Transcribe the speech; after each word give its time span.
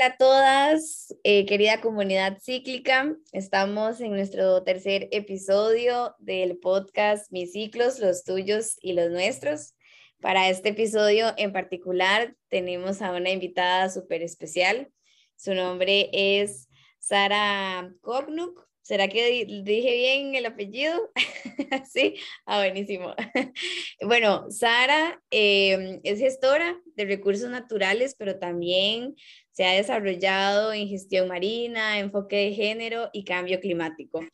Hola 0.00 0.14
a 0.14 0.16
todas, 0.16 1.14
eh, 1.24 1.44
querida 1.44 1.82
comunidad 1.82 2.38
cíclica. 2.40 3.14
Estamos 3.32 4.00
en 4.00 4.12
nuestro 4.12 4.62
tercer 4.62 5.08
episodio 5.12 6.14
del 6.18 6.56
podcast 6.56 7.30
Mis 7.30 7.52
ciclos, 7.52 7.98
los 7.98 8.24
tuyos 8.24 8.78
y 8.80 8.94
los 8.94 9.10
nuestros. 9.10 9.74
Para 10.22 10.48
este 10.48 10.70
episodio 10.70 11.34
en 11.36 11.52
particular 11.52 12.34
tenemos 12.48 13.02
a 13.02 13.12
una 13.12 13.28
invitada 13.28 13.90
súper 13.90 14.22
especial. 14.22 14.90
Su 15.36 15.52
nombre 15.52 16.08
es 16.14 16.70
Sara 16.98 17.92
Kognuk. 18.00 18.70
¿Será 18.80 19.06
que 19.06 19.44
dije 19.44 19.94
bien 19.94 20.34
el 20.34 20.46
apellido? 20.46 21.12
sí, 21.92 22.14
ah, 22.46 22.58
buenísimo. 22.58 23.14
bueno, 24.02 24.50
Sara 24.50 25.22
em, 25.30 26.00
es 26.02 26.18
gestora 26.18 26.80
de 26.96 27.04
recursos 27.04 27.50
naturales, 27.50 28.16
pero 28.18 28.38
también 28.38 29.14
se 29.60 29.66
ha 29.66 29.72
desarrollado 29.72 30.72
en 30.72 30.88
gestión 30.88 31.28
marina, 31.28 31.98
enfoque 31.98 32.36
de 32.36 32.54
género 32.54 33.10
y 33.12 33.24
cambio 33.24 33.60
climático. 33.60 34.24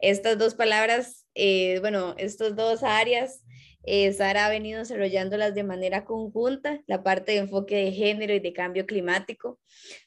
Estas 0.00 0.36
dos 0.36 0.54
palabras, 0.54 1.26
eh, 1.34 1.78
bueno, 1.80 2.14
estas 2.18 2.54
dos 2.54 2.82
áreas, 2.82 3.42
eh, 3.84 4.12
Sara 4.12 4.44
ha 4.44 4.50
venido 4.50 4.80
desarrollándolas 4.80 5.54
de 5.54 5.64
manera 5.64 6.04
conjunta, 6.04 6.82
la 6.86 7.02
parte 7.02 7.32
de 7.32 7.38
enfoque 7.38 7.76
de 7.76 7.92
género 7.92 8.34
y 8.34 8.40
de 8.40 8.52
cambio 8.52 8.84
climático. 8.84 9.58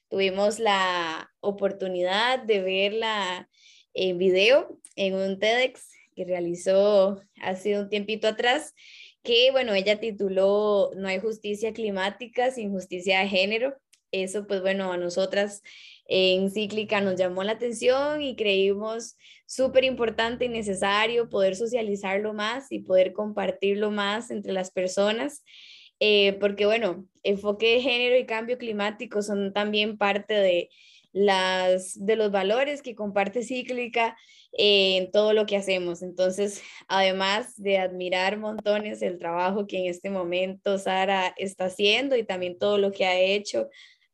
Tuvimos 0.07 0.59
la 0.59 1.31
oportunidad 1.39 2.43
de 2.43 2.61
verla 2.61 3.49
en 3.95 4.19
video 4.19 4.79
en 4.95 5.15
un 5.15 5.39
TEDx 5.39 5.89
que 6.15 6.25
realizó 6.25 7.23
hace 7.41 7.79
un 7.79 7.89
tiempito 7.89 8.27
atrás, 8.27 8.75
que 9.23 9.49
bueno, 9.49 9.73
ella 9.73 9.99
tituló 9.99 10.91
No 10.95 11.07
hay 11.07 11.19
justicia 11.19 11.73
climática 11.73 12.51
sin 12.51 12.69
justicia 12.69 13.21
de 13.21 13.29
género. 13.29 13.75
Eso 14.11 14.47
pues 14.47 14.61
bueno, 14.61 14.91
a 14.91 14.97
nosotras 14.97 15.61
en 16.05 16.49
Cíclica 16.49 17.01
nos 17.01 17.15
llamó 17.15 17.43
la 17.43 17.51
atención 17.53 18.21
y 18.21 18.35
creímos 18.35 19.15
súper 19.45 19.83
importante 19.83 20.45
y 20.45 20.49
necesario 20.49 21.29
poder 21.29 21.55
socializarlo 21.55 22.33
más 22.33 22.71
y 22.71 22.79
poder 22.79 23.13
compartirlo 23.13 23.91
más 23.91 24.31
entre 24.31 24.51
las 24.53 24.71
personas. 24.71 25.43
Eh, 25.99 26.33
porque 26.39 26.65
bueno, 26.65 27.05
enfoque 27.23 27.75
de 27.75 27.81
género 27.81 28.17
y 28.17 28.25
cambio 28.25 28.57
climático 28.57 29.21
son 29.21 29.53
también 29.53 29.97
parte 29.97 30.33
de, 30.33 30.69
las, 31.11 31.93
de 32.03 32.15
los 32.15 32.31
valores 32.31 32.81
que 32.81 32.95
comparte 32.95 33.43
Cíclica 33.43 34.17
en 34.51 35.11
todo 35.11 35.33
lo 35.33 35.45
que 35.45 35.57
hacemos. 35.57 36.01
Entonces, 36.01 36.63
además 36.87 37.55
de 37.61 37.77
admirar 37.77 38.37
montones 38.37 39.01
el 39.01 39.19
trabajo 39.19 39.67
que 39.67 39.79
en 39.79 39.85
este 39.85 40.09
momento 40.09 40.77
Sara 40.77 41.33
está 41.37 41.65
haciendo 41.65 42.15
y 42.15 42.23
también 42.23 42.57
todo 42.57 42.77
lo 42.77 42.91
que 42.91 43.05
ha 43.05 43.19
hecho 43.19 43.69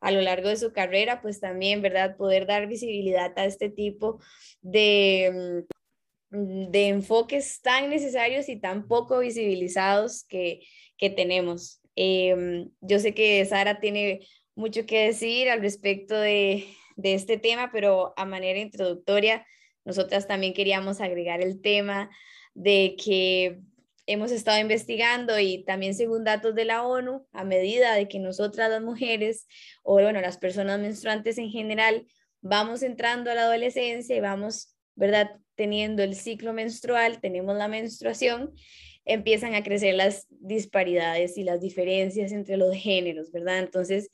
a 0.05 0.11
lo 0.11 0.21
largo 0.21 0.49
de 0.49 0.57
su 0.57 0.71
carrera, 0.71 1.19
pues 1.19 1.39
también, 1.39 1.81
¿verdad? 1.81 2.15
Poder 2.15 2.45
dar 2.45 2.67
visibilidad 2.67 3.33
a 3.39 3.45
este 3.45 3.69
tipo 3.69 4.21
de, 4.61 5.65
mm, 6.29 6.69
de 6.69 6.87
enfoques 6.89 7.59
tan 7.63 7.89
necesarios 7.89 8.47
y 8.47 8.59
tan 8.59 8.87
poco 8.87 9.17
visibilizados 9.17 10.23
que, 10.25 10.59
que 10.97 11.09
tenemos. 11.09 11.81
Em, 11.95 12.69
yo 12.81 12.99
sé 12.99 13.15
que 13.15 13.43
Sara 13.45 13.79
tiene 13.79 14.19
mucho 14.53 14.85
que 14.85 15.07
decir 15.07 15.49
al 15.49 15.61
respecto 15.61 16.15
de, 16.15 16.67
de 16.97 17.15
este 17.15 17.39
tema, 17.39 17.71
pero 17.71 18.13
a 18.15 18.25
manera 18.25 18.59
introductoria, 18.59 19.43
nosotras 19.85 20.27
también 20.27 20.53
queríamos 20.53 21.01
agregar 21.01 21.41
el 21.41 21.61
tema 21.61 22.11
de 22.53 22.95
que 23.03 23.59
hemos 24.05 24.31
estado 24.31 24.59
investigando 24.59 25.39
y 25.39 25.63
también 25.63 25.95
según 25.95 26.23
datos 26.23 26.55
de 26.55 26.65
la 26.65 26.83
ONU, 26.83 27.25
a 27.31 27.43
medida 27.43 27.95
de 27.95 28.07
que 28.07 28.19
nosotras 28.19 28.69
las 28.69 28.81
mujeres 28.81 29.47
o 29.83 29.93
bueno, 29.93 30.21
las 30.21 30.37
personas 30.37 30.79
menstruantes 30.79 31.37
en 31.37 31.49
general 31.49 32.05
vamos 32.41 32.83
entrando 32.83 33.31
a 33.31 33.35
la 33.35 33.43
adolescencia 33.43 34.15
y 34.15 34.19
vamos, 34.19 34.75
¿verdad? 34.95 35.31
Teniendo 35.55 36.03
el 36.03 36.15
ciclo 36.15 36.53
menstrual, 36.53 37.19
tenemos 37.19 37.55
la 37.57 37.67
menstruación, 37.67 38.53
empiezan 39.05 39.55
a 39.55 39.63
crecer 39.63 39.95
las 39.95 40.27
disparidades 40.29 41.37
y 41.37 41.43
las 41.43 41.61
diferencias 41.61 42.31
entre 42.31 42.57
los 42.57 42.75
géneros, 42.75 43.31
¿verdad? 43.31 43.59
Entonces, 43.59 44.09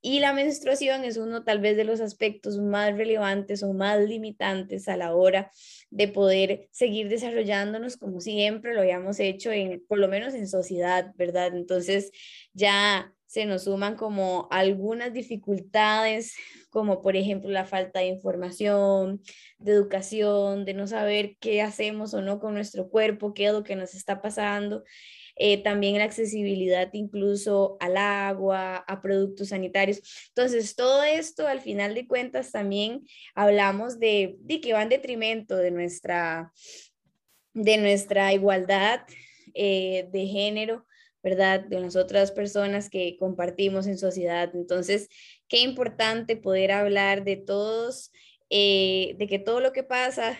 y 0.00 0.20
la 0.20 0.32
menstruación 0.32 1.04
es 1.04 1.16
uno 1.16 1.42
tal 1.44 1.60
vez 1.60 1.76
de 1.76 1.84
los 1.84 2.00
aspectos 2.00 2.58
más 2.58 2.96
relevantes 2.96 3.62
o 3.62 3.72
más 3.72 4.00
limitantes 4.00 4.88
a 4.88 4.96
la 4.96 5.14
hora 5.14 5.50
de 5.90 6.08
poder 6.08 6.68
seguir 6.70 7.08
desarrollándonos 7.08 7.96
como 7.96 8.20
siempre 8.20 8.74
lo 8.74 8.80
habíamos 8.80 9.18
hecho, 9.20 9.50
en, 9.50 9.84
por 9.88 9.98
lo 9.98 10.08
menos 10.08 10.34
en 10.34 10.48
sociedad, 10.48 11.12
¿verdad? 11.16 11.56
Entonces 11.56 12.12
ya 12.52 13.12
se 13.28 13.44
nos 13.44 13.64
suman 13.64 13.94
como 13.96 14.48
algunas 14.50 15.12
dificultades, 15.12 16.34
como 16.70 17.02
por 17.02 17.14
ejemplo 17.14 17.50
la 17.50 17.66
falta 17.66 18.00
de 18.00 18.06
información, 18.06 19.20
de 19.58 19.72
educación, 19.72 20.64
de 20.64 20.72
no 20.72 20.86
saber 20.86 21.36
qué 21.38 21.60
hacemos 21.60 22.14
o 22.14 22.22
no 22.22 22.40
con 22.40 22.54
nuestro 22.54 22.88
cuerpo, 22.88 23.34
qué 23.34 23.46
es 23.46 23.52
lo 23.52 23.64
que 23.64 23.76
nos 23.76 23.94
está 23.94 24.22
pasando. 24.22 24.82
Eh, 25.38 25.62
también 25.62 25.98
la 25.98 26.04
accesibilidad 26.04 26.88
incluso 26.92 27.76
al 27.78 27.96
agua, 27.96 28.76
a 28.76 29.00
productos 29.00 29.48
sanitarios. 29.48 30.00
Entonces, 30.28 30.74
todo 30.74 31.04
esto 31.04 31.46
al 31.46 31.60
final 31.60 31.94
de 31.94 32.06
cuentas 32.08 32.50
también 32.50 33.06
hablamos 33.34 34.00
de, 34.00 34.36
de 34.40 34.60
que 34.60 34.72
va 34.72 34.82
en 34.82 34.88
detrimento 34.88 35.56
de 35.56 35.70
nuestra, 35.70 36.52
de 37.54 37.76
nuestra 37.76 38.32
igualdad 38.32 39.02
eh, 39.54 40.08
de 40.12 40.26
género, 40.26 40.86
¿verdad? 41.22 41.60
De 41.60 41.80
las 41.80 41.96
otras 41.96 42.32
personas 42.32 42.90
que 42.90 43.16
compartimos 43.16 43.86
en 43.86 43.98
sociedad. 43.98 44.50
Entonces, 44.54 45.08
qué 45.48 45.60
importante 45.60 46.36
poder 46.36 46.72
hablar 46.72 47.24
de 47.24 47.36
todos, 47.36 48.12
eh, 48.50 49.14
de 49.18 49.26
que 49.26 49.38
todo 49.38 49.60
lo 49.60 49.72
que 49.72 49.82
pasa 49.82 50.38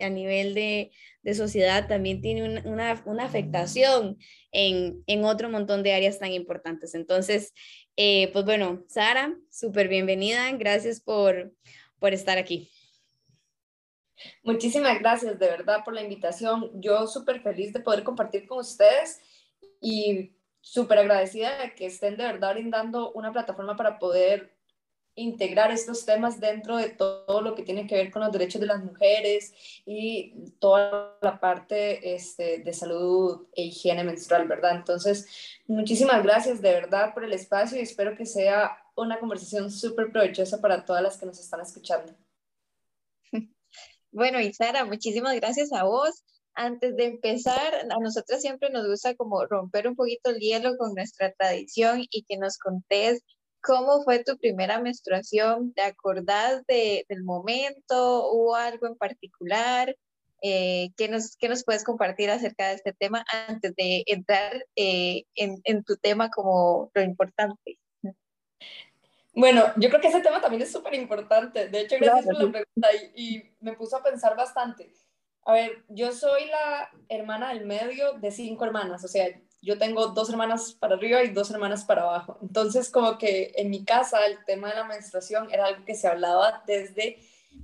a 0.00 0.08
nivel 0.08 0.54
de, 0.54 0.92
de 1.22 1.34
sociedad 1.34 1.88
también 1.88 2.20
tiene 2.20 2.60
una, 2.64 3.02
una, 3.04 3.24
afectación 3.24 4.18
en, 4.52 5.02
en, 5.06 5.24
otro 5.24 5.48
montón 5.48 5.82
de 5.82 5.94
áreas 5.94 6.18
tan 6.18 6.32
importantes. 6.32 6.94
Entonces, 6.94 7.52
eh, 7.96 8.30
pues 8.32 8.44
bueno, 8.44 8.84
Sara, 8.88 9.34
súper 9.50 9.88
bienvenida. 9.88 10.50
Gracias 10.52 11.00
por, 11.00 11.52
por 11.98 12.12
estar 12.12 12.38
aquí. 12.38 12.70
Muchísimas 14.42 14.98
gracias 14.98 15.38
de 15.38 15.46
verdad 15.46 15.84
por 15.84 15.94
la 15.94 16.02
invitación. 16.02 16.70
Yo 16.80 17.06
súper 17.06 17.42
feliz 17.42 17.72
de 17.72 17.80
poder 17.80 18.02
compartir 18.02 18.46
con 18.46 18.58
ustedes 18.58 19.20
y 19.80 20.32
súper 20.60 20.98
agradecida 20.98 21.58
de 21.58 21.74
que 21.74 21.86
estén 21.86 22.16
de 22.16 22.24
verdad 22.24 22.54
brindando 22.54 23.12
una 23.12 23.32
plataforma 23.32 23.76
para 23.76 23.98
poder 23.98 24.55
integrar 25.16 25.72
estos 25.72 26.04
temas 26.04 26.38
dentro 26.38 26.76
de 26.76 26.90
todo 26.90 27.40
lo 27.40 27.54
que 27.54 27.62
tiene 27.62 27.86
que 27.86 27.96
ver 27.96 28.10
con 28.10 28.22
los 28.22 28.30
derechos 28.30 28.60
de 28.60 28.66
las 28.66 28.84
mujeres 28.84 29.52
y 29.86 30.34
toda 30.60 31.18
la 31.22 31.40
parte 31.40 32.14
este, 32.14 32.58
de 32.58 32.72
salud 32.74 33.48
e 33.54 33.62
higiene 33.64 34.04
menstrual, 34.04 34.46
¿verdad? 34.46 34.76
Entonces, 34.76 35.26
muchísimas 35.66 36.22
gracias 36.22 36.60
de 36.60 36.70
verdad 36.70 37.14
por 37.14 37.24
el 37.24 37.32
espacio 37.32 37.78
y 37.78 37.82
espero 37.82 38.14
que 38.14 38.26
sea 38.26 38.78
una 38.94 39.18
conversación 39.18 39.70
súper 39.70 40.12
provechosa 40.12 40.60
para 40.60 40.84
todas 40.84 41.02
las 41.02 41.16
que 41.16 41.26
nos 41.26 41.40
están 41.40 41.60
escuchando. 41.60 42.14
Bueno, 44.12 44.40
y 44.40 44.50
Sara, 44.54 44.86
muchísimas 44.86 45.34
gracias 45.36 45.74
a 45.74 45.84
vos. 45.84 46.24
Antes 46.54 46.96
de 46.96 47.04
empezar, 47.04 47.74
a 47.74 47.98
nosotros 48.00 48.40
siempre 48.40 48.70
nos 48.70 48.86
gusta 48.86 49.14
como 49.14 49.44
romper 49.44 49.86
un 49.88 49.94
poquito 49.94 50.30
el 50.30 50.38
hielo 50.38 50.78
con 50.78 50.94
nuestra 50.94 51.34
tradición 51.34 52.00
y 52.10 52.22
que 52.22 52.38
nos 52.38 52.56
contés 52.56 53.22
¿Cómo 53.66 54.04
fue 54.04 54.22
tu 54.22 54.38
primera 54.38 54.80
menstruación? 54.80 55.74
¿Te 55.74 55.82
acordás 55.82 56.64
de, 56.66 57.04
del 57.08 57.24
momento? 57.24 58.30
¿Hubo 58.30 58.54
algo 58.54 58.86
en 58.86 58.96
particular? 58.96 59.96
Eh, 60.40 60.90
¿qué, 60.96 61.08
nos, 61.08 61.36
¿Qué 61.36 61.48
nos 61.48 61.64
puedes 61.64 61.82
compartir 61.82 62.30
acerca 62.30 62.68
de 62.68 62.74
este 62.74 62.92
tema 62.92 63.24
antes 63.48 63.74
de 63.74 64.04
entrar 64.06 64.64
eh, 64.76 65.24
en, 65.34 65.60
en, 65.64 65.82
tu 65.82 65.96
tema 65.96 66.30
como 66.30 66.92
lo 66.94 67.02
importante? 67.02 67.80
Bueno, 69.34 69.64
yo 69.76 69.88
creo 69.88 70.00
que 70.00 70.08
ese 70.08 70.20
tema 70.20 70.40
también 70.40 70.62
es 70.62 70.70
súper 70.70 70.94
importante. 70.94 71.68
De 71.68 71.80
hecho, 71.80 71.96
gracias 71.98 72.26
por 72.26 72.44
la 72.44 72.52
pregunta 72.52 72.88
y, 73.16 73.36
y 73.36 73.56
me 73.58 73.72
puso 73.72 73.96
a 73.96 74.02
pensar 74.04 74.36
bastante. 74.36 74.92
A 75.44 75.52
ver, 75.52 75.84
yo 75.88 76.12
soy 76.12 76.46
la 76.46 76.88
hermana 77.08 77.52
del 77.52 77.66
medio 77.66 78.12
de 78.12 78.30
cinco 78.30 78.64
hermanas, 78.64 79.04
o 79.04 79.08
sea, 79.08 79.26
yo 79.62 79.78
tengo 79.78 80.08
dos 80.08 80.30
hermanas 80.30 80.72
para 80.78 80.94
arriba 80.96 81.22
y 81.22 81.30
dos 81.30 81.50
hermanas 81.50 81.84
para 81.84 82.02
abajo. 82.02 82.38
Entonces, 82.42 82.90
como 82.90 83.18
que 83.18 83.52
en 83.56 83.70
mi 83.70 83.84
casa 83.84 84.24
el 84.26 84.44
tema 84.44 84.68
de 84.68 84.76
la 84.76 84.84
menstruación 84.84 85.52
era 85.52 85.66
algo 85.66 85.84
que 85.84 85.94
se 85.94 86.08
hablaba 86.08 86.62
desde 86.66 87.18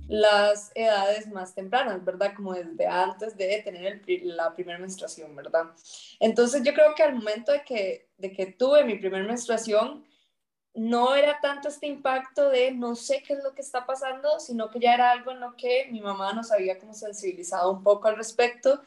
las 0.07 0.71
edades 0.75 1.27
más 1.27 1.53
tempranas, 1.53 2.03
¿verdad? 2.03 2.33
Como 2.35 2.53
desde 2.53 2.87
antes 2.87 3.37
de 3.37 3.61
tener 3.63 4.01
la 4.23 4.53
primera 4.53 4.79
menstruación, 4.79 5.35
¿verdad? 5.35 5.65
Entonces, 6.19 6.63
yo 6.63 6.73
creo 6.73 6.93
que 6.95 7.03
al 7.03 7.15
momento 7.15 7.51
de 7.51 7.63
que, 7.63 8.09
de 8.17 8.31
que 8.31 8.47
tuve 8.47 8.83
mi 8.83 8.95
primera 8.95 9.23
menstruación, 9.23 10.05
no 10.75 11.15
era 11.15 11.39
tanto 11.39 11.67
este 11.67 11.85
impacto 11.85 12.49
de 12.49 12.71
no 12.71 12.95
sé 12.95 13.23
qué 13.25 13.33
es 13.33 13.43
lo 13.43 13.53
que 13.53 13.61
está 13.61 13.85
pasando, 13.85 14.39
sino 14.39 14.69
que 14.69 14.79
ya 14.79 14.95
era 14.95 15.11
algo 15.11 15.31
en 15.31 15.39
lo 15.39 15.55
que 15.55 15.87
mi 15.91 16.01
mamá 16.01 16.33
nos 16.33 16.51
había 16.51 16.79
como 16.79 16.93
sensibilizado 16.93 17.71
un 17.71 17.83
poco 17.83 18.07
al 18.07 18.17
respecto 18.17 18.81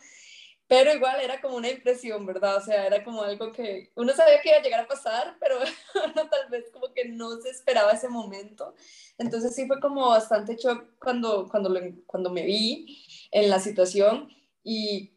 pero 0.69 0.93
igual 0.93 1.21
era 1.21 1.41
como 1.41 1.57
una 1.57 1.71
impresión, 1.71 2.27
¿verdad? 2.27 2.57
O 2.57 2.61
sea, 2.61 2.87
era 2.87 3.05
como 3.05 3.23
algo 3.23 3.53
que 3.53 3.93
uno 3.95 4.13
sabía 4.15 4.41
que 4.41 4.49
iba 4.49 4.59
a 4.59 4.63
llegar 4.63 4.81
a 4.81 4.89
pasar, 4.89 5.37
pero 5.39 5.59
uno 6.05 6.29
tal 6.29 6.51
vez 6.51 6.71
como 6.73 6.93
que 6.93 7.09
no 7.09 7.41
se 7.41 7.51
esperaba 7.51 7.93
ese 7.93 8.09
momento. 8.09 8.75
Entonces 9.19 9.55
sí 9.55 9.67
fue 9.67 9.81
como 9.81 10.09
bastante 10.09 10.57
shock 10.57 10.99
cuando, 10.99 11.49
cuando, 11.49 11.73
cuando 12.07 12.31
me 12.31 12.43
vi 12.45 13.05
en 13.31 13.49
la 13.49 13.61
situación 13.61 14.29
y 14.65 15.13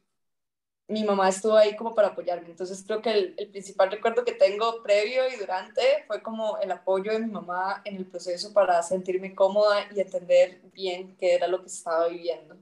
mi 0.88 1.04
mamá 1.04 1.30
estuvo 1.30 1.56
ahí 1.56 1.75
como 1.75 1.95
para 1.95 2.10
apoyarme. 2.10 2.50
Entonces 2.50 2.84
creo 2.86 3.02
que 3.02 3.12
el, 3.12 3.36
el, 3.38 3.50
principal 3.50 3.92
recuerdo 3.92 4.25
que 4.25 4.34
tengo 4.34 4.84
previo 4.84 5.24
y 5.30 5.38
durante 5.38 5.81
fue 6.07 6.22
como 6.22 6.57
el 6.60 6.72
apoyo 6.72 7.12
de 7.12 7.19
mi 7.19 7.31
mamá 7.31 7.81
en 7.86 7.98
el 7.98 8.06
proceso 8.06 8.54
para 8.54 8.81
sentirme 8.84 9.36
cómoda 9.36 9.88
y 9.95 10.00
entender 10.00 10.62
bien 10.74 11.16
qué 11.18 11.36
era 11.36 11.48
lo 11.48 11.62
que 11.62 11.68
estaba 11.68 12.07
viviendo. 12.07 12.56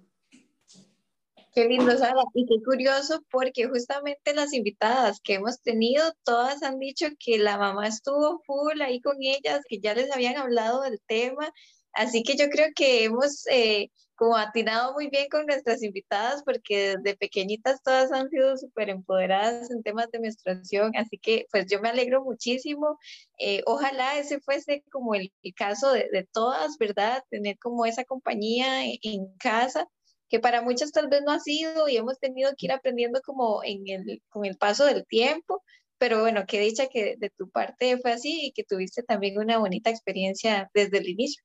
Qué 1.57 1.65
lindo, 1.65 1.98
Sara. 1.98 2.21
Y 2.36 2.45
qué 2.45 2.63
curioso 2.63 3.24
porque 3.31 3.68
justamente 3.68 4.36
las 4.36 4.54
invitadas 4.54 5.19
que 5.24 5.33
hemos 5.33 5.59
tenido, 5.63 6.04
todas 6.24 6.62
han 6.62 6.77
dicho 6.77 7.07
que 7.18 7.39
la 7.39 7.57
mamá 7.57 7.88
estuvo 7.88 8.44
full 8.45 8.80
ahí 8.80 9.01
con 9.01 9.15
ellas, 9.19 9.62
que 9.68 9.80
ya 9.80 9.95
les 9.95 10.12
habían 10.12 10.38
hablado 10.38 10.81
del 10.81 11.01
tema. 11.07 11.51
Así 11.94 12.21
que 12.21 12.36
yo 12.36 12.50
creo 12.50 12.68
que 12.75 13.06
hemos 13.06 13.48
eh, 13.48 13.89
como 14.13 14.38
atinado 14.38 14.94
muy 14.94 15.09
bien 15.09 15.30
con 15.31 15.48
nuestras 15.48 15.81
invitadas 15.81 16.44
porque 16.44 16.98
desde 16.98 17.18
pequeñitas 17.18 17.81
todas 17.81 18.12
han 18.12 18.30
sido 18.30 18.56
súper 18.56 18.89
empoderadas 18.92 19.71
en 19.71 19.81
temas 19.81 20.12
de 20.12 20.19
menstruación. 20.19 20.92
Así 20.95 21.18
que 21.18 21.48
pues 21.51 21.65
yo 21.71 21.81
me 21.81 21.89
alegro 21.89 22.24
muchísimo. 22.24 23.00
Eh, 23.39 23.63
ojalá 23.65 24.19
ese 24.19 24.39
fuese 24.42 24.83
como 24.92 25.15
el, 25.15 25.33
caso 25.56 25.92
de, 25.92 26.07
de, 26.12 26.27
todas, 26.31 26.77
¿verdad? 26.77 27.24
Tener 27.31 27.57
como 27.57 27.88
esa 27.88 28.04
compañía 28.04 28.86
en 28.86 29.36
casa 29.39 29.88
que 30.30 30.40
para 30.40 30.62
muchas 30.62 30.92
tal 30.92 31.08
vez 31.10 31.22
no 31.24 31.32
ha 31.32 31.40
sido 31.40 31.88
y 31.90 31.98
hemos 31.98 32.20
tenido 32.20 32.52
que 32.58 32.68
ir 32.68 32.72
aprendiendo 32.72 33.22
como 33.26 33.64
en 33.64 33.88
el, 33.88 34.22
con 34.30 34.46
el 34.46 34.58
paso 34.58 34.86
del 34.86 35.06
tiempo, 35.06 35.64
pero 35.98 36.22
bueno, 36.22 36.46
qué 36.48 36.60
dicha 36.60 36.88
que 36.88 37.16
de 37.18 37.30
tu 37.32 37.50
parte 37.50 37.98
fue 38.00 38.12
así 38.12 38.48
y 38.48 38.52
que 38.52 38.64
tuviste 38.64 39.04
también 39.04 39.38
una 39.40 39.58
bonita 39.58 39.90
experiencia 39.90 40.70
desde 40.74 41.00
el 41.00 41.10
inicio. 41.10 41.44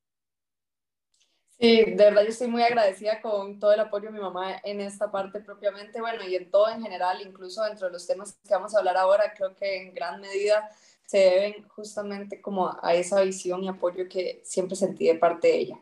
Sí, 1.58 1.84
de 1.84 1.94
verdad 1.94 2.22
yo 2.22 2.30
estoy 2.30 2.48
muy 2.48 2.62
agradecida 2.62 3.20
con 3.22 3.60
todo 3.60 3.72
el 3.72 3.80
apoyo 3.80 4.06
de 4.06 4.12
mi 4.12 4.20
mamá 4.20 4.60
en 4.64 4.80
esta 4.80 5.12
parte 5.12 5.40
propiamente, 5.40 6.00
bueno, 6.00 6.24
y 6.26 6.34
en 6.34 6.50
todo 6.50 6.68
en 6.68 6.82
general, 6.82 7.20
incluso 7.22 7.62
dentro 7.62 7.86
de 7.86 7.92
los 7.92 8.06
temas 8.06 8.36
que 8.46 8.52
vamos 8.52 8.74
a 8.74 8.78
hablar 8.78 8.96
ahora, 8.96 9.32
creo 9.36 9.54
que 9.54 9.76
en 9.76 9.94
gran 9.94 10.20
medida 10.20 10.68
se 11.06 11.18
deben 11.18 11.68
justamente 11.68 12.40
como 12.42 12.76
a 12.82 12.94
esa 12.94 13.22
visión 13.22 13.62
y 13.62 13.68
apoyo 13.68 14.08
que 14.08 14.40
siempre 14.44 14.74
sentí 14.76 15.06
de 15.06 15.14
parte 15.14 15.48
de 15.48 15.58
ella. 15.58 15.80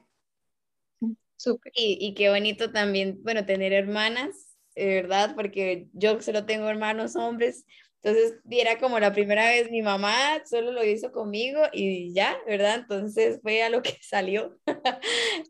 Y, 1.74 1.98
y 2.00 2.14
qué 2.14 2.30
bonito 2.30 2.70
también, 2.70 3.18
bueno, 3.22 3.46
tener 3.46 3.72
hermanas, 3.72 4.56
¿verdad? 4.74 5.34
Porque 5.34 5.88
yo 5.92 6.20
solo 6.20 6.44
tengo 6.46 6.68
hermanos 6.68 7.16
hombres, 7.16 7.64
entonces, 8.02 8.38
era 8.48 8.78
como 8.78 8.98
la 8.98 9.12
primera 9.12 9.44
vez, 9.44 9.70
mi 9.70 9.82
mamá 9.82 10.42
solo 10.46 10.72
lo 10.72 10.82
hizo 10.82 11.12
conmigo 11.12 11.60
y 11.70 12.14
ya, 12.14 12.38
¿verdad? 12.46 12.76
Entonces 12.76 13.40
fue 13.42 13.62
a 13.62 13.68
lo 13.68 13.82
que 13.82 13.98
salió. 14.00 14.58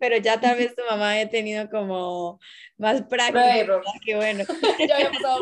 Pero 0.00 0.16
ya 0.16 0.40
tal 0.40 0.56
vez 0.56 0.75
tu 0.75 0.82
mamá 0.90 1.20
he 1.20 1.26
tenido 1.26 1.70
como 1.70 2.40
más 2.76 3.02
práctica. 3.02 3.66
Que 4.04 4.16
bueno. 4.16 4.44
ya 4.88 4.96
había 4.96 5.10
pasado 5.12 5.40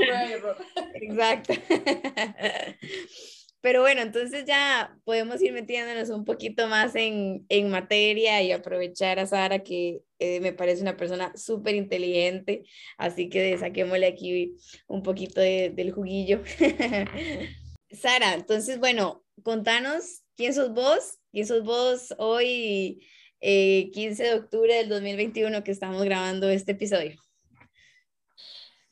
Exacto. 0.94 1.54
Pero 3.60 3.80
bueno, 3.80 4.02
entonces 4.02 4.44
ya 4.44 4.96
podemos 5.04 5.42
ir 5.42 5.52
metiéndonos 5.52 6.10
un 6.10 6.24
poquito 6.24 6.68
más 6.68 6.94
en, 6.94 7.44
en 7.48 7.70
materia 7.70 8.40
y 8.42 8.52
aprovechar 8.52 9.18
a 9.18 9.26
Sara, 9.26 9.60
que 9.64 10.02
eh, 10.20 10.38
me 10.40 10.52
parece 10.52 10.82
una 10.82 10.96
persona 10.96 11.32
súper 11.36 11.74
inteligente, 11.74 12.64
así 12.96 13.28
que 13.28 13.58
saquémosle 13.58 14.06
aquí 14.06 14.56
un 14.86 15.02
poquito 15.02 15.40
de, 15.40 15.70
del 15.70 15.90
juguillo. 15.90 16.42
Sara, 17.90 18.34
entonces, 18.34 18.78
bueno, 18.78 19.24
contanos 19.42 20.22
quién 20.36 20.54
sos 20.54 20.72
vos, 20.72 21.18
quién 21.32 21.46
sos 21.46 21.64
vos 21.64 22.14
hoy, 22.18 23.04
eh, 23.40 23.90
15 23.92 24.22
de 24.22 24.34
octubre 24.34 24.74
del 24.74 24.88
2021 24.88 25.64
que 25.64 25.72
estamos 25.72 26.02
grabando 26.04 26.48
este 26.48 26.72
episodio. 26.72 27.20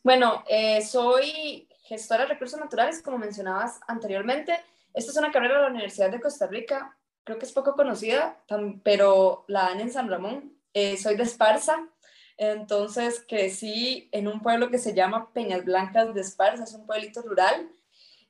Bueno, 0.02 0.44
eh, 0.48 0.82
soy 0.82 1.65
gestora 1.86 2.22
de 2.22 2.30
recursos 2.30 2.58
naturales, 2.58 3.02
como 3.02 3.18
mencionabas 3.18 3.80
anteriormente. 3.86 4.58
Esta 4.92 5.12
es 5.12 5.16
una 5.16 5.30
carrera 5.30 5.56
de 5.56 5.62
la 5.62 5.70
Universidad 5.70 6.10
de 6.10 6.20
Costa 6.20 6.46
Rica, 6.46 6.96
creo 7.24 7.38
que 7.38 7.44
es 7.44 7.52
poco 7.52 7.74
conocida, 7.74 8.42
pero 8.82 9.44
la 9.48 9.64
dan 9.64 9.80
en 9.80 9.92
San 9.92 10.08
Ramón. 10.08 10.52
Eh, 10.74 10.96
soy 10.96 11.16
de 11.16 11.22
Esparza, 11.22 11.88
entonces 12.36 13.24
crecí 13.26 14.08
en 14.12 14.28
un 14.28 14.40
pueblo 14.40 14.70
que 14.70 14.78
se 14.78 14.94
llama 14.94 15.32
Peñas 15.32 15.64
Blancas 15.64 16.12
de 16.14 16.20
Esparza, 16.20 16.64
es 16.64 16.72
un 16.72 16.86
pueblito 16.86 17.22
rural. 17.22 17.68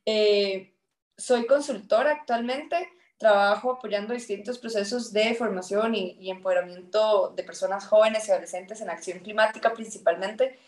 Eh, 0.04 0.74
soy 1.16 1.46
consultora 1.46 2.12
actualmente, 2.12 2.88
trabajo 3.18 3.72
apoyando 3.72 4.12
distintos 4.12 4.58
procesos 4.58 5.12
de 5.12 5.34
formación 5.34 5.94
y, 5.94 6.16
y, 6.20 6.30
empoderamiento 6.30 7.32
de 7.34 7.42
personas 7.42 7.86
jóvenes 7.86 8.28
y 8.28 8.30
adolescentes 8.30 8.80
en 8.80 8.90
acción 8.90 9.20
climática 9.20 9.72
principalmente. 9.72 10.58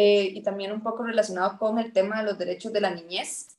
Eh, 0.00 0.30
y 0.32 0.42
también 0.44 0.70
un 0.70 0.80
poco 0.80 1.02
relacionado 1.02 1.58
con 1.58 1.80
el 1.80 1.92
tema 1.92 2.18
de 2.18 2.22
los 2.22 2.38
derechos 2.38 2.72
de 2.72 2.80
la 2.80 2.92
niñez. 2.92 3.58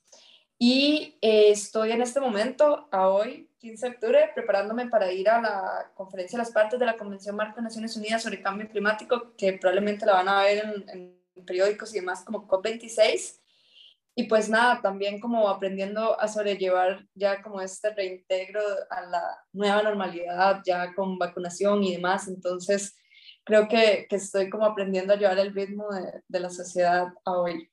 Y 0.58 1.18
eh, 1.22 1.50
estoy 1.52 1.92
en 1.92 2.02
este 2.02 2.22
momento, 2.22 2.88
a 2.92 3.10
hoy, 3.10 3.50
15 3.58 3.86
de 3.86 3.92
octubre, 3.92 4.32
preparándome 4.34 4.88
para 4.88 5.12
ir 5.12 5.30
a 5.30 5.42
la 5.42 5.92
conferencia 5.96 6.38
de 6.38 6.46
las 6.46 6.54
partes 6.54 6.80
de 6.80 6.86
la 6.86 6.96
Convención 6.96 7.36
Marco 7.36 7.58
de 7.58 7.64
Naciones 7.64 7.98
Unidas 7.98 8.24
sobre 8.24 8.42
Cambio 8.42 8.70
Climático, 8.70 9.36
que 9.36 9.52
probablemente 9.52 10.06
la 10.06 10.14
van 10.14 10.30
a 10.30 10.44
ver 10.44 10.64
en, 10.64 10.90
en 11.36 11.46
periódicos 11.46 11.94
y 11.94 12.00
demás 12.00 12.24
como 12.24 12.48
COP26. 12.48 13.42
Y 14.16 14.24
pues 14.24 14.48
nada, 14.48 14.80
también 14.82 15.20
como 15.20 15.50
aprendiendo 15.50 16.18
a 16.22 16.30
sobrellevar 16.30 17.06
ya 17.16 17.42
como 17.42 17.60
este 17.60 17.94
reintegro 17.94 18.62
a 18.90 19.02
la 19.02 19.24
nueva 19.52 19.84
normalidad, 19.84 20.62
ya 20.66 20.94
con 20.96 21.20
vacunación 21.20 21.84
y 21.84 21.96
demás. 21.96 22.30
Entonces, 22.30 22.96
creo 23.50 23.68
que, 23.68 24.06
que, 24.08 24.18
estoy 24.18 24.48
como 24.48 24.64
aprendiendo 24.64 25.12
a 25.12 25.18
llevar 25.18 25.40
el 25.40 25.56
ritmo 25.56 25.90
de, 25.90 26.22
de 26.28 26.40
la 26.40 26.52
sociedad 26.52 27.08
a 27.26 27.32
hoy. 27.32 27.68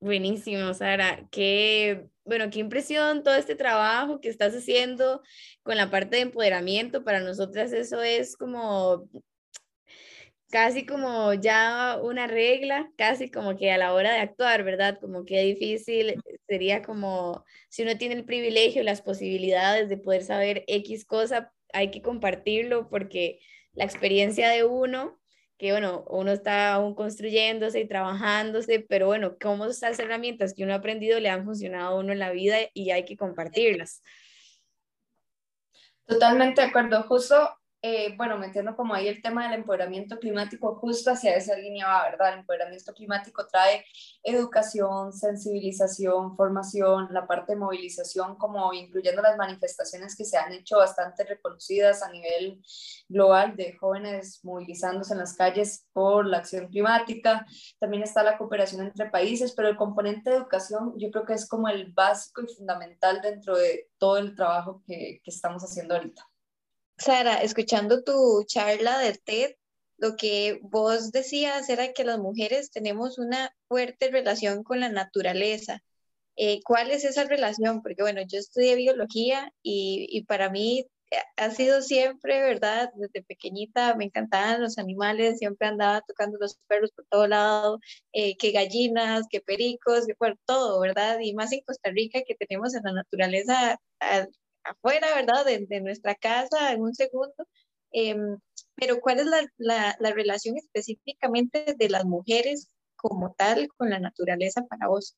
Buenísimo, 0.00 0.72
Sara. 0.72 1.28
Qué, 1.30 2.08
bueno, 2.24 2.48
qué 2.48 2.60
impresión 2.60 3.22
todo 3.22 3.34
este 3.34 3.54
trabajo 3.54 4.22
que 4.22 4.30
estás 4.30 4.54
haciendo 4.54 5.20
con 5.62 5.76
la 5.76 5.90
parte 5.90 6.16
de 6.16 6.22
empoderamiento. 6.22 7.04
Para 7.04 7.20
nosotras 7.20 7.70
eso 7.74 8.00
es 8.02 8.34
como 8.34 9.06
casi 10.50 10.86
como 10.86 11.34
ya 11.34 12.00
una 12.02 12.26
regla, 12.26 12.90
casi 12.96 13.30
como 13.30 13.58
que 13.58 13.70
a 13.70 13.76
la 13.76 13.92
hora 13.92 14.14
de 14.14 14.20
actuar, 14.20 14.64
¿verdad? 14.64 14.98
Como 14.98 15.26
que 15.26 15.42
difícil 15.42 16.14
sería 16.48 16.80
como 16.82 17.44
si 17.68 17.82
uno 17.82 17.98
tiene 17.98 18.14
el 18.14 18.24
privilegio, 18.24 18.82
las 18.82 19.02
posibilidades 19.02 19.90
de 19.90 19.98
poder 19.98 20.22
saber 20.22 20.64
X 20.66 21.04
cosa, 21.04 21.52
hay 21.72 21.90
que 21.90 22.02
compartirlo 22.02 22.88
porque 22.88 23.40
la 23.72 23.84
experiencia 23.84 24.50
de 24.50 24.64
uno, 24.64 25.20
que 25.58 25.72
bueno, 25.72 26.04
uno 26.08 26.32
está 26.32 26.72
aún 26.72 26.94
construyéndose 26.94 27.80
y 27.80 27.88
trabajándose, 27.88 28.80
pero 28.80 29.06
bueno, 29.06 29.36
cómo 29.40 29.66
estas 29.66 29.98
herramientas 29.98 30.54
que 30.54 30.64
uno 30.64 30.72
ha 30.72 30.76
aprendido 30.76 31.18
le 31.20 31.30
han 31.30 31.44
funcionado 31.44 31.88
a 31.88 31.98
uno 31.98 32.12
en 32.12 32.18
la 32.18 32.30
vida 32.30 32.58
y 32.74 32.90
hay 32.90 33.04
que 33.04 33.16
compartirlas. 33.16 34.02
Totalmente 36.06 36.62
de 36.62 36.68
acuerdo. 36.68 37.02
Justo 37.02 37.57
eh, 37.80 38.16
bueno, 38.16 38.36
metiendo 38.38 38.74
como 38.74 38.92
ahí 38.92 39.06
el 39.06 39.22
tema 39.22 39.44
del 39.44 39.60
empoderamiento 39.60 40.18
climático, 40.18 40.74
justo 40.76 41.12
hacia 41.12 41.36
esa 41.36 41.56
línea 41.56 41.86
va, 41.86 42.10
¿verdad? 42.10 42.32
El 42.32 42.40
empoderamiento 42.40 42.92
climático 42.92 43.46
trae 43.46 43.84
educación, 44.24 45.12
sensibilización, 45.12 46.36
formación, 46.36 47.08
la 47.12 47.26
parte 47.28 47.52
de 47.52 47.58
movilización, 47.60 48.36
como 48.36 48.72
incluyendo 48.72 49.22
las 49.22 49.36
manifestaciones 49.36 50.16
que 50.16 50.24
se 50.24 50.36
han 50.36 50.52
hecho 50.52 50.78
bastante 50.78 51.24
reconocidas 51.24 52.02
a 52.02 52.10
nivel 52.10 52.60
global 53.08 53.54
de 53.56 53.76
jóvenes 53.76 54.40
movilizándose 54.42 55.12
en 55.12 55.20
las 55.20 55.34
calles 55.34 55.86
por 55.92 56.26
la 56.26 56.38
acción 56.38 56.66
climática. 56.68 57.46
También 57.78 58.02
está 58.02 58.24
la 58.24 58.38
cooperación 58.38 58.82
entre 58.86 59.08
países, 59.08 59.52
pero 59.54 59.68
el 59.68 59.76
componente 59.76 60.30
de 60.30 60.36
educación 60.36 60.94
yo 60.98 61.10
creo 61.12 61.24
que 61.24 61.34
es 61.34 61.48
como 61.48 61.68
el 61.68 61.92
básico 61.92 62.42
y 62.42 62.52
fundamental 62.52 63.20
dentro 63.22 63.56
de 63.56 63.88
todo 63.98 64.18
el 64.18 64.34
trabajo 64.34 64.82
que, 64.84 65.20
que 65.22 65.30
estamos 65.30 65.62
haciendo 65.62 65.94
ahorita. 65.94 66.28
Sara, 66.98 67.36
escuchando 67.42 68.02
tu 68.02 68.44
charla 68.46 68.98
de 68.98 69.14
TED, 69.14 69.52
lo 69.98 70.16
que 70.16 70.60
vos 70.62 71.12
decías 71.12 71.68
era 71.68 71.92
que 71.92 72.04
las 72.04 72.18
mujeres 72.18 72.70
tenemos 72.70 73.18
una 73.18 73.52
fuerte 73.68 74.10
relación 74.10 74.62
con 74.64 74.80
la 74.80 74.88
naturaleza. 74.88 75.82
Eh, 76.36 76.60
¿Cuál 76.64 76.90
es 76.90 77.04
esa 77.04 77.24
relación? 77.24 77.82
Porque 77.82 78.02
bueno, 78.02 78.22
yo 78.26 78.38
estudié 78.38 78.76
biología 78.76 79.52
y, 79.62 80.24
para 80.28 80.50
mí 80.50 80.86
ha 81.36 81.50
sido 81.50 81.82
siempre, 81.82 82.40
¿verdad? 82.42 82.90
Desde 82.96 83.22
pequeñita 83.24 83.94
me 83.96 84.04
encantaban 84.04 84.60
los 84.62 84.78
animales, 84.78 85.38
siempre 85.38 85.68
andaba 85.68 86.02
tocando 86.02 86.38
los 86.38 86.58
perros 86.68 86.92
por 86.92 87.06
todo 87.06 87.26
lado, 87.26 87.80
eh, 88.12 88.36
que 88.36 88.52
gallinas, 88.52 89.26
que 89.30 89.40
pericos, 89.40 90.06
que 90.06 90.14
por 90.14 90.38
todo, 90.46 90.80
¿verdad? 90.80 91.18
Y 91.20 91.34
más 91.34 91.52
en 91.52 91.60
Costa 91.62 91.90
Rica 91.90 92.20
que 92.26 92.34
tenemos 92.34 92.74
en 92.74 92.82
la 92.84 92.92
naturaleza 92.92 93.78
afuera, 94.70 95.14
¿verdad? 95.14 95.44
De, 95.44 95.66
de, 95.66 95.80
nuestra 95.80 96.14
casa 96.14 96.72
en 96.72 96.82
un 96.82 96.94
segundo. 96.94 97.46
Eh, 97.92 98.16
pero 98.74 99.00
¿cuál 99.00 99.18
es 99.20 99.26
la, 99.26 99.96
la, 99.98 100.10
relación 100.12 100.56
específicamente 100.56 101.74
de 101.76 101.88
las 101.88 102.04
mujeres 102.04 102.70
como 102.96 103.32
tal 103.32 103.68
con 103.76 103.90
la 103.90 103.98
naturaleza 103.98 104.64
para 104.66 104.88
vos? 104.88 105.16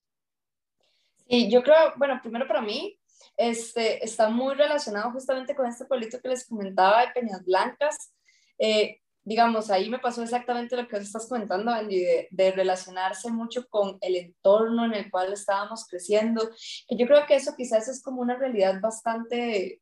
Sí, 1.29 1.51
yo 1.51 1.63
creo, 1.63 1.93
bueno, 1.97 2.19
primero 2.23 2.47
para 2.47 2.63
mí, 2.63 2.99
este, 3.37 4.05
está 4.05 4.29
muy 4.29 4.55
relacionado 4.55 5.13
justamente 5.13 5.55
con 5.55 5.67
este 5.67 5.85
pueblito 5.85 6.21
que 6.21 6.29
les 6.29 6.47
comentaba 6.47 7.03
de 7.03 7.13
Peñas 7.13 7.45
Blancas. 7.45 8.13
Eh, 8.59 9.00
digamos, 9.25 9.71
ahí 9.71 9.91
me 9.91 9.99
pasó 9.99 10.23
exactamente 10.23 10.77
lo 10.77 10.89
que 10.89 10.97
estás 10.97 11.29
comentando, 11.29 11.71
Andy, 11.71 12.01
de, 12.01 12.29
de, 12.31 12.53
relacionarse 12.53 13.31
mucho 13.31 13.69
con 13.69 13.99
el 14.01 14.17
entorno 14.17 14.85
en 14.87 14.95
el 14.95 15.11
cual 15.11 15.33
estábamos 15.33 15.87
creciendo, 15.87 16.51
yo 16.89 17.07
creo 17.07 17.27
que 17.27 17.37
eso 17.37 17.55
quizás 17.57 17.89
es 17.89 18.03
como 18.03 18.23
una 18.23 18.37
realidad 18.37 18.81
bastante 18.81 19.81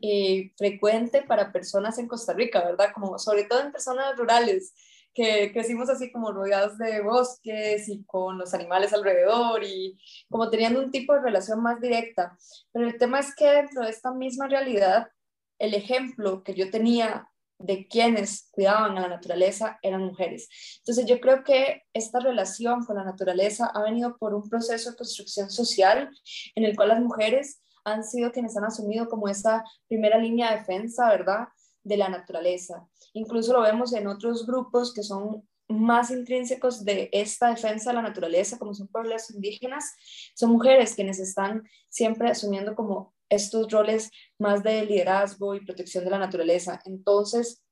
eh, 0.00 0.52
frecuente 0.56 1.22
para 1.22 1.52
personas 1.52 1.98
en 1.98 2.06
Costa 2.06 2.32
Rica, 2.32 2.64
¿verdad? 2.64 2.92
Como 2.94 3.18
sobre 3.18 3.44
todo 3.44 3.60
en 3.60 3.72
personas 3.72 4.16
rurales, 4.16 4.72
que 5.12 5.50
crecimos 5.52 5.90
así 5.90 6.12
como 6.12 6.30
rodeados 6.30 6.78
de 6.78 7.00
bosques 7.00 7.88
y 7.88 8.04
con 8.04 8.38
los 8.38 8.54
animales 8.54 8.92
alrededor 8.92 9.64
y 9.64 9.98
como 10.30 10.48
teniendo 10.50 10.80
un 10.80 10.92
tipo 10.92 11.14
de 11.14 11.22
relación 11.22 11.60
más 11.60 11.80
directa. 11.80 12.38
Pero 12.72 12.86
el 12.86 12.96
tema 12.98 13.18
es 13.18 13.34
que 13.34 13.46
dentro 13.46 13.82
de 13.82 13.90
esta 13.90 14.12
misma 14.12 14.46
realidad, 14.46 15.08
el 15.58 15.74
ejemplo 15.74 16.44
que 16.44 16.54
yo 16.54 16.70
tenía 16.70 17.28
de 17.58 17.88
quienes 17.88 18.48
cuidaban 18.52 18.96
a 18.96 19.02
la 19.02 19.08
naturaleza 19.08 19.78
eran 19.82 20.04
mujeres. 20.04 20.48
Entonces 20.78 21.06
yo 21.06 21.20
creo 21.20 21.42
que 21.42 21.82
esta 21.92 22.20
relación 22.20 22.84
con 22.84 22.96
la 22.96 23.04
naturaleza 23.04 23.70
ha 23.74 23.82
venido 23.82 24.16
por 24.16 24.34
un 24.34 24.48
proceso 24.48 24.90
de 24.90 24.96
construcción 24.96 25.50
social 25.50 26.10
en 26.54 26.64
el 26.64 26.76
cual 26.76 26.88
las 26.88 27.00
mujeres 27.00 27.60
han 27.84 28.04
sido 28.04 28.32
quienes 28.32 28.56
han 28.56 28.64
asumido 28.64 29.08
como 29.08 29.28
esa 29.28 29.64
primera 29.88 30.18
línea 30.18 30.50
de 30.50 30.58
defensa, 30.58 31.08
¿verdad? 31.08 31.48
De 31.82 31.96
la 31.96 32.08
naturaleza. 32.08 32.86
Incluso 33.12 33.52
lo 33.52 33.62
vemos 33.62 33.92
en 33.92 34.06
otros 34.06 34.46
grupos 34.46 34.92
que 34.92 35.02
son 35.02 35.48
más 35.68 36.10
intrínsecos 36.10 36.84
de 36.84 37.10
esta 37.12 37.50
defensa 37.50 37.90
de 37.90 37.96
la 37.96 38.02
naturaleza, 38.02 38.58
como 38.58 38.74
son 38.74 38.88
pueblos 38.88 39.30
indígenas, 39.30 39.92
son 40.34 40.50
mujeres 40.50 40.94
quienes 40.94 41.18
están 41.18 41.68
siempre 41.90 42.30
asumiendo 42.30 42.74
como 42.74 43.14
estos 43.28 43.70
roles 43.70 44.10
más 44.38 44.62
de 44.62 44.84
liderazgo 44.84 45.54
y 45.54 45.64
protección 45.64 46.04
de 46.04 46.10
la 46.10 46.18
naturaleza. 46.18 46.80
Entonces, 46.84 47.62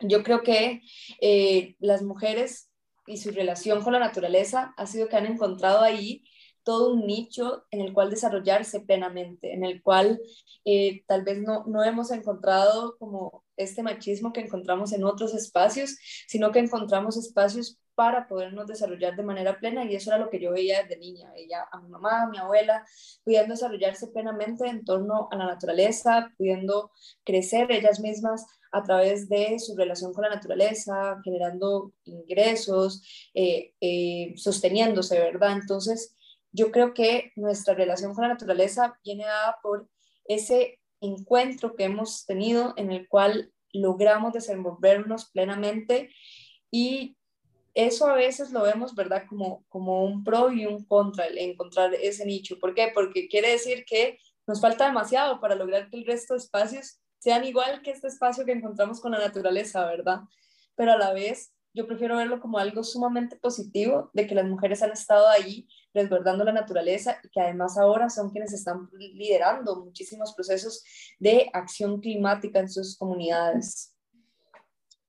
yo 0.00 0.22
creo 0.22 0.42
que 0.42 0.82
eh, 1.20 1.74
las 1.78 2.02
mujeres 2.02 2.70
y 3.06 3.18
su 3.18 3.30
relación 3.30 3.82
con 3.82 3.92
la 3.92 3.98
naturaleza 3.98 4.74
ha 4.76 4.86
sido 4.86 5.08
que 5.08 5.16
han 5.16 5.26
encontrado 5.26 5.80
ahí 5.80 6.24
todo 6.66 6.94
un 6.94 7.06
nicho 7.06 7.64
en 7.70 7.80
el 7.80 7.92
cual 7.92 8.10
desarrollarse 8.10 8.80
plenamente, 8.80 9.54
en 9.54 9.64
el 9.64 9.80
cual 9.82 10.20
eh, 10.64 11.04
tal 11.06 11.22
vez 11.22 11.40
no, 11.40 11.64
no 11.66 11.84
hemos 11.84 12.10
encontrado 12.10 12.96
como 12.98 13.44
este 13.56 13.84
machismo 13.84 14.32
que 14.32 14.40
encontramos 14.40 14.92
en 14.92 15.04
otros 15.04 15.32
espacios, 15.32 15.96
sino 16.26 16.50
que 16.50 16.58
encontramos 16.58 17.16
espacios 17.16 17.78
para 17.94 18.26
podernos 18.26 18.66
desarrollar 18.66 19.14
de 19.14 19.22
manera 19.22 19.60
plena 19.60 19.84
y 19.84 19.94
eso 19.94 20.10
era 20.10 20.18
lo 20.18 20.28
que 20.28 20.40
yo 20.40 20.50
veía 20.50 20.82
desde 20.82 20.98
niña, 20.98 21.30
veía 21.32 21.68
a 21.70 21.80
mi 21.80 21.88
mamá, 21.88 22.22
a 22.22 22.28
mi 22.28 22.36
abuela, 22.36 22.84
pudiendo 23.22 23.54
desarrollarse 23.54 24.08
plenamente 24.08 24.66
en 24.66 24.84
torno 24.84 25.28
a 25.30 25.36
la 25.36 25.46
naturaleza, 25.46 26.32
pudiendo 26.36 26.90
crecer 27.24 27.70
ellas 27.70 28.00
mismas 28.00 28.44
a 28.72 28.82
través 28.82 29.28
de 29.28 29.60
su 29.60 29.76
relación 29.76 30.12
con 30.12 30.24
la 30.24 30.34
naturaleza, 30.34 31.20
generando 31.22 31.92
ingresos, 32.04 33.30
eh, 33.34 33.72
eh, 33.80 34.34
sosteniéndose, 34.36 35.20
¿verdad? 35.20 35.52
Entonces, 35.52 36.16
yo 36.56 36.72
creo 36.72 36.94
que 36.94 37.32
nuestra 37.36 37.74
relación 37.74 38.14
con 38.14 38.22
la 38.22 38.28
naturaleza 38.28 38.98
viene 39.04 39.24
dada 39.24 39.58
por 39.62 39.88
ese 40.24 40.80
encuentro 41.02 41.76
que 41.76 41.84
hemos 41.84 42.24
tenido 42.24 42.72
en 42.78 42.90
el 42.90 43.06
cual 43.08 43.52
logramos 43.74 44.32
desenvolvernos 44.32 45.30
plenamente 45.30 46.08
y 46.70 47.18
eso 47.74 48.06
a 48.06 48.14
veces 48.14 48.52
lo 48.52 48.62
vemos, 48.62 48.94
¿verdad? 48.94 49.24
Como, 49.28 49.66
como 49.68 50.02
un 50.02 50.24
pro 50.24 50.50
y 50.50 50.64
un 50.64 50.82
contra, 50.86 51.26
el 51.26 51.36
encontrar 51.36 51.92
ese 51.92 52.24
nicho. 52.24 52.58
¿Por 52.58 52.74
qué? 52.74 52.90
Porque 52.94 53.28
quiere 53.28 53.50
decir 53.50 53.84
que 53.84 54.18
nos 54.46 54.62
falta 54.62 54.86
demasiado 54.86 55.40
para 55.40 55.54
lograr 55.54 55.90
que 55.90 55.98
el 55.98 56.06
resto 56.06 56.32
de 56.32 56.38
espacios 56.38 56.98
sean 57.18 57.44
igual 57.44 57.82
que 57.82 57.90
este 57.90 58.08
espacio 58.08 58.46
que 58.46 58.52
encontramos 58.52 58.98
con 59.02 59.12
la 59.12 59.18
naturaleza, 59.18 59.84
¿verdad? 59.84 60.20
Pero 60.74 60.92
a 60.92 60.96
la 60.96 61.12
vez 61.12 61.52
yo 61.76 61.86
prefiero 61.86 62.16
verlo 62.16 62.40
como 62.40 62.58
algo 62.58 62.82
sumamente 62.82 63.36
positivo 63.36 64.10
de 64.14 64.26
que 64.26 64.34
las 64.34 64.46
mujeres 64.46 64.82
han 64.82 64.92
estado 64.92 65.28
ahí 65.28 65.68
resguardando 65.92 66.42
la 66.42 66.52
naturaleza 66.52 67.18
y 67.22 67.28
que 67.28 67.40
además 67.40 67.76
ahora 67.76 68.08
son 68.08 68.30
quienes 68.30 68.54
están 68.54 68.88
liderando 68.94 69.84
muchísimos 69.84 70.34
procesos 70.34 70.82
de 71.18 71.50
acción 71.52 72.00
climática 72.00 72.60
en 72.60 72.70
sus 72.70 72.96
comunidades. 72.96 73.94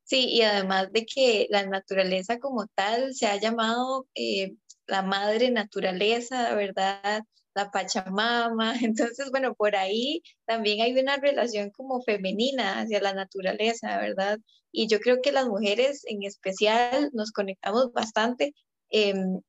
Sí, 0.04 0.26
y 0.30 0.42
además 0.42 0.92
de 0.92 1.06
que 1.06 1.48
la 1.50 1.66
naturaleza 1.66 2.38
como 2.38 2.68
tal 2.76 3.14
se 3.16 3.28
ha 3.28 3.38
llamado 3.40 4.08
eh, 4.14 4.56
la 4.88 5.04
madre 5.04 5.52
naturaleza, 5.52 6.54
¿verdad? 6.54 7.24
La 7.58 7.72
Pachamama. 7.72 8.74
Entonces, 8.84 9.32
bueno, 9.32 9.56
por 9.56 9.76
ahí 9.76 10.22
también 10.46 10.82
hay 10.82 10.98
una 11.00 11.18
relación 11.18 11.72
como 11.72 12.04
femenina 12.04 12.80
hacia 12.80 13.02
la 13.02 13.14
naturaleza, 13.14 13.98
¿verdad? 14.00 14.40
Y 14.72 14.88
yo 14.88 15.00
creo 15.00 15.22
que 15.24 15.32
las 15.32 15.48
mujeres 15.48 16.04
en 16.06 16.24
especial 16.24 17.10
nos 17.14 17.32
conectamos 17.32 17.92
bastante 17.94 18.54
em, 18.90 19.42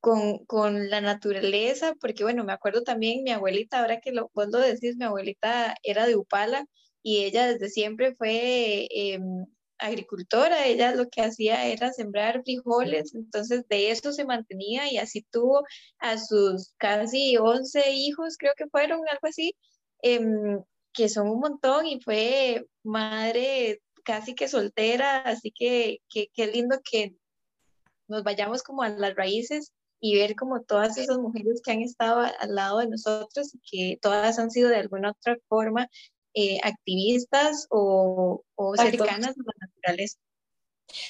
con, 0.00 0.44
con, 0.46 0.90
la 0.90 1.00
naturaleza, 1.02 1.94
porque 2.00 2.24
bueno, 2.24 2.44
me 2.44 2.52
acuerdo 2.54 2.82
también 2.82 3.22
mi 3.22 3.32
abuelita, 3.32 3.80
ahora 3.80 4.00
que 4.00 4.12
lo, 4.12 4.30
vos 4.34 4.48
lo 4.48 4.58
decís, 4.58 4.96
mi 4.96 5.04
abuelita 5.04 5.76
era 5.82 6.06
de 6.06 6.16
Upala 6.16 6.66
y 7.02 7.24
ella 7.24 7.46
desde 7.52 7.68
siempre 7.68 8.14
fue 8.16 8.88
em, 8.90 9.46
agricultora, 9.86 10.66
ella 10.66 10.94
lo 10.94 11.08
que 11.08 11.22
hacía 11.22 11.66
era 11.66 11.92
sembrar 11.92 12.42
frijoles, 12.44 13.14
entonces 13.14 13.66
de 13.68 13.90
eso 13.90 14.12
se 14.12 14.24
mantenía 14.24 14.90
y 14.90 14.98
así 14.98 15.22
tuvo 15.30 15.64
a 15.98 16.18
sus 16.18 16.74
casi 16.78 17.36
11 17.36 17.92
hijos, 17.92 18.36
creo 18.38 18.52
que 18.56 18.68
fueron, 18.68 19.00
algo 19.08 19.28
así, 19.28 19.54
em, 20.02 20.62
que 20.92 21.08
son 21.08 21.28
un 21.28 21.40
montón 21.40 21.86
y 21.86 22.00
fue 22.00 22.66
madre 22.82 23.80
casi 24.04 24.34
que 24.34 24.48
soltera, 24.48 25.18
así 25.22 25.52
que 25.52 25.98
qué 26.08 26.46
lindo 26.46 26.80
que 26.82 27.14
nos 28.08 28.22
vayamos 28.24 28.62
como 28.62 28.82
a 28.82 28.88
las 28.88 29.14
raíces 29.14 29.72
y 30.00 30.16
ver 30.16 30.34
como 30.34 30.62
todas 30.62 30.98
esas 30.98 31.18
mujeres 31.18 31.62
que 31.64 31.72
han 31.72 31.82
estado 31.82 32.20
al 32.20 32.54
lado 32.54 32.78
de 32.78 32.88
nosotros 32.88 33.54
y 33.54 33.60
que 33.60 33.98
todas 34.00 34.38
han 34.38 34.50
sido 34.50 34.68
de 34.68 34.76
alguna 34.76 35.12
otra 35.12 35.36
forma 35.48 35.88
eh, 36.34 36.58
activistas 36.62 37.66
o, 37.70 38.42
o 38.54 38.76
cercanas 38.76 39.30
a 39.30 39.42
la 39.44 39.66
naturaleza. 39.66 40.18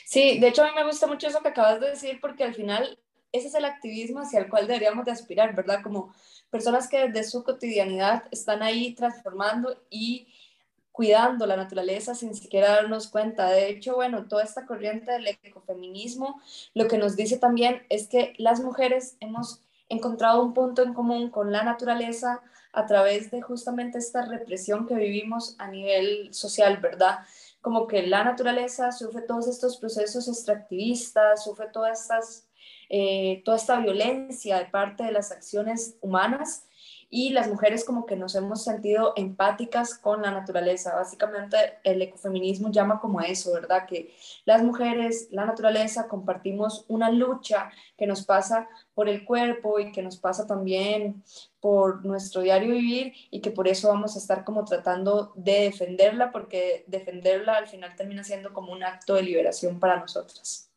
Sí, 0.06 0.38
de 0.38 0.48
hecho 0.48 0.62
a 0.62 0.68
mí 0.68 0.72
me 0.74 0.84
gusta 0.84 1.06
mucho 1.06 1.26
eso 1.26 1.40
que 1.40 1.48
acabas 1.48 1.80
de 1.80 1.90
decir 1.90 2.18
porque 2.20 2.44
al 2.44 2.54
final 2.54 2.98
ese 3.32 3.48
es 3.48 3.54
el 3.54 3.64
activismo 3.64 4.20
hacia 4.20 4.40
el 4.40 4.48
cual 4.48 4.66
deberíamos 4.66 5.04
de 5.06 5.10
aspirar, 5.10 5.54
¿verdad? 5.54 5.82
Como 5.82 6.14
personas 6.50 6.88
que 6.88 7.08
desde 7.08 7.24
su 7.24 7.42
cotidianidad 7.42 8.24
están 8.30 8.62
ahí 8.62 8.94
transformando 8.94 9.82
y 9.90 10.28
cuidando 10.92 11.46
la 11.46 11.56
naturaleza 11.56 12.14
sin 12.14 12.34
siquiera 12.34 12.74
darnos 12.74 13.08
cuenta. 13.08 13.48
De 13.48 13.70
hecho, 13.70 13.94
bueno, 13.94 14.28
toda 14.28 14.44
esta 14.44 14.66
corriente 14.66 15.10
del 15.12 15.26
ecofeminismo 15.26 16.40
lo 16.74 16.86
que 16.86 16.98
nos 16.98 17.16
dice 17.16 17.38
también 17.38 17.86
es 17.88 18.08
que 18.08 18.34
las 18.36 18.60
mujeres 18.60 19.16
hemos 19.20 19.62
encontrado 19.88 20.42
un 20.42 20.52
punto 20.52 20.82
en 20.82 20.92
común 20.92 21.30
con 21.30 21.50
la 21.50 21.64
naturaleza 21.64 22.42
a 22.72 22.86
través 22.86 23.30
de 23.30 23.42
justamente 23.42 23.98
esta 23.98 24.24
represión 24.24 24.86
que 24.86 24.94
vivimos 24.94 25.56
a 25.58 25.68
nivel 25.68 26.32
social, 26.32 26.78
¿verdad? 26.78 27.18
Como 27.60 27.86
que 27.86 28.06
la 28.06 28.24
naturaleza 28.24 28.92
sufre 28.92 29.22
todos 29.22 29.46
estos 29.46 29.76
procesos 29.76 30.26
extractivistas, 30.28 31.44
sufre 31.44 31.68
todas 31.72 32.00
estas, 32.00 32.48
eh, 32.88 33.42
toda 33.44 33.56
esta 33.56 33.78
violencia 33.78 34.58
de 34.58 34.66
parte 34.66 35.04
de 35.04 35.12
las 35.12 35.30
acciones 35.32 35.96
humanas 36.00 36.66
y 37.14 37.28
las 37.28 37.46
mujeres 37.46 37.84
como 37.84 38.06
que 38.06 38.16
nos 38.16 38.34
hemos 38.36 38.64
sentido 38.64 39.12
empáticas 39.16 39.98
con 39.98 40.22
la 40.22 40.30
naturaleza. 40.30 40.94
Básicamente 40.94 41.58
el 41.84 42.00
ecofeminismo 42.00 42.72
llama 42.72 43.00
como 43.00 43.20
a 43.20 43.24
eso, 43.24 43.52
¿verdad? 43.52 43.84
Que 43.86 44.14
las 44.46 44.62
mujeres, 44.62 45.28
la 45.30 45.44
naturaleza, 45.44 46.08
compartimos 46.08 46.86
una 46.88 47.10
lucha 47.10 47.70
que 47.98 48.06
nos 48.06 48.24
pasa 48.24 48.66
por 48.94 49.10
el 49.10 49.26
cuerpo 49.26 49.78
y 49.78 49.92
que 49.92 50.00
nos 50.00 50.16
pasa 50.16 50.46
también 50.46 51.22
por 51.60 52.02
nuestro 52.06 52.40
diario 52.40 52.72
vivir 52.72 53.12
y 53.30 53.42
que 53.42 53.50
por 53.50 53.68
eso 53.68 53.88
vamos 53.88 54.16
a 54.16 54.18
estar 54.18 54.42
como 54.42 54.64
tratando 54.64 55.34
de 55.36 55.64
defenderla 55.64 56.32
porque 56.32 56.84
defenderla 56.86 57.56
al 57.58 57.68
final 57.68 57.94
termina 57.94 58.24
siendo 58.24 58.54
como 58.54 58.72
un 58.72 58.84
acto 58.84 59.16
de 59.16 59.22
liberación 59.22 59.78
para 59.78 60.00
nosotras. 60.00 60.70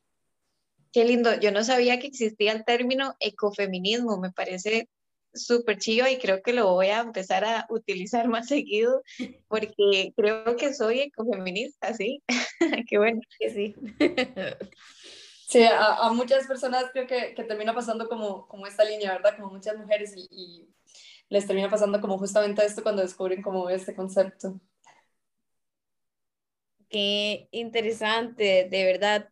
Qué 0.91 1.05
lindo, 1.05 1.33
yo 1.35 1.53
no 1.53 1.63
sabía 1.63 1.97
que 1.97 2.07
existía 2.07 2.51
el 2.51 2.65
término 2.65 3.15
ecofeminismo, 3.21 4.17
me 4.17 4.31
parece 4.31 4.89
súper 5.35 5.77
chido 5.77 6.07
y 6.07 6.17
creo 6.17 6.41
que 6.41 6.53
lo 6.53 6.71
voy 6.73 6.87
a 6.87 7.01
empezar 7.01 7.45
a 7.45 7.65
utilizar 7.69 8.27
más 8.29 8.47
seguido 8.47 9.03
porque 9.47 10.13
creo 10.15 10.55
que 10.55 10.73
soy 10.73 11.01
ecofeminista, 11.01 11.93
¿sí? 11.93 12.23
Qué 12.89 12.97
bueno. 12.97 13.21
Que 13.39 13.49
sí. 13.49 13.75
Sí, 15.47 15.61
a, 15.61 15.97
a, 15.97 16.11
muchas 16.11 16.47
personas 16.47 16.85
creo 16.91 17.05
que, 17.05 17.35
que, 17.35 17.43
termina 17.43 17.73
pasando 17.75 18.09
como, 18.09 18.47
como 18.47 18.65
esta 18.65 18.83
línea, 18.83 19.11
¿verdad? 19.11 19.35
Como 19.37 19.51
muchas 19.51 19.77
mujeres 19.77 20.11
y, 20.17 20.27
y 20.31 20.67
les 21.29 21.45
termina 21.45 21.69
pasando 21.69 22.01
como 22.01 22.17
justamente 22.17 22.65
esto 22.65 22.81
cuando 22.83 23.03
descubren 23.03 23.43
como 23.43 23.69
este 23.69 23.95
concepto. 23.95 24.59
qué 26.89 27.47
interesante, 27.51 28.67
de 28.69 28.85
verdad. 28.85 29.29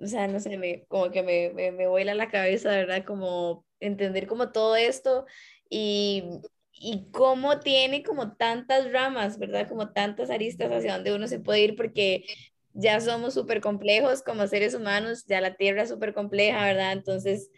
o 0.00 0.06
sea, 0.06 0.28
no 0.28 0.40
sé, 0.40 0.58
me, 0.58 0.84
como 0.86 1.10
que 1.10 1.22
me, 1.22 1.50
me, 1.54 1.72
me 1.72 1.86
vuela 1.88 2.14
la 2.14 2.30
cabeza, 2.30 2.70
¿verdad? 2.70 3.04
Como 3.04 3.64
entender 3.86 4.26
como 4.26 4.52
todo 4.52 4.76
esto 4.76 5.26
y, 5.68 6.24
y 6.72 7.10
cómo 7.12 7.60
tiene 7.60 8.02
como 8.02 8.36
tantas 8.36 8.90
ramas, 8.92 9.38
¿verdad? 9.38 9.68
Como 9.68 9.92
tantas 9.92 10.30
aristas 10.30 10.70
hacia 10.72 10.94
donde 10.94 11.14
uno 11.14 11.28
se 11.28 11.40
puede 11.40 11.60
ir, 11.60 11.76
porque 11.76 12.24
ya 12.74 13.00
somos 13.00 13.34
súper 13.34 13.60
complejos 13.60 14.22
como 14.22 14.46
seres 14.46 14.74
humanos, 14.74 15.24
ya 15.26 15.40
la 15.40 15.56
Tierra 15.56 15.82
es 15.82 15.90
súper 15.90 16.14
compleja, 16.14 16.64
¿verdad? 16.64 16.92
Entonces, 16.92 17.50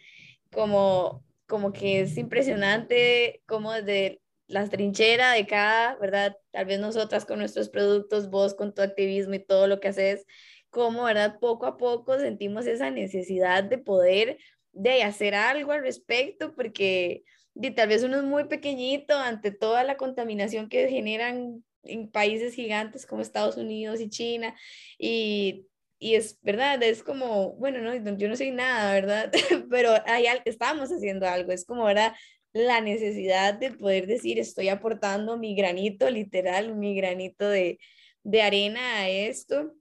como, 0.51 1.23
como 1.47 1.73
que 1.73 2.01
es 2.01 2.17
impresionante 2.17 3.41
como 3.47 3.73
desde 3.73 4.21
las 4.47 4.69
trincheras 4.69 5.35
de 5.35 5.47
cada, 5.47 5.95
¿verdad? 5.95 6.37
Tal 6.51 6.65
vez 6.65 6.79
nosotras 6.79 7.25
con 7.25 7.39
nuestros 7.39 7.69
productos, 7.69 8.29
vos 8.29 8.53
con 8.53 8.73
tu 8.73 8.81
activismo 8.81 9.35
y 9.35 9.39
todo 9.39 9.67
lo 9.67 9.79
que 9.79 9.87
haces, 9.89 10.25
como, 10.69 11.03
¿verdad? 11.03 11.39
Poco 11.39 11.65
a 11.65 11.77
poco 11.77 12.19
sentimos 12.19 12.67
esa 12.67 12.91
necesidad 12.91 13.63
de 13.63 13.77
poder 13.77 14.37
de 14.75 15.03
hacer 15.03 15.33
algo 15.33 15.71
al 15.71 15.81
respecto, 15.81 16.53
porque 16.53 17.23
y 17.55 17.71
tal 17.71 17.87
vez 17.87 18.03
uno 18.03 18.17
es 18.17 18.23
muy 18.23 18.45
pequeñito 18.45 19.17
ante 19.17 19.51
toda 19.51 19.83
la 19.83 19.97
contaminación 19.97 20.67
que 20.67 20.89
generan 20.89 21.63
en 21.83 22.11
países 22.11 22.53
gigantes 22.53 23.05
como 23.05 23.21
Estados 23.21 23.57
Unidos 23.57 24.01
y 24.01 24.09
China, 24.09 24.55
y, 24.97 25.67
y 25.97 26.15
es 26.15 26.39
verdad, 26.41 26.81
es 26.83 27.01
como, 27.03 27.53
bueno, 27.53 27.79
no, 27.79 28.17
yo 28.17 28.27
no 28.27 28.35
soy 28.35 28.51
nada, 28.51 28.93
¿verdad? 28.93 29.31
Pero 29.69 29.91
ahí 30.05 30.25
estamos 30.45 30.89
haciendo 30.91 31.27
algo, 31.27 31.51
es 31.51 31.65
como, 31.65 31.85
¿verdad? 31.85 32.13
La 32.53 32.81
necesidad 32.81 33.53
de 33.53 33.71
poder 33.71 34.07
decir, 34.07 34.39
estoy 34.39 34.69
aportando 34.69 35.37
mi 35.37 35.55
granito, 35.55 36.09
literal, 36.09 36.75
mi 36.75 36.95
granito 36.95 37.47
de, 37.47 37.79
de 38.23 38.41
arena 38.41 38.99
a 38.99 39.09
esto. 39.09 39.73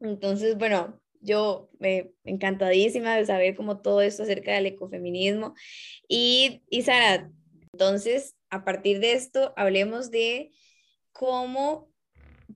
Entonces, 0.00 0.56
bueno, 0.56 1.00
yo 1.20 1.70
me 1.78 2.12
encantadísima 2.24 3.16
de 3.16 3.26
saber 3.26 3.56
como 3.56 3.80
todo 3.80 4.00
esto 4.00 4.22
acerca 4.22 4.54
del 4.54 4.66
ecofeminismo. 4.66 5.54
Y, 6.08 6.62
y 6.70 6.82
Sara, 6.82 7.30
entonces, 7.72 8.36
a 8.50 8.64
partir 8.64 9.00
de 9.00 9.12
esto, 9.12 9.52
hablemos 9.56 10.10
de 10.10 10.50
cómo 11.12 11.88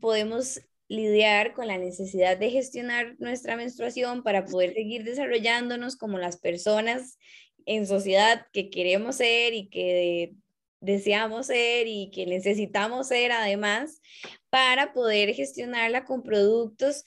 podemos 0.00 0.60
lidiar 0.88 1.54
con 1.54 1.66
la 1.66 1.78
necesidad 1.78 2.36
de 2.36 2.50
gestionar 2.50 3.16
nuestra 3.18 3.56
menstruación 3.56 4.22
para 4.22 4.44
poder 4.44 4.74
seguir 4.74 5.04
desarrollándonos 5.04 5.96
como 5.96 6.18
las 6.18 6.36
personas 6.36 7.18
en 7.64 7.86
sociedad 7.86 8.46
que 8.52 8.68
queremos 8.68 9.16
ser 9.16 9.54
y 9.54 9.68
que 9.68 10.34
deseamos 10.80 11.46
ser 11.46 11.86
y 11.86 12.10
que 12.10 12.26
necesitamos 12.26 13.08
ser 13.08 13.32
además 13.32 14.02
para 14.50 14.92
poder 14.92 15.32
gestionarla 15.32 16.04
con 16.04 16.22
productos 16.22 17.04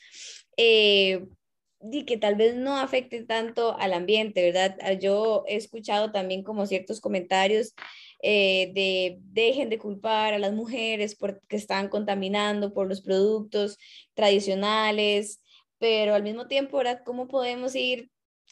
eh, 0.58 1.28
y 1.92 2.06
que 2.06 2.18
tal 2.18 2.36
vez 2.36 2.56
no 2.56 2.78
afecte 2.78 3.24
tanto 3.24 3.78
al 3.78 3.94
ambiente, 3.94 4.44
¿verdad? 4.44 4.78
Ah, 4.82 4.94
yo 4.94 5.44
he 5.48 5.56
escuchado 5.56 6.12
también 6.12 6.44
como 6.44 6.66
ciertos 6.66 7.02
comentarios 7.02 7.74
eh, 8.22 8.72
de 8.74 9.20
dejen 9.22 9.70
de 9.70 9.78
culpar 9.78 10.34
a 10.34 10.40
las 10.40 10.54
mujeres 10.54 11.16
porque 11.16 11.56
están 11.56 11.90
contaminando 11.90 12.74
por 12.74 12.88
los 12.88 13.02
productos 13.02 13.78
tradicionales, 14.14 15.42
pero 15.78 16.16
al 16.16 16.24
mismo 16.24 16.48
tiempo, 16.48 16.78
¿verdad? 16.78 17.02
¿Cómo 17.06 17.28
podemos 17.28 17.76
ir, 17.76 18.10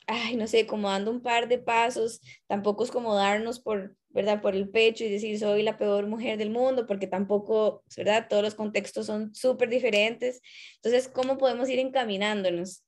ay, 0.07 0.35
no 0.35 0.47
sé, 0.47 0.67
como 0.67 0.89
dando 0.89 1.11
un 1.11 1.21
par 1.21 1.47
de 1.47 1.57
pasos? 1.59 2.21
Tampoco 2.47 2.83
es 2.83 2.91
como 2.91 3.15
darnos 3.15 3.59
por, 3.59 3.95
¿verdad? 4.09 4.41
Por 4.41 4.55
el 4.55 4.69
pecho 4.69 5.03
y 5.05 5.09
decir 5.09 5.39
soy 5.39 5.63
la 5.63 5.77
peor 5.77 6.07
mujer 6.07 6.37
del 6.37 6.49
mundo, 6.51 6.85
porque 6.85 7.07
tampoco, 7.07 7.83
¿verdad? 7.97 8.27
Todos 8.29 8.43
los 8.43 8.55
contextos 8.55 9.07
son 9.07 9.33
súper 9.33 9.69
diferentes. 9.69 10.41
Entonces, 10.75 11.07
¿cómo 11.07 11.37
podemos 11.37 11.69
ir 11.69 11.79
encaminándonos? 11.79 12.83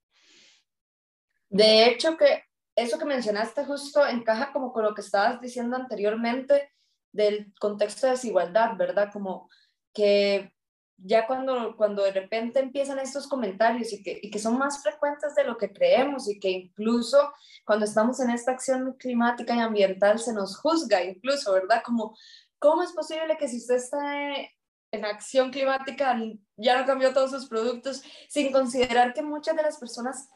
De 1.50 1.88
hecho, 1.88 2.18
que 2.18 2.44
eso 2.76 3.00
que 3.00 3.06
mencionaste 3.06 3.66
justo 3.66 4.06
encaja 4.06 4.52
como 4.52 4.74
con 4.74 4.84
lo 4.84 4.94
que 4.94 5.02
estabas 5.02 5.40
diciendo 5.40 5.76
anteriormente 5.76 6.72
del 7.12 7.54
contexto 7.60 8.08
de 8.08 8.14
desigualdad, 8.14 8.76
¿verdad? 8.78 9.10
Como 9.14 9.50
que 9.94 10.52
ya 10.98 11.28
cuando, 11.28 11.76
cuando 11.76 12.04
de 12.04 12.12
repente 12.12 12.60
empiezan 12.60 13.00
estos 13.00 13.28
comentarios 13.28 13.92
y 13.94 14.04
que, 14.04 14.20
y 14.22 14.30
que 14.30 14.40
son 14.40 14.58
más 14.58 14.82
frecuentes 14.82 15.36
de 15.36 15.44
lo 15.44 15.58
que 15.58 15.72
creemos 15.72 16.30
y 16.30 16.40
que 16.40 16.50
incluso 16.50 17.34
cuando 17.66 17.86
estamos 17.86 18.20
en 18.20 18.30
esta 18.30 18.52
acción 18.52 18.94
climática 18.98 19.56
y 19.56 19.60
ambiental 19.60 20.20
se 20.20 20.34
nos 20.34 20.58
juzga 20.58 21.04
incluso, 21.04 21.54
¿verdad? 21.54 21.82
Como, 21.84 22.18
¿cómo 22.60 22.84
es 22.84 22.92
posible 22.92 23.38
que 23.38 23.48
si 23.48 23.58
usted 23.58 23.76
está 23.76 24.00
en 24.92 25.06
acción 25.06 25.52
climática 25.52 26.18
ya 26.56 26.80
no 26.80 26.86
cambió 26.86 27.14
todos 27.14 27.32
sus 27.32 27.48
productos 27.48 28.02
sin 28.30 28.52
considerar 28.52 29.14
que 29.14 29.22
muchas 29.22 29.56
de 29.56 29.64
las 29.64 29.78
personas 29.78 30.30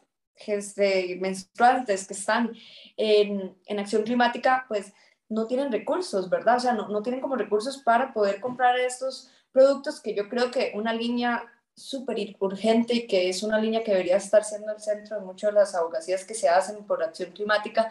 este, 0.46 1.16
menstruantes 1.20 2.06
que 2.06 2.14
están 2.14 2.52
en, 2.96 3.56
acción 3.78 4.02
climática, 4.02 4.64
pues 4.68 4.92
no 5.28 5.46
tienen 5.46 5.70
recursos, 5.70 6.28
¿verdad? 6.28 6.56
O 6.56 6.60
sea, 6.60 6.72
no, 6.72 6.88
no 6.88 7.02
tienen 7.02 7.20
como 7.20 7.36
recursos 7.36 7.78
para 7.78 8.12
poder 8.12 8.40
comprar 8.40 8.78
estos 8.78 9.30
productos 9.52 10.00
que 10.00 10.14
yo 10.14 10.28
creo 10.28 10.50
que 10.50 10.72
una 10.74 10.92
línea 10.92 11.44
súper 11.74 12.36
urgente 12.40 12.94
y 12.94 13.06
que 13.06 13.28
es 13.28 13.42
una 13.42 13.58
línea 13.58 13.82
que 13.82 13.92
debería 13.92 14.16
estar 14.16 14.44
siendo 14.44 14.72
el 14.72 14.80
centro 14.80 15.18
de 15.18 15.24
muchas 15.24 15.52
de 15.52 15.60
las 15.60 15.74
abogacías 15.74 16.24
que 16.24 16.34
se 16.34 16.48
hacen 16.48 16.84
por 16.84 17.02
acción 17.02 17.32
climática, 17.32 17.90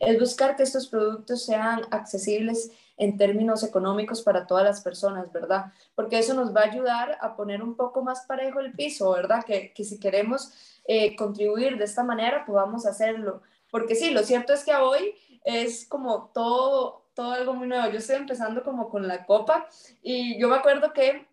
es 0.00 0.18
buscar 0.18 0.56
que 0.56 0.62
estos 0.62 0.88
productos 0.88 1.44
sean 1.44 1.82
accesibles 1.90 2.70
en 2.96 3.16
términos 3.16 3.62
económicos 3.62 4.22
para 4.22 4.46
todas 4.46 4.64
las 4.64 4.80
personas, 4.80 5.30
¿verdad? 5.32 5.72
Porque 5.94 6.18
eso 6.18 6.34
nos 6.34 6.54
va 6.54 6.62
a 6.62 6.70
ayudar 6.70 7.18
a 7.20 7.36
poner 7.36 7.62
un 7.62 7.76
poco 7.76 8.02
más 8.02 8.24
parejo 8.26 8.60
el 8.60 8.72
piso, 8.72 9.12
¿verdad? 9.12 9.44
Que, 9.44 9.72
que 9.72 9.84
si 9.84 10.00
queremos 10.00 10.52
eh, 10.86 11.16
contribuir 11.16 11.76
de 11.78 11.84
esta 11.84 12.02
manera, 12.04 12.44
podamos 12.46 12.86
hacerlo. 12.86 13.42
Porque 13.70 13.94
sí, 13.94 14.10
lo 14.10 14.22
cierto 14.22 14.52
es 14.52 14.64
que 14.64 14.74
hoy 14.74 15.14
es 15.44 15.86
como 15.86 16.30
todo, 16.32 17.02
todo 17.14 17.32
algo 17.32 17.54
muy 17.54 17.68
nuevo. 17.68 17.90
Yo 17.90 17.98
estoy 17.98 18.16
empezando 18.16 18.62
como 18.62 18.88
con 18.88 19.06
la 19.06 19.26
copa 19.26 19.66
y 20.02 20.38
yo 20.40 20.48
me 20.48 20.56
acuerdo 20.56 20.92
que 20.92 21.26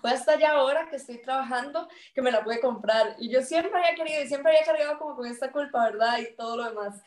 fue 0.00 0.10
hasta 0.10 0.38
ya 0.38 0.52
ahora 0.52 0.88
que 0.90 0.96
estoy 0.96 1.18
trabajando 1.18 1.88
que 2.14 2.22
me 2.22 2.30
la 2.30 2.44
pude 2.44 2.60
comprar 2.60 3.16
y 3.18 3.30
yo 3.30 3.42
siempre 3.42 3.72
había 3.74 3.94
querido 3.94 4.22
y 4.22 4.28
siempre 4.28 4.52
había 4.52 4.64
cargado 4.64 4.98
como 4.98 5.16
con 5.16 5.26
esta 5.26 5.50
culpa, 5.50 5.84
¿verdad? 5.84 6.18
Y 6.18 6.36
todo 6.36 6.56
lo 6.56 6.64
demás. 6.68 7.02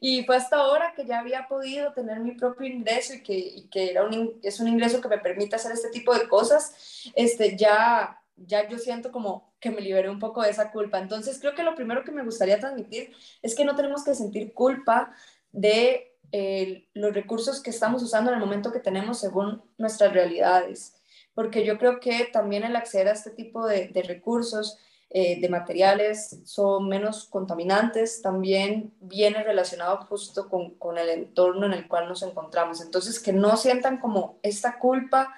Y 0.00 0.24
fue 0.24 0.36
hasta 0.36 0.56
ahora 0.56 0.92
que 0.94 1.06
ya 1.06 1.20
había 1.20 1.48
podido 1.48 1.92
tener 1.92 2.20
mi 2.20 2.32
propio 2.32 2.66
ingreso 2.66 3.14
y 3.14 3.22
que, 3.22 3.64
que 3.70 3.90
era 3.90 4.04
un, 4.04 4.38
es 4.42 4.60
un 4.60 4.68
ingreso 4.68 5.00
que 5.00 5.08
me 5.08 5.18
permite 5.18 5.56
hacer 5.56 5.72
este 5.72 5.90
tipo 5.90 6.14
de 6.14 6.28
cosas, 6.28 7.10
este, 7.14 7.56
ya, 7.56 8.20
ya 8.36 8.68
yo 8.68 8.78
siento 8.78 9.10
como 9.10 9.54
que 9.58 9.70
me 9.70 9.80
liberé 9.80 10.10
un 10.10 10.18
poco 10.18 10.42
de 10.42 10.50
esa 10.50 10.70
culpa. 10.70 10.98
Entonces 10.98 11.38
creo 11.40 11.54
que 11.54 11.62
lo 11.62 11.74
primero 11.74 12.04
que 12.04 12.12
me 12.12 12.22
gustaría 12.22 12.60
transmitir 12.60 13.14
es 13.42 13.54
que 13.54 13.64
no 13.64 13.74
tenemos 13.74 14.04
que 14.04 14.14
sentir 14.14 14.52
culpa 14.52 15.12
de 15.52 16.16
eh, 16.32 16.88
los 16.92 17.14
recursos 17.14 17.62
que 17.62 17.70
estamos 17.70 18.02
usando 18.02 18.30
en 18.30 18.34
el 18.34 18.40
momento 18.40 18.72
que 18.72 18.80
tenemos 18.80 19.20
según 19.20 19.62
nuestras 19.78 20.12
realidades, 20.12 20.95
porque 21.36 21.66
yo 21.66 21.76
creo 21.78 22.00
que 22.00 22.30
también 22.32 22.64
el 22.64 22.76
acceder 22.76 23.08
a 23.08 23.12
este 23.12 23.28
tipo 23.28 23.66
de, 23.66 23.90
recursos, 24.08 24.78
eh, 25.10 25.38
de 25.38 25.48
materiales, 25.50 26.40
son 26.46 26.88
menos 26.88 27.26
contaminantes, 27.26 28.22
también 28.22 28.94
viene 29.00 29.44
relacionado 29.44 29.98
justo 30.06 30.48
con, 30.48 30.76
con 30.76 30.96
el 30.96 31.10
entorno 31.10 31.66
en 31.66 31.74
el 31.74 31.86
cual 31.88 32.08
nos 32.08 32.22
encontramos. 32.22 32.80
Entonces, 32.80 33.20
que 33.20 33.34
no 33.34 33.58
sientan 33.58 33.98
como 33.98 34.38
esta 34.42 34.78
culpa 34.78 35.34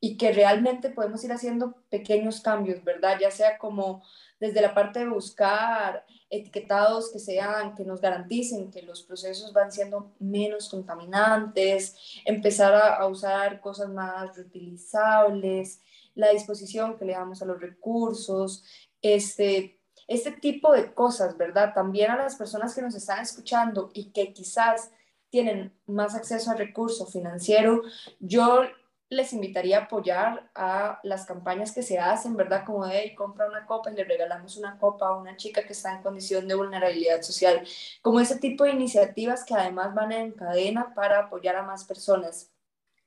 y 0.00 0.16
que 0.16 0.32
realmente 0.32 0.88
podemos 0.88 1.22
ir 1.24 1.32
haciendo 1.32 1.74
pequeños 1.90 2.40
cambios, 2.40 2.82
¿verdad? 2.82 3.18
Ya 3.20 3.30
sea 3.30 3.58
como 3.58 4.02
desde 4.40 4.60
la 4.60 4.74
parte 4.74 5.00
de 5.00 5.08
buscar 5.08 6.04
etiquetados 6.30 7.10
que 7.10 7.18
sean, 7.18 7.74
que 7.74 7.84
nos 7.84 8.00
garanticen 8.00 8.70
que 8.70 8.82
los 8.82 9.02
procesos 9.02 9.52
van 9.52 9.72
siendo 9.72 10.12
menos 10.18 10.68
contaminantes, 10.68 11.96
empezar 12.24 12.74
a, 12.74 13.06
usar 13.06 13.60
cosas 13.60 13.88
más 13.88 14.36
reutilizables, 14.36 15.80
la 16.14 16.30
disposición 16.30 16.96
que 16.96 17.04
le 17.04 17.12
damos 17.12 17.40
a 17.40 17.46
los 17.46 17.60
recursos, 17.60 18.64
este, 19.00 19.80
este 20.06 20.32
tipo 20.32 20.72
de 20.72 20.92
cosas, 20.92 21.36
¿verdad? 21.36 21.72
También 21.74 22.10
a 22.10 22.16
las 22.16 22.36
personas 22.36 22.74
que 22.74 22.82
nos 22.82 22.94
están 22.94 23.22
escuchando 23.22 23.90
y 23.94 24.10
que 24.10 24.32
quizás 24.32 24.90
tienen 25.30 25.74
más 25.86 26.14
acceso 26.14 26.50
a 26.50 26.54
recurso 26.54 27.06
financiero, 27.06 27.82
yo 28.18 28.62
les 29.10 29.32
invitaría 29.32 29.78
a 29.78 29.82
apoyar 29.84 30.50
a 30.54 31.00
las 31.02 31.24
campañas 31.24 31.72
que 31.72 31.82
se 31.82 31.98
hacen, 31.98 32.36
¿verdad? 32.36 32.64
Como 32.66 32.86
de, 32.86 33.14
compra 33.14 33.48
una 33.48 33.64
copa 33.64 33.90
y 33.90 33.94
le 33.94 34.04
regalamos 34.04 34.56
una 34.56 34.78
copa 34.78 35.08
a 35.08 35.16
una 35.16 35.36
chica 35.36 35.64
que 35.64 35.72
está 35.72 35.94
en 35.94 36.02
condición 36.02 36.46
de 36.46 36.54
vulnerabilidad 36.54 37.22
social. 37.22 37.66
Como 38.02 38.20
ese 38.20 38.38
tipo 38.38 38.64
de 38.64 38.72
iniciativas 38.72 39.44
que 39.44 39.54
además 39.54 39.94
van 39.94 40.12
en 40.12 40.32
cadena 40.32 40.94
para 40.94 41.20
apoyar 41.20 41.56
a 41.56 41.62
más 41.62 41.84
personas. 41.84 42.50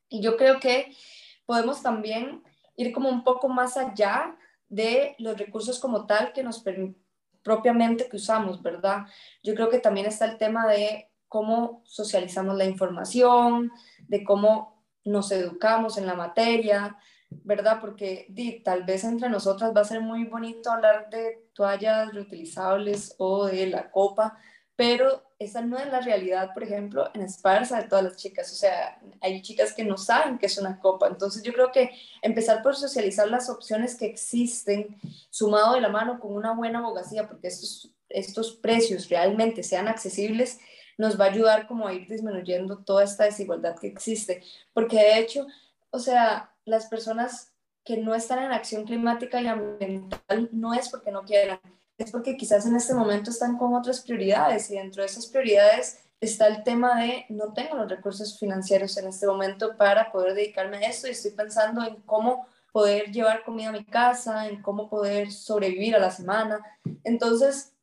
Y 0.09 0.21
yo 0.21 0.37
creo 0.37 0.59
que 0.59 0.95
podemos 1.45 1.83
también 1.83 2.43
ir 2.75 2.91
como 2.93 3.09
un 3.09 3.23
poco 3.23 3.47
más 3.47 3.77
allá 3.77 4.35
de 4.69 5.15
los 5.19 5.37
recursos 5.37 5.79
como 5.79 6.07
tal 6.07 6.33
que 6.33 6.43
nos 6.43 6.63
propiamente 7.43 8.07
que 8.09 8.15
usamos, 8.15 8.61
¿verdad? 8.61 9.05
Yo 9.43 9.53
creo 9.53 9.69
que 9.69 9.79
también 9.79 10.07
está 10.07 10.25
el 10.25 10.37
tema 10.37 10.67
de 10.67 11.11
cómo 11.27 11.81
socializamos 11.85 12.55
la 12.55 12.65
información, 12.65 13.71
de 14.07 14.23
cómo 14.23 14.81
nos 15.03 15.31
educamos 15.31 15.97
en 15.97 16.05
la 16.05 16.15
materia, 16.15 16.97
¿verdad? 17.29 17.79
Porque 17.79 18.25
di, 18.29 18.59
tal 18.59 18.83
vez 18.83 19.03
entre 19.03 19.29
nosotras 19.29 19.73
va 19.75 19.81
a 19.81 19.85
ser 19.85 20.01
muy 20.01 20.25
bonito 20.25 20.71
hablar 20.71 21.09
de 21.09 21.47
toallas 21.53 22.13
reutilizables 22.13 23.15
o 23.17 23.45
de 23.45 23.67
la 23.67 23.89
copa, 23.89 24.37
pero 24.75 25.23
esa 25.37 25.61
no 25.61 25.77
es 25.77 25.87
la 25.91 26.01
realidad, 26.01 26.53
por 26.53 26.63
ejemplo, 26.63 27.09
en 27.13 27.21
Esparza 27.21 27.81
de 27.81 27.87
todas 27.87 28.03
las 28.03 28.15
chicas. 28.15 28.51
O 28.51 28.55
sea, 28.55 28.99
hay 29.19 29.41
chicas 29.41 29.73
que 29.73 29.83
no 29.83 29.97
saben 29.97 30.37
qué 30.37 30.45
es 30.45 30.57
una 30.57 30.79
copa. 30.79 31.07
Entonces 31.07 31.43
yo 31.43 31.53
creo 31.53 31.71
que 31.71 31.91
empezar 32.21 32.61
por 32.61 32.75
socializar 32.75 33.27
las 33.27 33.49
opciones 33.49 33.95
que 33.95 34.05
existen, 34.05 34.99
sumado 35.29 35.73
de 35.73 35.81
la 35.81 35.89
mano 35.89 36.19
con 36.19 36.33
una 36.35 36.53
buena 36.53 36.79
abogacía, 36.79 37.27
porque 37.27 37.47
estos, 37.47 37.91
estos 38.09 38.53
precios 38.53 39.09
realmente 39.09 39.63
sean 39.63 39.87
accesibles, 39.87 40.59
nos 40.97 41.19
va 41.19 41.25
a 41.25 41.30
ayudar 41.30 41.67
como 41.67 41.88
a 41.88 41.93
ir 41.93 42.08
disminuyendo 42.08 42.80
toda 42.80 43.04
esta 43.04 43.25
desigualdad 43.25 43.77
que 43.80 43.88
existe. 43.88 44.43
Porque 44.73 44.97
de 44.97 45.19
hecho, 45.19 45.47
o 45.89 45.99
sea, 45.99 46.54
las 46.65 46.88
personas 46.88 47.51
que 47.84 47.97
no 47.97 48.13
están 48.13 48.39
en 48.39 48.51
acción 48.51 48.86
climática 48.86 49.41
y 49.41 49.47
ambiental 49.47 50.49
no 50.51 50.73
es 50.73 50.89
porque 50.89 51.12
no 51.12 51.23
quieran, 51.23 51.60
es 51.97 52.12
porque 52.12 52.38
quizás 52.38 52.65
en 52.65 52.75
este 52.75 52.93
momento 52.93 53.32
están 53.32 53.58
con 53.58 53.73
otras 53.73 54.01
prioridades 54.01 54.69
y 54.69 54.75
dentro 54.75 55.01
de 55.01 55.08
esas 55.08 55.27
prioridades 55.27 55.99
está 56.19 56.47
el 56.47 56.63
tema 56.63 57.01
de 57.01 57.25
no 57.30 57.54
tengo 57.54 57.75
los 57.75 57.89
recursos 57.89 58.38
financieros 58.38 58.95
en 58.97 59.08
este 59.08 59.25
momento 59.25 59.75
para 59.75 60.12
poder 60.12 60.36
dedicarme 60.36 60.77
a 60.77 60.89
esto 60.89 61.08
y 61.08 61.12
estoy 61.12 61.32
pensando 61.32 61.84
en 61.84 61.95
cómo 62.04 62.47
poder 62.71 63.12
llevar 63.12 63.43
comida 63.43 63.69
a 63.69 63.73
mi 63.73 63.84
casa, 63.84 64.47
en 64.47 64.62
cómo 64.62 64.89
poder 64.89 65.32
sobrevivir 65.32 65.95
a 65.95 65.99
la 65.99 66.12
semana. 66.12 66.62
Entonces, 67.04 67.73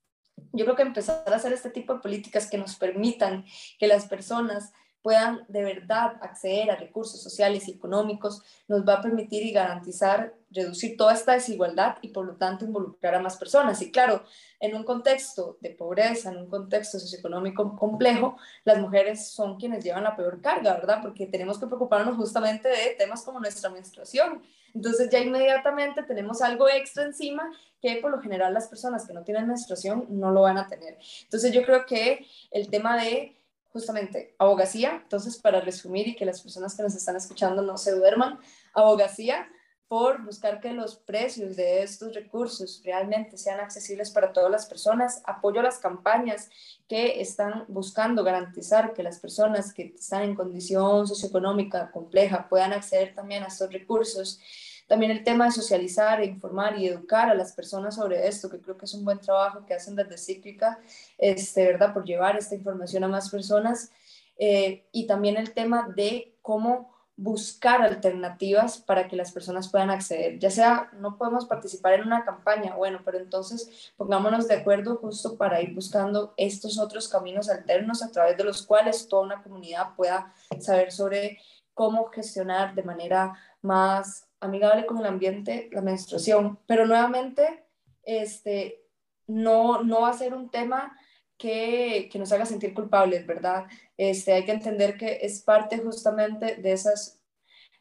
yo 0.52 0.64
creo 0.64 0.76
que 0.76 0.82
empezar 0.82 1.22
a 1.26 1.36
hacer 1.36 1.52
este 1.52 1.70
tipo 1.70 1.94
de 1.94 2.00
políticas 2.00 2.48
que 2.48 2.58
nos 2.58 2.76
permitan 2.76 3.44
que 3.78 3.86
las 3.86 4.06
personas 4.06 4.72
puedan 5.02 5.44
de 5.48 5.64
verdad 5.64 6.16
acceder 6.20 6.70
a 6.70 6.76
recursos 6.76 7.22
sociales 7.22 7.68
y 7.68 7.72
económicos, 7.72 8.42
nos 8.66 8.86
va 8.86 8.94
a 8.94 9.02
permitir 9.02 9.44
y 9.44 9.52
garantizar 9.52 10.34
reducir 10.50 10.96
toda 10.96 11.12
esta 11.12 11.32
desigualdad 11.32 11.98
y 12.00 12.08
por 12.08 12.24
lo 12.24 12.36
tanto 12.36 12.64
involucrar 12.64 13.14
a 13.14 13.20
más 13.20 13.36
personas. 13.36 13.82
Y 13.82 13.90
claro, 13.90 14.24
en 14.60 14.74
un 14.74 14.82
contexto 14.82 15.58
de 15.60 15.70
pobreza, 15.70 16.30
en 16.30 16.38
un 16.38 16.48
contexto 16.48 16.98
socioeconómico 16.98 17.76
complejo, 17.76 18.36
las 18.64 18.78
mujeres 18.78 19.28
son 19.28 19.56
quienes 19.56 19.84
llevan 19.84 20.04
la 20.04 20.16
peor 20.16 20.40
carga, 20.40 20.74
¿verdad? 20.74 21.00
Porque 21.02 21.26
tenemos 21.26 21.58
que 21.58 21.66
preocuparnos 21.66 22.16
justamente 22.16 22.68
de 22.68 22.94
temas 22.96 23.22
como 23.22 23.40
nuestra 23.40 23.70
menstruación. 23.70 24.42
Entonces 24.74 25.08
ya 25.10 25.18
inmediatamente 25.18 26.02
tenemos 26.02 26.42
algo 26.42 26.68
extra 26.68 27.04
encima 27.04 27.50
que 27.80 27.96
por 27.96 28.10
lo 28.10 28.20
general 28.20 28.52
las 28.52 28.68
personas 28.68 29.06
que 29.06 29.12
no 29.12 29.22
tienen 29.22 29.46
menstruación 29.46 30.06
no 30.10 30.30
lo 30.30 30.42
van 30.42 30.58
a 30.58 30.66
tener. 30.66 30.98
Entonces 31.22 31.52
yo 31.52 31.62
creo 31.62 31.86
que 31.86 32.26
el 32.50 32.68
tema 32.68 33.02
de 33.02 33.37
justamente 33.78 34.34
abogacía, 34.38 35.00
entonces 35.02 35.36
para 35.36 35.60
resumir 35.60 36.08
y 36.08 36.16
que 36.16 36.24
las 36.24 36.42
personas 36.42 36.74
que 36.76 36.82
nos 36.82 36.94
están 36.94 37.16
escuchando 37.16 37.62
no 37.62 37.78
se 37.78 37.92
duerman, 37.92 38.38
abogacía 38.74 39.48
por 39.86 40.22
buscar 40.22 40.60
que 40.60 40.72
los 40.72 40.96
precios 40.96 41.56
de 41.56 41.82
estos 41.82 42.14
recursos 42.14 42.82
realmente 42.84 43.38
sean 43.38 43.60
accesibles 43.60 44.10
para 44.10 44.32
todas 44.32 44.50
las 44.50 44.66
personas, 44.66 45.22
apoyo 45.24 45.60
a 45.60 45.62
las 45.62 45.78
campañas 45.78 46.50
que 46.88 47.22
están 47.22 47.64
buscando 47.68 48.22
garantizar 48.22 48.92
que 48.92 49.02
las 49.02 49.18
personas 49.18 49.72
que 49.72 49.94
están 49.98 50.24
en 50.24 50.34
condición 50.34 51.06
socioeconómica 51.06 51.90
compleja 51.90 52.48
puedan 52.50 52.74
acceder 52.74 53.14
también 53.14 53.44
a 53.44 53.46
estos 53.46 53.72
recursos 53.72 54.40
también 54.88 55.12
el 55.12 55.22
tema 55.22 55.44
de 55.44 55.52
socializar, 55.52 56.20
e 56.20 56.26
informar 56.26 56.78
y 56.78 56.88
educar 56.88 57.28
a 57.28 57.34
las 57.34 57.52
personas 57.52 57.94
sobre 57.94 58.26
esto, 58.26 58.50
que 58.50 58.58
creo 58.58 58.76
que 58.76 58.86
es 58.86 58.94
un 58.94 59.04
buen 59.04 59.20
trabajo 59.20 59.64
que 59.66 59.74
hacen 59.74 59.94
desde 59.94 60.16
Cíclica, 60.16 60.80
este, 61.18 61.66
¿verdad? 61.66 61.92
Por 61.92 62.04
llevar 62.04 62.36
esta 62.36 62.54
información 62.54 63.04
a 63.04 63.08
más 63.08 63.30
personas. 63.30 63.92
Eh, 64.38 64.86
y 64.90 65.06
también 65.06 65.36
el 65.36 65.52
tema 65.52 65.92
de 65.94 66.34
cómo 66.42 66.96
buscar 67.16 67.82
alternativas 67.82 68.78
para 68.78 69.08
que 69.08 69.16
las 69.16 69.32
personas 69.32 69.68
puedan 69.68 69.90
acceder. 69.90 70.38
Ya 70.38 70.50
sea, 70.50 70.88
no 70.92 71.18
podemos 71.18 71.46
participar 71.46 71.94
en 71.94 72.06
una 72.06 72.24
campaña, 72.24 72.76
bueno, 72.76 73.00
pero 73.04 73.18
entonces 73.18 73.92
pongámonos 73.96 74.46
de 74.46 74.54
acuerdo 74.54 74.96
justo 74.96 75.36
para 75.36 75.60
ir 75.60 75.74
buscando 75.74 76.32
estos 76.36 76.78
otros 76.78 77.08
caminos 77.08 77.50
alternos 77.50 78.04
a 78.04 78.12
través 78.12 78.36
de 78.36 78.44
los 78.44 78.64
cuales 78.64 79.08
toda 79.08 79.24
una 79.24 79.42
comunidad 79.42 79.96
pueda 79.96 80.32
saber 80.60 80.92
sobre 80.92 81.40
cómo 81.74 82.04
gestionar 82.06 82.76
de 82.76 82.84
manera 82.84 83.34
más 83.62 84.27
amigable 84.40 84.86
con 84.86 84.98
el 84.98 85.06
ambiente, 85.06 85.68
la 85.72 85.82
menstruación, 85.82 86.58
pero 86.66 86.86
nuevamente 86.86 87.64
este, 88.02 88.84
no, 89.26 89.82
no 89.82 90.02
va 90.02 90.10
a 90.10 90.18
ser 90.18 90.34
un 90.34 90.50
tema 90.50 90.96
que, 91.36 92.08
que, 92.10 92.18
nos 92.18 92.32
haga 92.32 92.46
sentir 92.46 92.74
culpables, 92.74 93.26
¿verdad? 93.26 93.66
Este, 93.96 94.32
hay 94.32 94.44
que 94.44 94.52
entender 94.52 94.96
que 94.96 95.20
es 95.22 95.42
parte 95.42 95.78
justamente 95.78 96.56
de, 96.56 96.72
esas, 96.72 97.20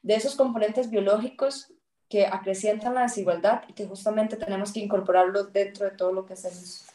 de 0.02 0.16
esos 0.16 0.36
componentes 0.36 0.90
biológicos 0.90 1.74
que 2.10 2.26
acrecientan 2.26 2.94
la 2.94 3.04
desigualdad 3.04 3.64
y 3.68 3.74
que 3.74 3.86
justamente 3.86 4.38
tenemos 4.38 4.72
que 4.72 4.80
incorporarlos 4.80 5.52
dentro 5.52 5.86
de 5.86 5.96
todo 5.96 6.14
lo 6.14 6.26
que 6.26 6.34
hacemos. 6.34 6.86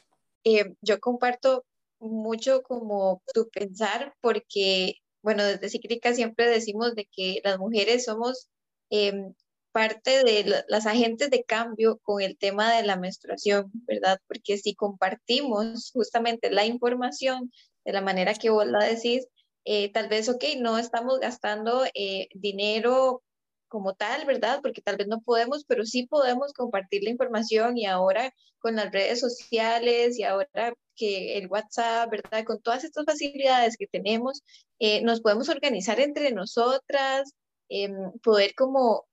Eh, 0.44 0.75
yo 0.81 1.01
comparto 1.01 1.64
mucho 1.98 2.62
como 2.62 3.22
tu 3.33 3.48
pensar 3.48 4.14
porque, 4.20 4.96
bueno, 5.22 5.44
desde 5.44 5.68
Cíclica 5.68 6.14
siempre 6.14 6.48
decimos 6.48 6.94
de 6.94 7.07
que 7.07 7.40
las 7.44 7.59
mujeres 7.59 8.05
somos 8.05 8.48
em, 8.90 9.35
parte 9.73 10.25
de 10.25 10.65
las 10.69 10.87
agentes 10.87 11.31
de 11.31 11.45
cambio 11.45 11.99
con 12.03 12.23
el 12.23 12.37
tema 12.39 12.75
de 12.75 12.85
la 12.85 12.97
menstruación, 12.97 13.71
¿verdad? 13.87 14.19
Porque 14.29 14.59
si 14.59 14.75
compartimos 14.75 15.91
justamente 15.93 16.51
la 16.51 16.67
información 16.67 17.51
de 17.85 17.93
la 17.93 18.03
manera 18.03 18.35
que 18.35 18.51
vos 18.51 18.67
la 18.67 18.85
decís, 18.85 19.27
eh, 19.65 19.93
tal 19.93 20.09
vez, 20.09 20.29
ok, 20.29 20.45
no 20.61 20.79
estamos 20.79 21.21
gastando 21.21 21.85
eh, 21.95 22.29
dinero 22.35 23.23
como 23.69 23.95
tal, 23.95 24.27
¿verdad? 24.27 24.61
Porque 24.63 24.83
tal 24.83 24.97
vez 24.97 25.09
no 25.09 25.23
podemos, 25.23 25.65
pero 25.67 25.85
sí 25.87 26.07
podemos 26.07 26.53
compartir 26.53 27.03
la 27.05 27.11
información 27.11 27.79
y 27.79 27.87
ahora 27.87 28.35
con 28.59 28.77
las 28.77 28.93
redes 28.93 29.21
sociales 29.21 30.19
y 30.19 30.25
ahora 30.25 30.75
que 30.97 31.39
el 31.39 31.49
WhatsApp, 31.49 32.11
¿verdad? 32.11 32.45
Con 32.45 32.61
todas 32.61 32.85
estas 32.85 33.05
facilidades 33.07 33.77
que 33.79 33.87
tenemos, 33.87 34.43
eh, 34.79 35.03
nos 35.03 35.21
podemos 35.23 35.49
organizar 35.49 36.01
entre 36.01 36.33
nosotras, 36.33 37.33
em, 37.69 38.13
poder 38.23 38.55
como 38.55 39.07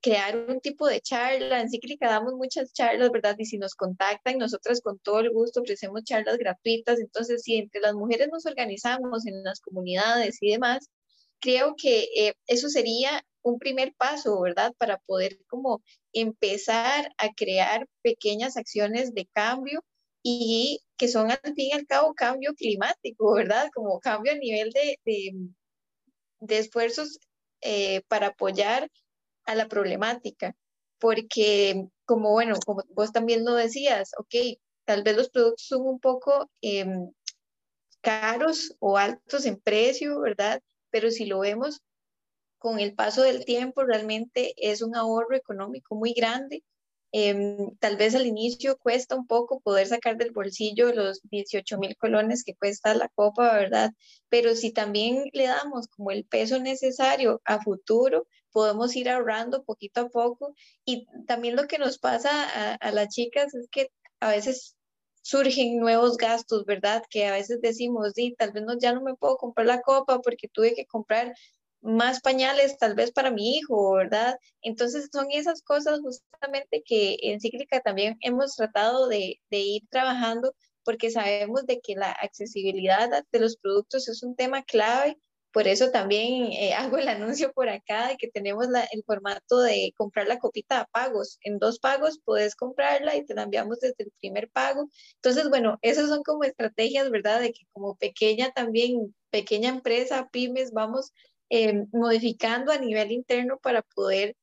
crear 0.00 0.36
un 0.48 0.60
tipo 0.60 0.86
de 0.86 1.00
charla. 1.00 1.60
En 1.60 1.70
Cíclica 1.70 2.08
damos 2.08 2.34
muchas 2.34 2.72
charlas, 2.72 3.10
¿verdad? 3.10 3.36
Y 3.38 3.46
si 3.46 3.58
nos 3.58 3.74
contactan, 3.74 4.38
nosotras 4.38 4.80
con 4.80 4.98
todo 4.98 5.20
el 5.20 5.30
gusto 5.30 5.60
ofrecemos 5.60 6.04
charlas 6.04 6.38
gratuitas. 6.38 7.00
Entonces, 7.00 7.42
si 7.42 7.56
entre 7.56 7.80
las 7.80 7.94
mujeres 7.94 8.28
nos 8.32 8.46
organizamos 8.46 9.26
en 9.26 9.42
las 9.44 9.60
comunidades 9.60 10.38
y 10.40 10.50
demás, 10.52 10.88
creo 11.40 11.74
que 11.76 12.08
eh, 12.16 12.34
eso 12.46 12.68
sería 12.68 13.24
un 13.42 13.58
primer 13.58 13.94
paso, 13.94 14.40
¿verdad? 14.40 14.72
Para 14.78 14.98
poder 14.98 15.38
como 15.48 15.82
empezar 16.12 17.12
a 17.18 17.32
crear 17.34 17.88
pequeñas 18.02 18.56
acciones 18.56 19.14
de 19.14 19.26
cambio 19.32 19.84
y 20.22 20.80
que 20.96 21.08
son 21.08 21.30
al 21.30 21.40
fin 21.42 21.68
y 21.70 21.72
al 21.72 21.86
cabo 21.86 22.14
cambio 22.14 22.54
climático, 22.54 23.34
¿verdad? 23.34 23.70
Como 23.74 23.98
cambio 24.00 24.32
a 24.32 24.36
nivel 24.36 24.70
de, 24.70 24.98
de, 26.40 26.58
esfuerzos 26.58 27.18
eh, 27.60 28.02
para 28.08 28.28
apoyar 28.28 28.88
a 29.44 29.54
la 29.54 29.68
problemática, 29.68 30.56
porque 30.98 31.86
como 32.04 32.30
bueno, 32.32 32.56
como 32.64 32.82
vos 32.90 33.12
también 33.12 33.44
lo 33.44 33.54
decías, 33.54 34.12
ok, 34.18 34.58
tal 34.84 35.02
vez 35.02 35.16
los 35.16 35.30
productos 35.30 35.66
son 35.66 35.86
un 35.86 36.00
poco 36.00 36.50
em, 36.60 37.10
caros 38.00 38.76
o 38.80 38.98
altos 38.98 39.46
en 39.46 39.60
precio, 39.60 40.20
¿verdad? 40.20 40.62
Pero 40.90 41.10
si 41.10 41.26
lo 41.26 41.40
vemos 41.40 41.82
con 42.58 42.78
el 42.78 42.94
paso 42.94 43.22
del 43.22 43.44
tiempo, 43.44 43.84
realmente 43.84 44.54
es 44.56 44.82
un 44.82 44.94
ahorro 44.96 45.34
económico 45.34 45.96
muy 45.96 46.12
grande. 46.12 46.62
Em, 47.14 47.76
tal 47.78 47.96
vez 47.96 48.14
al 48.14 48.26
inicio 48.26 48.78
cuesta 48.78 49.16
un 49.16 49.26
poco 49.26 49.60
poder 49.60 49.86
sacar 49.86 50.16
del 50.16 50.30
bolsillo 50.30 50.94
los 50.94 51.20
18 51.24 51.76
mil 51.78 51.96
colones 51.96 52.42
que 52.44 52.54
cuesta 52.54 52.94
la 52.94 53.08
copa, 53.08 53.52
¿verdad? 53.52 53.90
Pero 54.30 54.54
si 54.54 54.72
también 54.72 55.24
le 55.32 55.46
damos 55.46 55.88
como 55.88 56.10
el 56.10 56.24
peso 56.24 56.58
necesario 56.58 57.42
a 57.44 57.60
futuro, 57.60 58.26
podemos 58.52 58.94
ir 58.96 59.08
ahorrando 59.10 59.64
poquito 59.64 60.02
a 60.02 60.08
poco. 60.08 60.54
Y 60.84 61.06
también 61.26 61.56
lo 61.56 61.66
que 61.66 61.78
nos 61.78 61.98
pasa 61.98 62.76
a, 62.76 62.92
las 62.92 63.08
chicas 63.08 63.54
es 63.54 63.68
que 63.70 63.88
a 64.20 64.30
veces 64.30 64.76
surgen 65.22 65.78
nuevos 65.78 66.16
gastos, 66.16 66.64
¿verdad? 66.64 67.02
Que 67.10 67.26
a 67.26 67.32
veces 67.32 67.60
decimos, 67.60 68.12
sí, 68.14 68.34
tal 68.38 68.52
vez 68.52 68.64
no, 68.64 68.78
ya 68.78 68.92
no 68.92 69.02
me 69.02 69.14
puedo 69.14 69.36
comprar 69.36 69.66
la 69.66 69.80
copa 69.80 70.20
porque 70.20 70.48
tuve 70.48 70.74
que 70.74 70.86
comprar 70.86 71.34
más 71.80 72.20
pañales 72.20 72.78
tal 72.78 72.94
vez 72.94 73.12
para 73.12 73.30
mi 73.30 73.56
hijo, 73.56 73.94
¿verdad? 73.94 74.36
Entonces 74.62 75.08
son 75.12 75.26
esas 75.32 75.62
cosas 75.62 76.00
justamente 76.00 76.82
que 76.84 77.18
en 77.22 77.40
Cíclica 77.40 77.80
también 77.80 78.16
hemos 78.20 78.54
tratado 78.56 79.08
de, 79.08 79.40
de 79.50 79.58
ir 79.58 79.82
trabajando 79.90 80.54
porque 80.84 81.10
sabemos 81.10 81.66
de 81.66 81.80
que 81.80 81.94
la 81.94 82.10
accesibilidad 82.12 83.08
de 83.30 83.40
los 83.40 83.56
productos 83.56 84.08
es 84.08 84.22
un 84.22 84.36
tema 84.36 84.62
clave 84.62 85.16
por 85.52 85.68
eso 85.68 85.90
también 85.90 86.52
eh, 86.52 86.74
hago 86.74 86.98
el 86.98 87.08
anuncio 87.08 87.52
por 87.52 87.68
acá 87.68 88.08
de 88.08 88.16
que 88.16 88.28
tenemos 88.28 88.66
el 88.92 89.04
formato 89.04 89.60
de 89.60 89.92
comprar 89.96 90.26
la 90.26 90.38
copita 90.38 90.80
a 90.80 90.86
pagos. 90.86 91.38
En 91.42 91.58
dos 91.58 91.78
pagos 91.78 92.20
puedes 92.24 92.54
comprarla 92.56 93.16
y 93.16 93.24
te 93.24 93.34
la 93.34 93.42
enviamos 93.42 93.80
desde 93.80 94.04
el 94.04 94.12
primer 94.20 94.50
pago. 94.50 94.88
Entonces, 95.16 95.48
bueno, 95.48 95.78
esas 95.82 96.08
son 96.08 96.22
como 96.22 96.44
estrategias, 96.44 97.10
¿verdad? 97.10 97.40
De 97.40 97.52
que 97.52 97.66
como 97.72 97.96
pequeña 97.96 98.52
también, 98.52 99.14
pequeña 99.30 99.70
empresa, 99.70 100.28
pymes, 100.32 100.72
vamos 100.72 101.12
eh, 101.50 101.84
modificando 101.92 102.72
a 102.72 102.78
nivel 102.78 103.12
interno 103.12 103.58
para 103.62 103.82
poder 103.82 104.34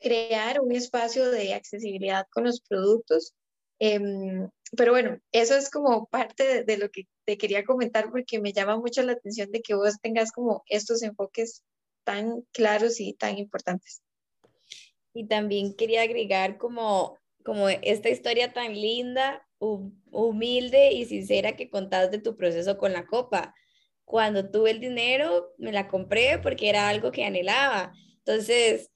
crear 0.00 0.60
un 0.60 0.72
espacio 0.72 1.30
de 1.30 1.54
accesibilidad 1.54 2.26
con 2.32 2.44
los 2.44 2.60
productos. 2.60 3.34
Em, 3.80 4.48
pero 4.76 4.92
bueno, 4.92 5.18
eso 5.32 5.56
es 5.56 5.70
como 5.70 6.06
parte 6.06 6.64
de, 6.64 6.76
lo 6.76 6.90
que 6.90 7.06
te 7.24 7.36
quería 7.36 7.64
comentar 7.64 8.10
porque 8.10 8.40
me 8.40 8.52
llama 8.52 8.76
mucho 8.76 9.02
la 9.02 9.12
atención 9.12 9.50
de 9.50 9.62
que 9.62 9.74
vos 9.74 10.00
tengas 10.00 10.32
como 10.32 10.62
estos 10.68 11.02
enfoques 11.02 11.62
tan 12.04 12.42
claros 12.52 13.00
y 13.00 13.14
tan 13.14 13.38
importantes. 13.38 14.02
Y 15.12 15.26
también 15.26 15.74
quería 15.74 16.02
agregar 16.02 16.58
como, 16.58 17.18
como 17.44 17.68
esta 17.68 18.08
historia 18.08 18.52
tan 18.52 18.72
linda, 18.74 19.46
humilde 19.58 20.92
y 20.92 21.04
sincera 21.06 21.56
que 21.56 21.70
contás 21.70 22.10
de 22.10 22.18
tu 22.18 22.36
proceso 22.36 22.76
con 22.76 22.92
la 22.92 23.06
copa. 23.06 23.54
Cuando 24.04 24.50
tuve 24.50 24.70
el 24.70 24.80
dinero, 24.80 25.54
me 25.56 25.72
la 25.72 25.88
compré 25.88 26.38
porque 26.38 26.68
era 26.68 26.88
algo 26.88 27.10
que 27.10 27.24
anhelaba. 27.24 27.92
Entonces, 28.18 28.90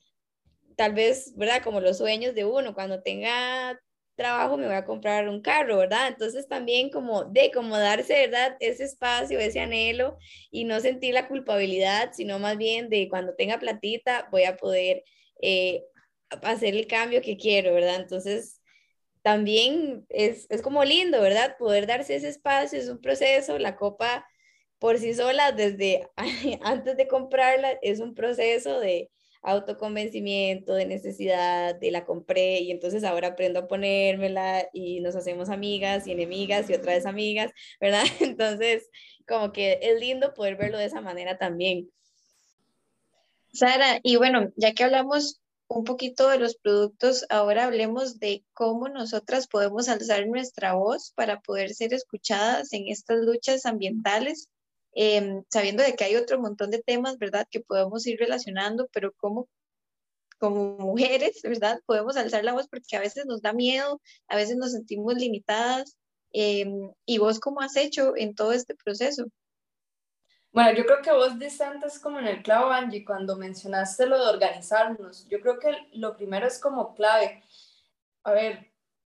tal 0.77 0.93
vez, 0.93 1.35
¿verdad? 1.37 1.63
Como 1.63 1.81
los 1.81 1.99
sueños 1.99 2.35
de 2.35 2.45
uno, 2.45 2.75
cuando 2.75 3.03
tenga 3.03 3.81
trabajo 4.19 4.59
me 4.59 4.67
voy 4.67 4.75
a 4.75 4.85
comprar 4.85 5.29
un 5.31 5.41
carro, 5.41 5.79
¿verdad? 5.79 6.09
Entonces 6.09 6.49
también 6.49 6.91
como 6.91 7.25
de 7.25 7.51
como 7.53 7.79
darse, 7.79 8.27
¿verdad? 8.27 8.57
Ese 8.61 8.85
espacio, 8.85 9.39
ese 9.39 9.61
anhelo 9.61 10.19
y 10.51 10.65
no 10.65 10.81
sentir 10.81 11.15
la 11.15 11.29
culpabilidad, 11.29 12.13
sino 12.13 12.39
más 12.39 12.59
bien 12.59 12.91
de 12.91 13.09
cuando 13.09 13.35
tenga 13.35 13.59
platita 13.59 14.29
voy 14.31 14.45
a 14.45 14.57
poder 14.57 15.05
eh, 15.41 15.85
hacer 16.43 16.75
el 16.75 16.87
cambio 16.87 17.23
que 17.23 17.39
quiero, 17.39 17.73
¿verdad? 17.73 17.97
Entonces 18.01 18.61
también 19.23 20.07
es, 20.11 20.47
es 20.51 20.63
como 20.63 20.85
lindo, 20.85 21.21
¿verdad? 21.23 21.57
Poder 21.59 21.87
darse 21.87 22.17
ese 22.17 22.29
espacio, 22.29 22.79
es 22.79 22.89
un 22.89 23.01
proceso, 23.01 23.59
la 23.59 23.77
copa 23.77 24.27
por 24.79 24.99
sí 24.99 25.15
sola, 25.15 25.53
desde 25.53 26.09
antes 26.63 26.97
de 26.97 27.09
comprarla, 27.09 27.79
es 27.83 28.01
un 28.01 28.15
proceso 28.15 28.81
de 28.81 29.11
autoconvencimiento, 29.43 30.75
de 30.75 30.87
necesidad, 30.87 31.75
de 31.75 31.91
la 31.91 32.05
compré 32.05 32.61
y 32.61 32.71
entonces 32.71 33.05
ahora 33.05 33.29
aprendo 33.29 33.61
a 33.61 33.69
ponérmela 33.69 34.69
y 34.73 35.01
nos 35.01 35.17
hacemos 35.17 35.49
amigas 35.49 36.07
y 36.07 36.13
enemigas 36.13 36.69
y 36.71 36.75
otra 36.75 36.95
vez 36.95 37.07
amigas, 37.07 37.53
¿verdad? 37.81 38.05
Entonces, 38.21 38.91
como 39.27 39.53
que 39.53 39.79
es 39.83 40.01
lindo 40.01 40.35
poder 40.35 40.57
verlo 40.57 40.79
de 40.79 40.87
esa 40.87 41.01
manera 41.01 41.39
también. 41.39 41.91
Sara, 43.53 44.01
y 44.03 44.17
bueno, 44.17 44.51
ya 44.57 44.73
que 44.75 44.85
hablamos 44.85 45.41
un 45.69 45.85
poquito 45.85 46.29
de 46.29 46.39
los 46.39 46.57
productos, 46.57 47.27
ahora 47.29 47.65
hablemos 47.65 48.19
de 48.19 48.45
cómo 48.55 48.89
nosotras 48.89 49.47
podemos 49.49 49.89
alzar 49.89 50.27
nuestra 50.27 50.75
voz 50.75 51.13
para 51.15 51.41
poder 51.41 51.75
ser 51.75 51.93
escuchadas 51.93 52.73
en 52.73 52.89
estas 52.89 53.19
luchas 53.19 53.67
ambientales 53.67 54.49
Em, 54.93 55.45
sabiendo 55.51 55.83
de 55.83 55.95
que 55.95 56.05
hay 56.05 56.17
otro 56.17 56.41
montón 56.41 56.71
de 56.71 56.83
temas, 56.83 57.19
¿verdad?, 57.19 57.47
que 57.51 57.61
podemos 57.61 58.07
ir 58.07 58.19
relacionando, 58.19 58.89
pero 58.93 59.13
como 59.15 59.49
como 60.39 60.77
mujeres, 60.79 61.41
¿verdad? 61.43 61.81
Podemos 61.85 62.17
alzar 62.17 62.45
la 62.45 62.53
voz 62.53 62.69
porque 62.69 62.97
a 62.97 63.01
veces 63.01 63.27
nos 63.27 63.43
da 63.43 63.53
miedo, 63.53 64.01
a 64.29 64.37
veces 64.37 64.57
nos 64.57 64.73
sentimos 64.73 65.15
limitadas. 65.15 65.99
Em, 66.33 66.93
¿Y 67.07 67.19
vos 67.19 67.41
cómo 67.41 67.61
has 67.61 67.77
hecho 67.77 68.15
en 68.17 68.35
todo 68.35 68.53
este 68.53 68.75
proceso? 68.75 69.27
Bueno, 70.53 70.73
yo 70.77 70.87
creo 70.87 71.03
que 71.03 71.13
vos 71.13 71.39
diste 71.39 71.65
antes 71.65 71.99
como 71.99 72.19
en 72.19 72.27
el 72.27 72.43
clavo, 72.43 72.71
Angie, 72.71 73.05
cuando 73.05 73.37
mencionaste 73.37 74.07
lo 74.07 74.19
de 74.19 74.31
organizarnos. 74.31 75.29
Yo 75.29 75.41
creo 75.41 75.59
que 75.59 75.77
lo 75.93 76.17
primero 76.17 76.47
es 76.47 76.59
como 76.59 76.95
clave. 76.95 77.43
A 78.25 78.33
ver, 78.33 78.68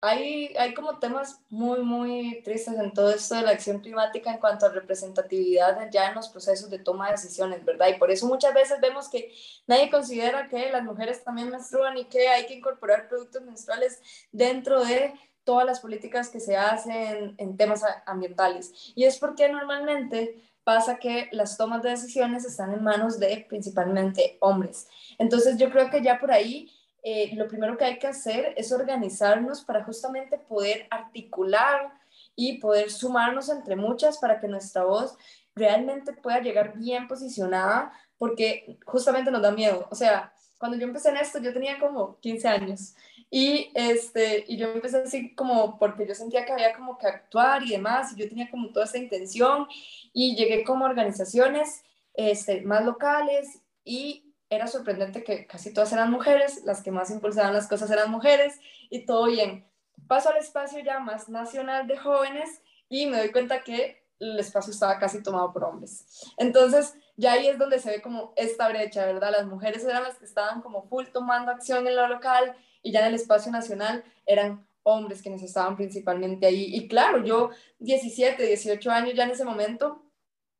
hay, 0.07 0.55
hay 0.57 0.73
como 0.75 0.99
temas 0.99 1.41
muy, 1.51 1.81
muy 1.81 2.41
tristes 2.43 2.79
en 2.79 2.93
todo 2.93 3.11
esto 3.11 3.35
de 3.35 3.43
la 3.43 3.51
acción 3.51 3.81
climática 3.81 4.33
en 4.33 4.39
cuanto 4.39 4.67
a 4.67 4.71
representatividad 4.71 5.91
ya 5.91 6.09
en 6.09 6.15
los 6.15 6.29
procesos 6.29 6.71
de 6.71 6.79
toma 6.79 7.07
de 7.07 7.13
decisiones, 7.13 7.65
¿verdad? 7.65 7.89
Y 7.89 7.99
por 7.99 8.11
eso 8.11 8.27
muchas 8.27 8.55
veces 8.55 8.81
vemos 8.81 9.09
que 9.09 9.33
nadie 9.67 9.91
considera 9.91 10.49
que 10.49 10.71
las 10.71 10.85
mujeres 10.85 11.23
también 11.25 11.51
menstruan 11.51 11.99
y 11.99 12.07
que 12.07 12.29
hay 12.29 12.47
que 12.47 12.55
incorporar 12.55 13.09
productos 13.09 13.43
menstruales 13.43 14.01
dentro 14.33 14.85
de 14.85 15.13
todas 15.45 15.65
las 15.65 15.81
políticas 15.81 16.29
que 16.29 16.41
se 16.41 16.57
hacen 16.57 17.35
en 17.39 17.57
temas 17.57 17.83
ambientales. 18.07 18.93
Y 18.95 19.05
es 19.05 19.19
porque 19.19 19.49
normalmente 19.49 20.43
pasa 20.65 20.99
que 20.99 21.29
las 21.31 21.57
tomas 21.57 21.85
de 21.85 21.91
decisiones 21.91 22.45
están 22.45 22.75
en 22.75 22.83
manos 22.83 23.21
de 23.21 23.47
principalmente 23.49 24.37
hombres. 24.41 24.89
Entonces 25.17 25.57
yo 25.59 25.71
creo 25.71 25.91
que 25.91 26.03
ya 26.03 26.19
por 26.19 26.33
ahí 26.33 26.73
eh, 27.09 27.31
lo 27.37 27.47
primero 27.47 27.77
que 27.77 27.85
hay 27.85 28.01
que 28.01 28.09
hacer 28.09 28.53
es 28.57 28.73
organizarnos 28.73 29.63
para 29.63 29.85
justamente 29.85 30.39
poder 30.39 30.89
articular 30.91 31.93
y 32.35 32.59
poder 32.59 32.91
sumarnos 32.91 33.49
entre 33.49 33.77
muchas 33.77 34.19
para 34.19 34.41
que 34.41 34.49
nuestra 34.49 34.83
voz 34.83 35.17
realmente 35.55 36.13
pueda 36.13 36.41
llegar 36.41 36.77
bien 36.77 37.07
posicionada, 37.07 37.93
porque 38.19 38.77
justamente 38.85 39.31
nos 39.31 39.41
da 39.41 39.53
miedo. 39.53 39.87
O 39.89 39.95
sea, 39.95 40.33
cuando 40.59 40.77
yo 40.77 40.83
empecé 40.83 41.11
en 41.11 41.19
esto, 41.19 41.39
yo 41.39 41.53
tenía 41.53 41.79
como 41.79 42.19
15 42.19 42.49
años 42.49 42.97
y, 43.31 43.71
este, 43.75 44.45
y 44.49 44.57
yo 44.57 44.73
empecé 44.73 44.97
así 44.97 45.33
como 45.37 45.79
porque 45.79 46.09
yo 46.09 46.15
sentía 46.17 46.45
que 46.45 46.55
había 46.55 46.75
como 46.75 46.99
que 46.99 47.07
actuar 47.07 47.63
y 47.63 47.71
demás, 47.71 48.13
y 48.13 48.21
yo 48.21 48.29
tenía 48.29 48.51
como 48.51 48.71
toda 48.73 48.85
esa 48.85 48.99
intención 48.99 49.69
y 50.13 50.35
llegué 50.35 50.65
como 50.65 50.85
organizaciones 50.85 51.85
este, 52.15 52.63
más 52.63 52.85
locales 52.85 53.61
y 53.85 54.26
era 54.49 54.67
sorprendente 54.67 55.25
que 55.25 55.47
casi 55.47 55.73
todas 55.73 55.93
eran 55.93 56.11
mujeres, 56.11 56.63
las 56.65 56.83
que 56.83 56.91
más 56.91 57.11
impulsaban 57.11 57.53
las 57.53 57.69
cosas 57.69 57.91
eran 57.91 58.11
mujeres 58.11 58.59
y 58.91 59.05
todo 59.05 59.27
bien. 59.27 59.67
Paso 60.07 60.31
al 60.31 60.37
espacio 60.37 60.79
ya 60.81 61.01
más 61.01 61.29
nacional 61.29 61.87
de 61.87 61.97
jóvenes 61.97 62.63
y 62.89 63.07
me 63.07 63.19
doy 63.19 63.33
cuenta 63.33 63.63
que 63.63 64.05
el 64.19 64.39
espacio 64.39 64.73
estaba 64.73 64.99
casi 64.99 65.23
tomado 65.23 65.53
por 65.53 65.65
hombres. 65.65 66.07
Entonces, 66.37 66.95
ya 67.17 67.33
ahí 67.33 67.49
es 67.49 67.59
donde 67.59 67.79
se 67.79 67.91
ve 67.91 68.03
como 68.03 68.33
esta 68.37 68.69
brecha, 68.69 69.05
¿verdad? 69.05 69.33
Las 69.33 69.47
mujeres 69.47 69.85
eran 69.85 70.05
las 70.05 70.19
que 70.19 70.25
estaban 70.25 70.63
como 70.63 70.83
full 70.83 71.07
tomando 71.13 71.51
acción 71.51 71.87
en 71.87 71.97
lo 71.97 72.07
local 72.09 72.57
y 72.83 72.93
ya 72.93 73.01
en 73.01 73.07
el 73.07 73.15
espacio 73.15 73.51
nacional 73.51 74.05
eran 74.27 74.67
hombres 74.85 75.21
quienes 75.21 75.43
estaban 75.43 75.77
principalmente 75.77 76.47
ahí. 76.47 76.75
Y 76.75 76.89
claro, 76.89 77.25
yo 77.25 77.51
17, 77.81 78.43
18 78.43 78.91
años 78.91 79.15
ya 79.15 79.25
en 79.25 79.31
ese 79.31 79.45
momento, 79.45 80.03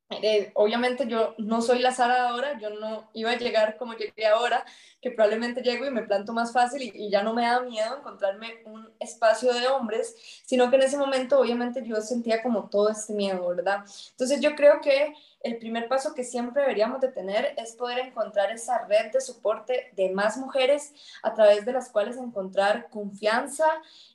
eh, 0.09 0.51
obviamente 0.53 1.05
yo 1.07 1.35
no 1.37 1.61
soy 1.61 1.79
la 1.79 1.91
Sara 1.91 2.29
ahora, 2.29 2.57
yo 2.59 2.69
no 2.69 3.09
iba 3.13 3.31
a 3.31 3.37
llegar 3.37 3.75
como 3.77 3.93
llegué 3.93 4.25
ahora, 4.25 4.63
que 5.01 5.11
probablemente 5.11 5.61
llego 5.61 5.85
y 5.85 5.91
me 5.91 6.03
planto 6.03 6.31
más 6.31 6.53
fácil 6.53 6.81
y, 6.81 6.91
y, 6.95 7.09
ya 7.09 7.23
no 7.23 7.33
me 7.33 7.43
da 7.43 7.59
miedo 7.61 7.97
encontrarme 7.97 8.61
un 8.65 8.89
espacio 8.99 9.53
de 9.53 9.67
hombres, 9.67 10.15
sino 10.45 10.69
que 10.69 10.77
en 10.77 10.83
ese 10.83 10.97
momento 10.97 11.39
obviamente 11.39 11.83
yo 11.85 11.97
sentía 11.97 12.41
como 12.41 12.69
todo 12.69 12.89
este 12.89 13.13
miedo, 13.13 13.47
¿verdad? 13.49 13.83
Entonces 14.11 14.39
yo 14.39 14.55
creo 14.55 14.79
que 14.81 15.13
el 15.41 15.57
primer 15.57 15.87
paso 15.87 16.13
que 16.13 16.23
siempre 16.23 16.61
deberíamos 16.61 16.99
de 17.01 17.09
tener 17.09 17.53
es 17.57 17.73
poder 17.73 17.99
encontrar 17.99 18.51
esa 18.51 18.85
red 18.85 19.11
de 19.11 19.21
soporte 19.21 19.91
de 19.95 20.09
más 20.09 20.37
mujeres 20.37 20.93
a 21.23 21.33
través 21.33 21.65
de 21.65 21.73
las 21.73 21.89
cuales 21.89 22.17
encontrar 22.17 22.89
confianza 22.89 23.67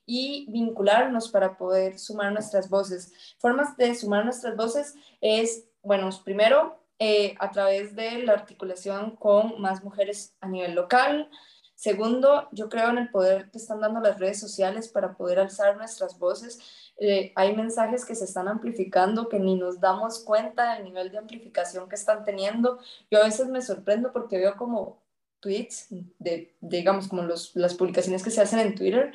y 0.05 0.47
vincularnos 0.51 1.31
para 1.31 1.57
poder 1.57 1.99
sumar 1.99 2.33
nuestras 2.33 2.69
voces. 2.69 3.13
Formas 3.39 3.77
de 3.77 3.95
sumar 3.95 4.25
nuestras 4.25 4.57
voces 4.57 4.95
es 5.21 5.65
bueno, 5.83 6.09
primero 6.25 6.79
eh, 6.99 7.35
a 7.41 7.51
través 7.51 7.97
de 7.97 8.23
la 8.23 8.33
articulación 8.33 9.17
con 9.17 9.61
más 9.61 9.83
mujeres 9.83 10.37
a 10.41 10.49
nivel 10.49 10.75
local. 10.75 11.29
Segundo, 11.75 12.49
yo 12.53 12.69
creo 12.69 12.91
en 12.91 12.99
el 12.99 13.11
poder 13.11 13.51
que 13.51 13.59
están 13.59 13.81
dando 13.81 14.01
las 14.01 14.21
redes 14.21 14.39
sociales 14.39 14.87
para 14.87 15.17
poder 15.17 15.41
alzar 15.41 15.77
nuestras 15.77 16.17
voces. 16.17 16.92
Eh, 17.05 17.33
hay 17.35 17.57
mensajes 17.57 18.05
que 18.05 18.15
se 18.15 18.27
están 18.27 18.47
amplificando 18.47 19.29
que 19.29 19.41
ni 19.41 19.57
nos 19.57 19.81
damos 19.81 20.21
cuenta 20.21 20.75
del 20.75 20.85
nivel 20.85 21.11
de 21.11 21.19
amplificación 21.19 21.89
que 21.89 21.97
están 21.97 22.25
teniendo. 22.25 22.79
Yo 23.11 23.21
a 23.21 23.25
veces 23.25 23.49
me 23.49 23.61
sorprendo 23.61 24.13
porque 24.13 24.39
veo 24.39 24.55
como 24.57 25.03
tweets, 25.41 25.89
de, 25.91 26.55
digamos, 26.61 27.09
como 27.09 27.23
los, 27.23 27.57
las 27.57 27.75
publicaciones 27.75 28.23
que 28.23 28.31
se 28.31 28.41
hacen 28.41 28.61
en 28.61 28.77
Twitter 28.77 29.13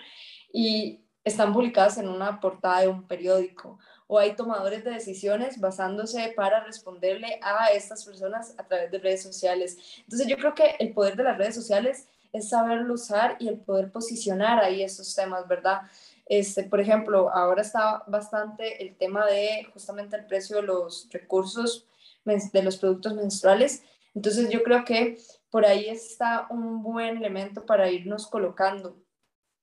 y 0.52 1.06
están 1.23 1.54
publicadas 1.54 1.97
en 1.97 2.10
una 2.10 2.41
portada 2.41 2.82
de 2.82 2.89
un 2.89 3.08
periódico 3.08 3.80
o 4.08 4.19
hay 4.19 4.36
tomadores 4.36 4.84
de 4.84 4.91
decisiones 4.91 5.58
basándose 5.58 6.34
para 6.36 6.65
responderle 6.65 7.39
a 7.41 7.67
estas 7.67 8.04
personas 8.04 8.54
a 8.58 8.67
través 8.67 8.91
de 8.91 9.00
redes 9.00 9.23
sociales. 9.23 9.78
Entonces 10.00 10.28
yo 10.28 10.36
creo 10.36 10.54
que 10.54 10.76
el 10.80 10.91
poder 10.91 11.15
de 11.15 11.23
las 11.23 11.38
redes 11.38 11.56
sociales 11.56 12.10
es 12.34 12.50
saberlo 12.50 12.95
usar 12.95 13.38
y 13.39 13.47
el 13.47 13.60
poder 13.60 13.93
posicionar 13.93 14.62
ahí 14.62 14.84
estos 14.84 15.15
temas, 15.15 15.47
¿verdad? 15.47 15.84
Este, 16.30 16.63
por 16.63 16.80
ejemplo, 16.80 17.30
ahora 17.30 17.62
está 17.62 18.04
bastante 18.08 18.84
el 18.84 18.98
tema 18.98 19.26
de 19.26 19.66
justamente 19.74 20.18
el 20.18 20.26
precio 20.26 20.58
de 20.58 20.63
los 20.63 21.08
recursos 21.12 21.88
de 22.26 22.63
los 22.63 22.78
productos 22.78 23.16
menstruales. 23.16 23.84
Entonces 24.13 24.50
yo 24.50 24.63
creo 24.63 24.84
que 24.84 25.18
por 25.50 25.66
ahí 25.66 25.88
está 25.88 26.48
un 26.50 26.84
buen 26.84 27.18
elemento 27.18 27.66
para 27.66 27.90
irnos 27.90 28.28
colocando. 28.28 28.98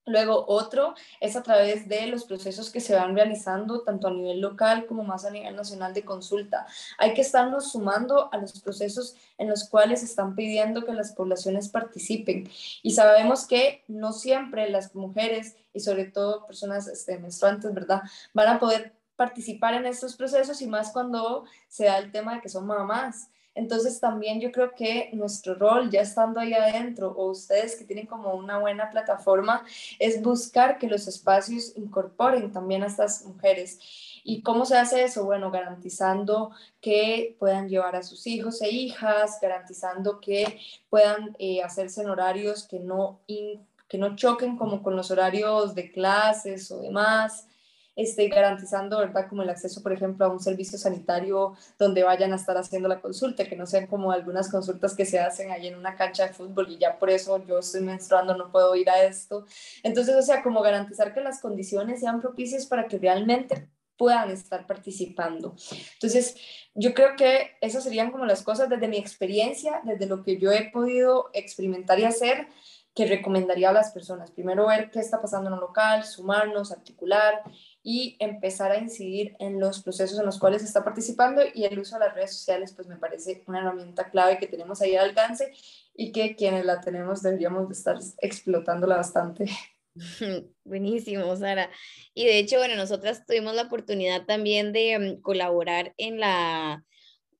Luego, 0.06 0.44
otro 0.48 0.94
es 1.20 1.34
a 1.34 1.42
través 1.42 1.88
de 1.88 2.06
los 2.06 2.24
procesos 2.24 2.70
que 2.70 2.80
se 2.80 2.94
van 2.94 3.14
realizando 3.14 3.80
tanto 3.82 4.08
a 4.08 4.10
nivel 4.10 4.40
local 4.40 4.84
como 4.86 5.02
más 5.02 5.24
a 5.24 5.30
nivel 5.30 5.56
nacional 5.56 5.94
de 5.94 6.04
consulta. 6.04 6.66
Hay 6.98 7.14
que 7.14 7.22
estarnos 7.22 7.72
sumando 7.72 8.32
a 8.32 8.36
los 8.36 8.60
procesos 8.60 9.16
en 9.38 9.48
los 9.48 9.68
cuales 9.68 10.02
están 10.02 10.34
pidiendo 10.34 10.84
que 10.84 10.92
las 10.92 11.12
poblaciones 11.12 11.68
participen. 11.68 12.50
Y 12.82 12.90
sabemos 12.92 13.46
que 13.46 13.82
no 13.88 14.12
siempre 14.12 14.68
las 14.68 14.94
mujeres 14.94 15.56
y 15.72 15.80
sobre 15.80 16.04
todo 16.04 16.46
personas 16.46 16.86
este, 16.86 17.18
menstruantes, 17.18 17.72
¿verdad?, 17.72 18.02
van 18.34 18.48
a 18.48 18.60
poder 18.60 18.92
participar 19.16 19.74
en 19.74 19.86
estos 19.86 20.16
procesos 20.16 20.60
y 20.60 20.66
más 20.66 20.92
cuando 20.92 21.44
se 21.68 21.86
da 21.86 21.98
el 21.98 22.10
tema 22.10 22.34
de 22.34 22.40
que 22.40 22.48
son 22.48 22.66
mamás. 22.66 23.30
Entonces 23.54 24.00
también 24.00 24.40
yo 24.40 24.50
creo 24.50 24.74
que 24.74 25.10
nuestro 25.12 25.54
rol, 25.54 25.90
ya 25.90 26.00
estando 26.00 26.40
ahí 26.40 26.52
adentro, 26.52 27.12
o 27.12 27.30
ustedes 27.30 27.76
que 27.76 27.84
tienen 27.84 28.06
como 28.06 28.34
una 28.34 28.58
buena 28.58 28.90
plataforma, 28.90 29.64
es 29.98 30.22
buscar 30.22 30.78
que 30.78 30.88
los 30.88 31.06
espacios 31.06 31.72
incorporen 31.76 32.50
también 32.52 32.82
a 32.82 32.86
estas 32.86 33.24
mujeres. 33.24 33.78
¿Y 34.24 34.42
cómo 34.42 34.64
se 34.64 34.76
hace 34.76 35.04
eso? 35.04 35.24
Bueno, 35.24 35.50
garantizando 35.50 36.50
que 36.80 37.36
puedan 37.38 37.68
llevar 37.68 37.94
a 37.94 38.02
sus 38.02 38.26
hijos 38.26 38.60
e 38.62 38.70
hijas, 38.70 39.38
garantizando 39.40 40.20
que 40.20 40.60
puedan 40.90 41.36
eh, 41.38 41.62
hacerse 41.62 42.02
en 42.02 42.10
horarios 42.10 42.66
que 42.66 42.80
no, 42.80 43.20
que 43.26 43.98
no 43.98 44.16
choquen 44.16 44.56
como 44.56 44.82
con 44.82 44.96
los 44.96 45.10
horarios 45.10 45.74
de 45.74 45.92
clases 45.92 46.70
o 46.70 46.80
demás 46.80 47.46
este, 47.96 48.28
garantizando, 48.28 48.98
¿verdad? 48.98 49.28
Como 49.28 49.42
el 49.42 49.50
acceso, 49.50 49.82
por 49.82 49.92
ejemplo, 49.92 50.26
a 50.26 50.28
un 50.28 50.40
servicio 50.40 50.78
sanitario 50.78 51.54
donde 51.78 52.02
vayan 52.02 52.32
a 52.32 52.36
estar 52.36 52.56
haciendo 52.56 52.88
la 52.88 53.00
consulta, 53.00 53.44
que 53.44 53.56
no 53.56 53.66
sean 53.66 53.86
como 53.86 54.12
algunas 54.12 54.50
consultas 54.50 54.94
que 54.94 55.06
se 55.06 55.18
hacen 55.18 55.50
ahí 55.50 55.68
en 55.68 55.76
una 55.76 55.96
cancha 55.96 56.26
de 56.26 56.32
fútbol 56.32 56.70
y 56.70 56.78
ya 56.78 56.98
por 56.98 57.10
eso 57.10 57.44
yo 57.46 57.58
estoy 57.58 57.82
menstruando, 57.82 58.36
no 58.36 58.50
puedo 58.50 58.74
ir 58.76 58.90
a 58.90 59.02
esto. 59.04 59.46
Entonces, 59.82 60.16
o 60.16 60.22
sea, 60.22 60.42
como 60.42 60.62
garantizar 60.62 61.14
que 61.14 61.20
las 61.20 61.40
condiciones 61.40 62.00
sean 62.00 62.20
propicias 62.20 62.66
para 62.66 62.88
que 62.88 62.98
realmente 62.98 63.68
puedan 63.96 64.30
estar 64.30 64.66
participando. 64.66 65.54
Entonces, 65.94 66.36
yo 66.74 66.94
creo 66.94 67.14
que 67.16 67.52
esas 67.60 67.84
serían 67.84 68.10
como 68.10 68.26
las 68.26 68.42
cosas 68.42 68.68
desde 68.68 68.88
mi 68.88 68.98
experiencia, 68.98 69.80
desde 69.84 70.06
lo 70.06 70.24
que 70.24 70.38
yo 70.38 70.50
he 70.50 70.70
podido 70.70 71.30
experimentar 71.32 72.00
y 72.00 72.04
hacer, 72.04 72.48
que 72.94 73.06
recomendaría 73.06 73.70
a 73.70 73.72
las 73.72 73.90
personas. 73.90 74.30
Primero 74.30 74.68
ver 74.68 74.90
qué 74.90 75.00
está 75.00 75.20
pasando 75.20 75.48
en 75.48 75.54
un 75.54 75.60
local, 75.60 76.04
sumarnos, 76.04 76.70
articular 76.70 77.42
y 77.86 78.16
empezar 78.18 78.72
a 78.72 78.78
incidir 78.78 79.36
en 79.38 79.60
los 79.60 79.82
procesos 79.82 80.18
en 80.18 80.24
los 80.24 80.38
cuales 80.38 80.64
está 80.64 80.82
participando 80.82 81.42
y 81.52 81.64
el 81.64 81.78
uso 81.78 81.96
de 81.96 82.06
las 82.06 82.14
redes 82.14 82.34
sociales 82.34 82.72
pues 82.74 82.88
me 82.88 82.96
parece 82.96 83.44
una 83.46 83.58
herramienta 83.60 84.10
clave 84.10 84.38
que 84.38 84.46
tenemos 84.46 84.80
ahí 84.80 84.96
al 84.96 85.10
alcance 85.10 85.52
y 85.94 86.10
que 86.10 86.34
quienes 86.34 86.64
la 86.64 86.80
tenemos 86.80 87.22
deberíamos 87.22 87.68
de 87.68 87.74
estar 87.74 87.98
explotándola 88.22 88.96
bastante. 88.96 89.50
Buenísimo, 90.64 91.36
Sara. 91.36 91.70
Y 92.14 92.24
de 92.24 92.38
hecho, 92.38 92.56
bueno, 92.56 92.74
nosotras 92.74 93.26
tuvimos 93.26 93.54
la 93.54 93.62
oportunidad 93.62 94.24
también 94.24 94.72
de 94.72 94.98
mm, 94.98 95.20
colaborar 95.20 95.92
en 95.98 96.18
la, 96.18 96.84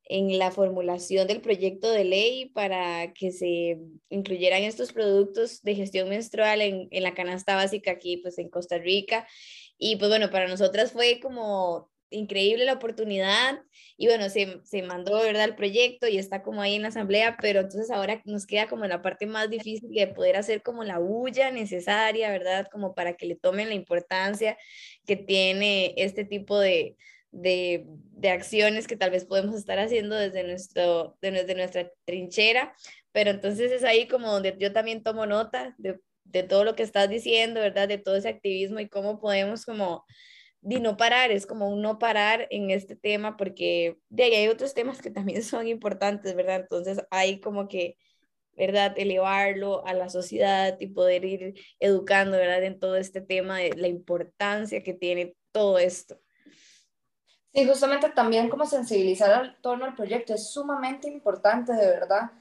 en 0.05 0.39
la 0.39 0.51
formulación 0.51 1.27
del 1.27 1.41
proyecto 1.41 1.91
de 1.91 2.05
ley 2.05 2.51
para 2.51 3.15
que 3.15 3.33
se 3.33 3.79
incluyeran 4.11 4.63
estos 4.63 4.93
productos 4.93 5.63
de 5.63 5.75
gestión 5.75 6.11
menstrual 6.11 6.61
en, 6.61 6.89
en 6.91 7.03
la 7.03 7.15
canasta 7.15 7.57
básica 7.57 7.93
aquí, 7.93 8.19
pues 8.19 8.39
en 8.39 8.51
Costa 8.51 8.77
Rica. 8.77 9.27
Y 9.79 9.97
pues 9.97 10.09
bueno, 10.09 10.31
para 10.31 10.49
nosotras 10.49 10.93
fue 10.93 11.21
como 11.21 11.91
increíble 12.11 12.65
la 12.65 12.75
oportunidad 12.75 13.61
y 13.97 14.07
bueno, 14.07 14.29
se, 14.29 14.61
se 14.65 14.83
mandó, 14.83 15.19
¿verdad?, 15.21 15.45
el 15.45 15.57
proyecto 15.57 16.07
y 16.09 16.19
está 16.19 16.43
como 16.43 16.63
ahí 16.63 16.77
en 16.77 16.83
la 16.83 16.89
asamblea, 16.89 17.37
pero 17.41 17.61
entonces 17.61 17.91
ahora 17.91 18.23
nos 18.25 18.47
queda 18.47 18.69
como 18.69 18.87
la 18.87 19.03
parte 19.03 19.27
más 19.27 19.51
difícil 19.51 19.91
de 19.91 20.07
poder 20.09 20.37
hacer 20.37 20.63
como 20.63 20.85
la 20.85 20.99
bulla 20.99 21.51
necesaria, 21.51 22.31
¿verdad?, 22.31 22.69
como 22.71 22.95
para 22.95 23.15
que 23.15 23.27
le 23.27 23.37
tomen 23.37 23.69
la 23.69 23.75
importancia 23.75 24.57
que 25.07 25.17
tiene 25.17 25.95
este 25.97 26.25
tipo 26.25 26.59
de, 26.59 26.97
de, 27.31 27.85
de 27.87 28.31
acciones 28.31 28.87
que 28.87 28.97
tal 28.97 29.11
vez 29.11 29.25
podemos 29.25 29.57
estar 29.57 29.79
haciendo 29.79 30.17
desde, 30.17 30.45
nuestro, 30.45 31.19
desde 31.21 31.55
nuestra 31.55 31.91
trinchera, 32.05 32.75
pero 33.13 33.31
entonces 33.31 33.73
es 33.73 33.85
ahí 33.85 34.07
como 34.07 34.31
donde 34.31 34.57
yo 34.59 34.73
también 34.73 35.03
tomo 35.03 35.27
nota 35.27 35.75
de 35.79 35.99
de 36.25 36.43
todo 36.43 36.65
lo 36.65 36.75
que 36.75 36.83
estás 36.83 37.09
diciendo, 37.09 37.61
¿verdad? 37.61 37.89
De 37.89 37.99
todo 37.99 38.17
ese 38.17 38.29
activismo 38.29 38.81
y 38.81 38.89
cómo 38.89 39.21
podemos 39.21 39.65
como 39.65 40.05
de 40.65 40.81
no 40.81 40.97
parar, 40.97 41.31
es 41.31 41.47
como 41.47 41.69
un 41.69 41.83
no 41.83 41.99
parar 41.99 42.49
en 42.51 42.71
este 42.71 42.97
tema 42.97 43.37
porque 43.37 43.99
de 44.09 44.25
ahí 44.25 44.35
hay 44.35 44.49
otros 44.49 44.73
temas 44.73 45.03
que 45.03 45.11
también 45.11 45.43
son 45.45 45.69
importantes, 45.69 46.35
¿verdad? 46.35 46.61
Entonces 46.61 47.03
hay 47.11 47.41
como 47.41 47.69
que, 47.69 47.99
¿verdad? 48.57 48.95
Elevarlo 48.97 49.87
a 49.87 49.93
la 49.93 50.09
sociedad 50.09 50.77
y 50.81 50.87
poder 50.89 51.25
ir 51.25 51.55
educando, 51.81 52.39
¿verdad? 52.39 52.65
En 52.65 52.81
todo 52.81 52.97
este 52.97 53.21
tema 53.21 53.59
de 53.59 53.75
la 53.77 53.89
importancia 53.89 54.83
que 54.83 54.95
tiene 54.95 55.37
todo 55.53 55.79
esto. 55.79 56.19
Sí, 57.53 57.65
justamente 57.67 58.09
también 58.11 58.49
como 58.49 58.67
sensibilizar 58.67 59.31
al 59.31 59.61
torno 59.61 59.85
al 59.85 59.95
proyecto 59.95 60.35
es 60.35 60.51
sumamente 60.51 61.09
importante, 61.09 61.73
de 61.73 61.87
verdad. 61.87 62.33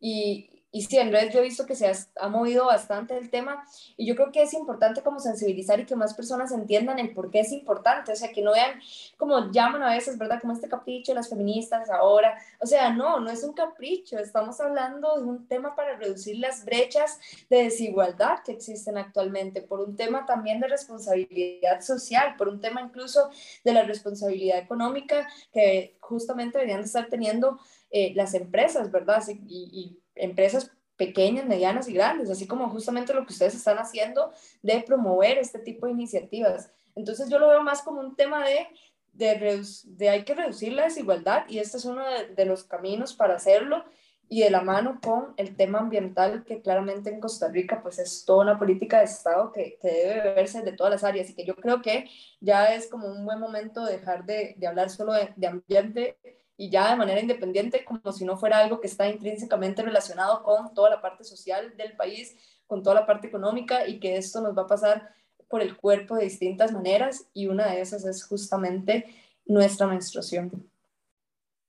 Y, 0.00 0.51
y 0.74 0.82
sí, 0.82 0.96
en 0.96 1.12
redes 1.12 1.34
yo 1.34 1.40
he 1.40 1.42
visto 1.42 1.66
que 1.66 1.76
se 1.76 1.92
ha, 2.16 2.28
movido 2.28 2.64
bastante 2.64 3.16
el 3.18 3.28
tema 3.28 3.62
y 3.98 4.06
yo 4.06 4.16
creo 4.16 4.32
que 4.32 4.40
es 4.40 4.54
importante 4.54 5.02
como 5.02 5.20
sensibilizar 5.20 5.78
y 5.78 5.84
que 5.84 5.94
más 5.94 6.14
personas 6.14 6.50
entiendan 6.50 6.98
el 6.98 7.12
por 7.12 7.30
qué 7.30 7.40
es 7.40 7.52
importante, 7.52 8.10
o 8.10 8.16
sea, 8.16 8.32
que 8.32 8.40
no 8.40 8.52
vean 8.52 8.80
como 9.18 9.50
llaman 9.52 9.82
a 9.82 9.90
veces, 9.90 10.16
¿verdad? 10.16 10.40
Como 10.40 10.54
este 10.54 10.70
capricho 10.70 11.12
las 11.12 11.28
feministas 11.28 11.90
ahora, 11.90 12.38
o 12.58 12.66
sea, 12.66 12.90
no, 12.90 13.20
no 13.20 13.30
es 13.30 13.44
un 13.44 13.52
capricho, 13.52 14.18
estamos 14.18 14.60
hablando 14.62 15.18
de 15.18 15.24
un 15.24 15.46
tema 15.46 15.76
para 15.76 15.96
reducir 15.98 16.38
las 16.38 16.64
brechas 16.64 17.20
de 17.50 17.64
desigualdad 17.64 18.38
que 18.42 18.52
existen 18.52 18.96
actualmente, 18.96 19.60
por 19.60 19.80
un 19.80 19.94
tema 19.94 20.24
también 20.24 20.58
de 20.58 20.68
responsabilidad 20.68 21.82
social, 21.82 22.34
por 22.38 22.48
un 22.48 22.62
tema 22.62 22.80
incluso 22.80 23.28
de 23.62 23.74
la 23.74 23.82
responsabilidad 23.82 24.58
económica 24.58 25.28
que 25.52 25.98
justamente 26.00 26.56
deberían 26.56 26.80
estar 26.80 27.08
teniendo 27.08 27.58
eh, 27.92 28.12
las 28.14 28.32
empresas, 28.32 28.90
¿verdad? 28.90 29.22
y, 29.28 29.98
empresas 30.14 30.70
pequeñas, 30.96 31.46
medianas 31.46 31.88
y 31.88 31.94
grandes, 31.94 32.30
así 32.30 32.46
como 32.46 32.68
justamente 32.70 33.12
lo 33.12 33.26
que 33.26 33.32
ustedes 33.32 33.54
están 33.54 33.78
haciendo 33.78 34.32
de 34.62 34.82
promover 34.82 35.38
este 35.38 35.58
tipo 35.58 35.86
de 35.86 35.92
iniciativas. 35.92 36.70
Entonces 36.94 37.28
yo 37.28 37.38
lo 37.38 37.48
veo 37.48 37.62
más 37.62 37.82
como 37.82 38.00
un 38.00 38.14
tema 38.14 38.44
de, 38.46 38.66
de, 39.12 39.62
de 39.84 40.08
hay 40.08 40.24
que 40.24 40.34
reducir 40.34 40.72
la 40.72 40.84
desigualdad 40.84 41.44
y 41.48 41.58
este 41.58 41.78
es 41.78 41.84
uno 41.84 42.02
de, 42.36 42.44
los 42.44 42.64
caminos 42.64 43.14
para 43.14 43.34
hacerlo 43.34 43.84
y 44.28 44.40
de 44.40 44.50
la 44.50 44.62
mano 44.62 45.00
con 45.02 45.34
el 45.36 45.56
tema 45.56 45.80
ambiental 45.80 46.44
que 46.44 46.62
claramente 46.62 47.10
en 47.10 47.20
Costa 47.20 47.48
Rica 47.48 47.82
pues 47.82 47.98
es 47.98 48.24
toda 48.24 48.44
una 48.44 48.58
política 48.58 48.98
de 48.98 49.04
Estado 49.04 49.52
que, 49.52 49.78
que 49.80 49.88
debe 49.88 50.34
verse 50.34 50.62
de 50.62 50.72
todas 50.72 50.92
las 50.92 51.04
áreas 51.04 51.28
y 51.28 51.34
que 51.34 51.44
yo 51.44 51.54
creo 51.56 51.82
que 51.82 52.08
ya 52.40 52.74
es 52.74 52.88
como 52.88 53.08
un 53.08 53.24
buen 53.24 53.38
momento 53.38 53.84
dejar 53.84 54.24
de, 54.24 54.54
de 54.56 54.66
hablar 54.66 54.88
solo 54.88 55.12
de 55.12 55.46
ambiente 55.46 56.16
y 56.62 56.70
ya 56.70 56.90
de 56.90 56.96
manera 56.96 57.18
independiente, 57.18 57.84
como 57.84 58.12
si 58.12 58.24
no 58.24 58.36
fuera 58.36 58.58
algo 58.58 58.80
que 58.80 58.86
está 58.86 59.08
intrínsecamente 59.08 59.82
relacionado 59.82 60.44
con 60.44 60.72
toda 60.74 60.90
la 60.90 61.02
parte 61.02 61.24
social 61.24 61.76
del 61.76 61.96
país, 61.96 62.36
con 62.68 62.84
toda 62.84 62.94
la 62.94 63.04
parte 63.04 63.26
económica 63.26 63.88
y 63.88 63.98
que 63.98 64.16
esto 64.16 64.40
nos 64.40 64.56
va 64.56 64.62
a 64.62 64.66
pasar 64.68 65.12
por 65.48 65.60
el 65.60 65.76
cuerpo 65.76 66.14
de 66.14 66.22
distintas 66.22 66.70
maneras 66.70 67.26
y 67.34 67.48
una 67.48 67.66
de 67.66 67.80
esas 67.80 68.04
es 68.04 68.24
justamente 68.24 69.06
nuestra 69.44 69.88
menstruación. 69.88 70.70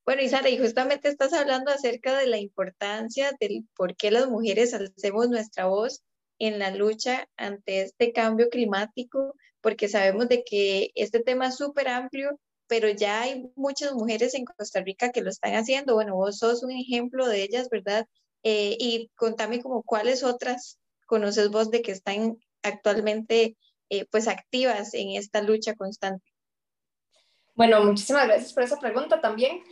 Bueno, 0.06 0.21
Isara, 0.21 0.49
y 0.49 0.60
justamente 0.60 1.08
estás 1.08 1.34
hablando 1.34 1.71
acerca 1.71 2.15
de 2.15 2.27
la 2.27 2.38
importancia 2.38 3.32
del 3.39 3.65
por 3.75 3.95
qué 3.95 4.12
las 4.12 4.29
mujeres 4.29 4.75
hacemos 4.75 5.27
nuestra 5.27 5.65
voz 5.65 6.03
en 6.38 6.60
la 6.60 6.69
lucha 6.69 7.27
ante 7.36 7.82
este 7.82 8.13
cambio 8.13 8.47
climático, 8.49 9.34
porque 9.60 9.88
sabemos 9.88 10.29
de 10.29 10.43
que 10.43 10.91
este 10.93 11.19
tema 11.19 11.47
es 11.47 11.56
súper 11.56 11.88
amplio 11.88 12.39
pero 12.73 12.89
ya 12.89 13.21
hay 13.21 13.51
muchas 13.55 13.93
mujeres 13.93 14.33
en 14.33 14.45
Costa 14.45 14.81
Rica 14.81 15.12
que 15.12 15.21
lo 15.21 15.29
están 15.29 15.53
haciendo. 15.53 15.93
Bueno, 15.93 16.15
vos 16.15 16.39
sos 16.39 16.63
un 16.63 16.71
ejemplo 16.71 17.27
de 17.27 17.43
ellas, 17.43 17.69
¿verdad? 17.69 18.07
Eh, 18.41 18.75
y 18.79 19.12
contame 19.13 19.62
como 19.62 19.83
cuáles 19.83 20.23
otras 20.23 20.79
conoces 21.05 21.51
vos 21.51 21.69
de 21.69 21.83
que 21.83 21.91
están 21.91 22.36
actualmente 22.63 23.57
eh, 23.91 24.07
pues 24.09 24.27
activas 24.27 24.95
en 24.95 25.12
esta 25.12 25.43
lucha 25.43 25.75
constante. 25.75 26.25
Bueno, 27.53 27.83
muchísimas 27.83 28.25
gracias 28.25 28.53
por 28.53 28.63
esa 28.63 28.79
pregunta 28.79 29.21
también. 29.21 29.63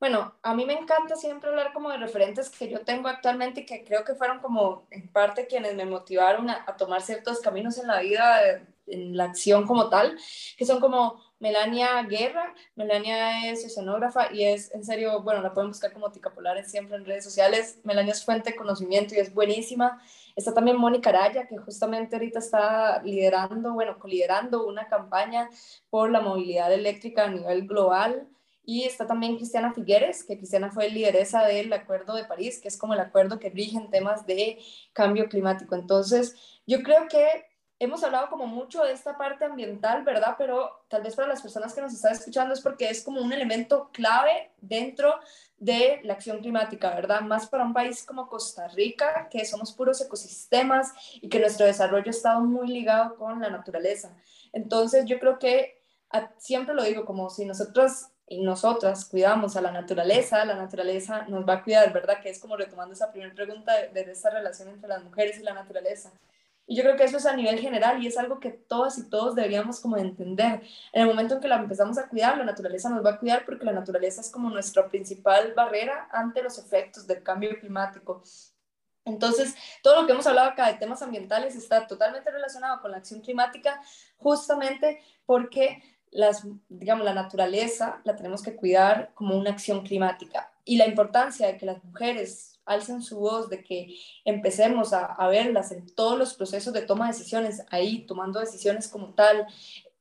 Bueno, 0.00 0.36
a 0.42 0.52
mí 0.52 0.66
me 0.66 0.72
encanta 0.72 1.14
siempre 1.14 1.50
hablar 1.50 1.72
como 1.72 1.90
de 1.90 1.98
referentes 1.98 2.50
que 2.50 2.68
yo 2.68 2.80
tengo 2.80 3.06
actualmente 3.06 3.60
y 3.60 3.64
que 3.64 3.84
creo 3.84 4.02
que 4.02 4.16
fueron 4.16 4.40
como 4.40 4.88
en 4.90 5.06
parte 5.06 5.46
quienes 5.46 5.76
me 5.76 5.84
motivaron 5.84 6.50
a, 6.50 6.64
a 6.66 6.76
tomar 6.76 7.00
ciertos 7.00 7.38
caminos 7.38 7.78
en 7.78 7.86
la 7.86 8.00
vida, 8.00 8.60
en 8.90 9.16
la 9.16 9.24
acción 9.24 9.66
como 9.66 9.88
tal, 9.88 10.18
que 10.56 10.66
son 10.66 10.80
como 10.80 11.20
Melania 11.40 12.02
Guerra. 12.02 12.54
Melania 12.76 13.50
es 13.50 13.64
oceanógrafa 13.64 14.32
y 14.32 14.44
es, 14.44 14.72
en 14.74 14.84
serio, 14.84 15.22
bueno, 15.22 15.40
la 15.40 15.54
pueden 15.54 15.70
buscar 15.70 15.92
como 15.92 16.12
Tica 16.12 16.30
Polares 16.32 16.70
siempre 16.70 16.96
en 16.96 17.04
redes 17.04 17.24
sociales. 17.24 17.80
Melania 17.82 18.12
es 18.12 18.24
fuente 18.24 18.50
de 18.50 18.56
conocimiento 18.56 19.14
y 19.14 19.18
es 19.18 19.32
buenísima. 19.32 20.00
Está 20.36 20.52
también 20.52 20.76
Mónica 20.76 21.10
Araya, 21.10 21.46
que 21.48 21.56
justamente 21.58 22.16
ahorita 22.16 22.38
está 22.38 23.02
liderando, 23.02 23.72
bueno, 23.72 23.96
liderando 24.04 24.66
una 24.66 24.86
campaña 24.86 25.48
por 25.88 26.10
la 26.10 26.20
movilidad 26.20 26.72
eléctrica 26.72 27.24
a 27.24 27.30
nivel 27.30 27.66
global. 27.66 28.28
Y 28.62 28.84
está 28.84 29.06
también 29.06 29.36
Cristiana 29.36 29.72
Figueres, 29.72 30.22
que 30.22 30.36
Cristiana 30.36 30.70
fue 30.70 30.90
lideresa 30.90 31.44
del 31.44 31.72
Acuerdo 31.72 32.14
de 32.14 32.26
París, 32.26 32.60
que 32.60 32.68
es 32.68 32.76
como 32.76 32.92
el 32.92 33.00
acuerdo 33.00 33.40
que 33.40 33.48
rige 33.48 33.78
en 33.78 33.90
temas 33.90 34.26
de 34.26 34.58
cambio 34.92 35.28
climático. 35.28 35.74
Entonces, 35.74 36.36
yo 36.66 36.82
creo 36.82 37.08
que 37.08 37.49
hemos 37.80 38.04
hablado 38.04 38.28
como 38.28 38.46
mucho 38.46 38.84
de 38.84 38.92
esta 38.92 39.16
parte 39.16 39.46
ambiental, 39.46 40.04
¿verdad? 40.04 40.34
Pero 40.36 40.84
tal 40.88 41.02
vez 41.02 41.16
para 41.16 41.26
las 41.26 41.40
personas 41.40 41.74
que 41.74 41.80
nos 41.80 41.94
están 41.94 42.12
escuchando 42.12 42.52
es 42.52 42.60
porque 42.60 42.90
es 42.90 43.02
como 43.02 43.22
un 43.22 43.32
elemento 43.32 43.88
clave 43.90 44.52
dentro 44.60 45.18
de 45.56 46.00
la 46.04 46.12
acción 46.12 46.40
climática, 46.40 46.94
¿verdad? 46.94 47.22
Más 47.22 47.48
para 47.48 47.64
un 47.64 47.72
país 47.72 48.04
como 48.04 48.28
Costa 48.28 48.68
Rica, 48.68 49.28
que 49.30 49.46
somos 49.46 49.72
puros 49.72 50.00
ecosistemas 50.02 50.92
y 51.22 51.30
que 51.30 51.40
nuestro 51.40 51.64
desarrollo 51.64 52.04
ha 52.06 52.10
estado 52.10 52.42
muy 52.42 52.68
ligado 52.68 53.16
con 53.16 53.40
la 53.40 53.48
naturaleza. 53.48 54.14
Entonces 54.52 55.06
yo 55.06 55.18
creo 55.18 55.38
que 55.38 55.80
siempre 56.36 56.74
lo 56.74 56.82
digo 56.82 57.06
como 57.06 57.30
si 57.30 57.46
nosotros 57.46 58.08
y 58.26 58.42
nosotras 58.42 59.06
cuidamos 59.06 59.56
a 59.56 59.62
la 59.62 59.72
naturaleza, 59.72 60.44
la 60.44 60.54
naturaleza 60.54 61.24
nos 61.28 61.48
va 61.48 61.54
a 61.54 61.64
cuidar, 61.64 61.92
¿verdad? 61.92 62.20
Que 62.20 62.28
es 62.28 62.38
como 62.38 62.56
retomando 62.56 62.92
esa 62.92 63.10
primera 63.10 63.34
pregunta 63.34 63.74
de, 63.74 63.88
de 63.88 64.12
esta 64.12 64.30
relación 64.30 64.68
entre 64.68 64.88
las 64.88 65.02
mujeres 65.02 65.38
y 65.40 65.42
la 65.42 65.54
naturaleza. 65.54 66.12
Y 66.70 66.76
yo 66.76 66.84
creo 66.84 66.94
que 66.94 67.02
eso 67.02 67.16
es 67.16 67.26
a 67.26 67.34
nivel 67.34 67.58
general 67.58 68.00
y 68.00 68.06
es 68.06 68.16
algo 68.16 68.38
que 68.38 68.50
todas 68.50 68.96
y 68.96 69.10
todos 69.10 69.34
deberíamos 69.34 69.80
como 69.80 69.96
entender. 69.96 70.62
En 70.92 71.02
el 71.02 71.08
momento 71.08 71.34
en 71.34 71.40
que 71.40 71.48
la 71.48 71.56
empezamos 71.56 71.98
a 71.98 72.08
cuidar, 72.08 72.38
la 72.38 72.44
naturaleza 72.44 72.88
nos 72.88 73.04
va 73.04 73.10
a 73.10 73.18
cuidar 73.18 73.44
porque 73.44 73.64
la 73.64 73.72
naturaleza 73.72 74.20
es 74.20 74.30
como 74.30 74.48
nuestra 74.50 74.86
principal 74.86 75.52
barrera 75.52 76.08
ante 76.12 76.44
los 76.44 76.58
efectos 76.58 77.08
del 77.08 77.24
cambio 77.24 77.58
climático. 77.58 78.22
Entonces, 79.04 79.56
todo 79.82 80.00
lo 80.00 80.06
que 80.06 80.12
hemos 80.12 80.28
hablado 80.28 80.50
acá 80.50 80.68
de 80.68 80.74
temas 80.78 81.02
ambientales 81.02 81.56
está 81.56 81.88
totalmente 81.88 82.30
relacionado 82.30 82.80
con 82.80 82.92
la 82.92 82.98
acción 82.98 83.20
climática, 83.20 83.82
justamente 84.16 85.02
porque 85.26 85.82
las, 86.12 86.46
digamos, 86.68 87.04
la 87.04 87.14
naturaleza 87.14 88.00
la 88.04 88.14
tenemos 88.14 88.44
que 88.44 88.54
cuidar 88.54 89.10
como 89.14 89.36
una 89.36 89.50
acción 89.50 89.82
climática. 89.82 90.52
Y 90.64 90.76
la 90.76 90.86
importancia 90.86 91.48
de 91.48 91.56
que 91.56 91.66
las 91.66 91.82
mujeres 91.82 92.59
alcen 92.70 93.02
su 93.02 93.18
voz, 93.18 93.50
de 93.50 93.64
que 93.64 93.96
empecemos 94.24 94.92
a, 94.92 95.16
verlas 95.28 95.72
en 95.72 95.92
todos 95.94 96.16
los 96.16 96.34
procesos 96.34 96.72
de 96.72 96.82
toma 96.82 97.06
de 97.06 97.12
decisiones, 97.12 97.64
ahí 97.70 98.06
tomando 98.06 98.38
decisiones 98.38 98.86
como 98.88 99.12
tal, 99.14 99.46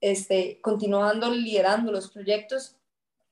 este, 0.01 0.61
continuando 0.61 1.32
liderando 1.32 1.91
los 1.91 2.11
proyectos, 2.11 2.76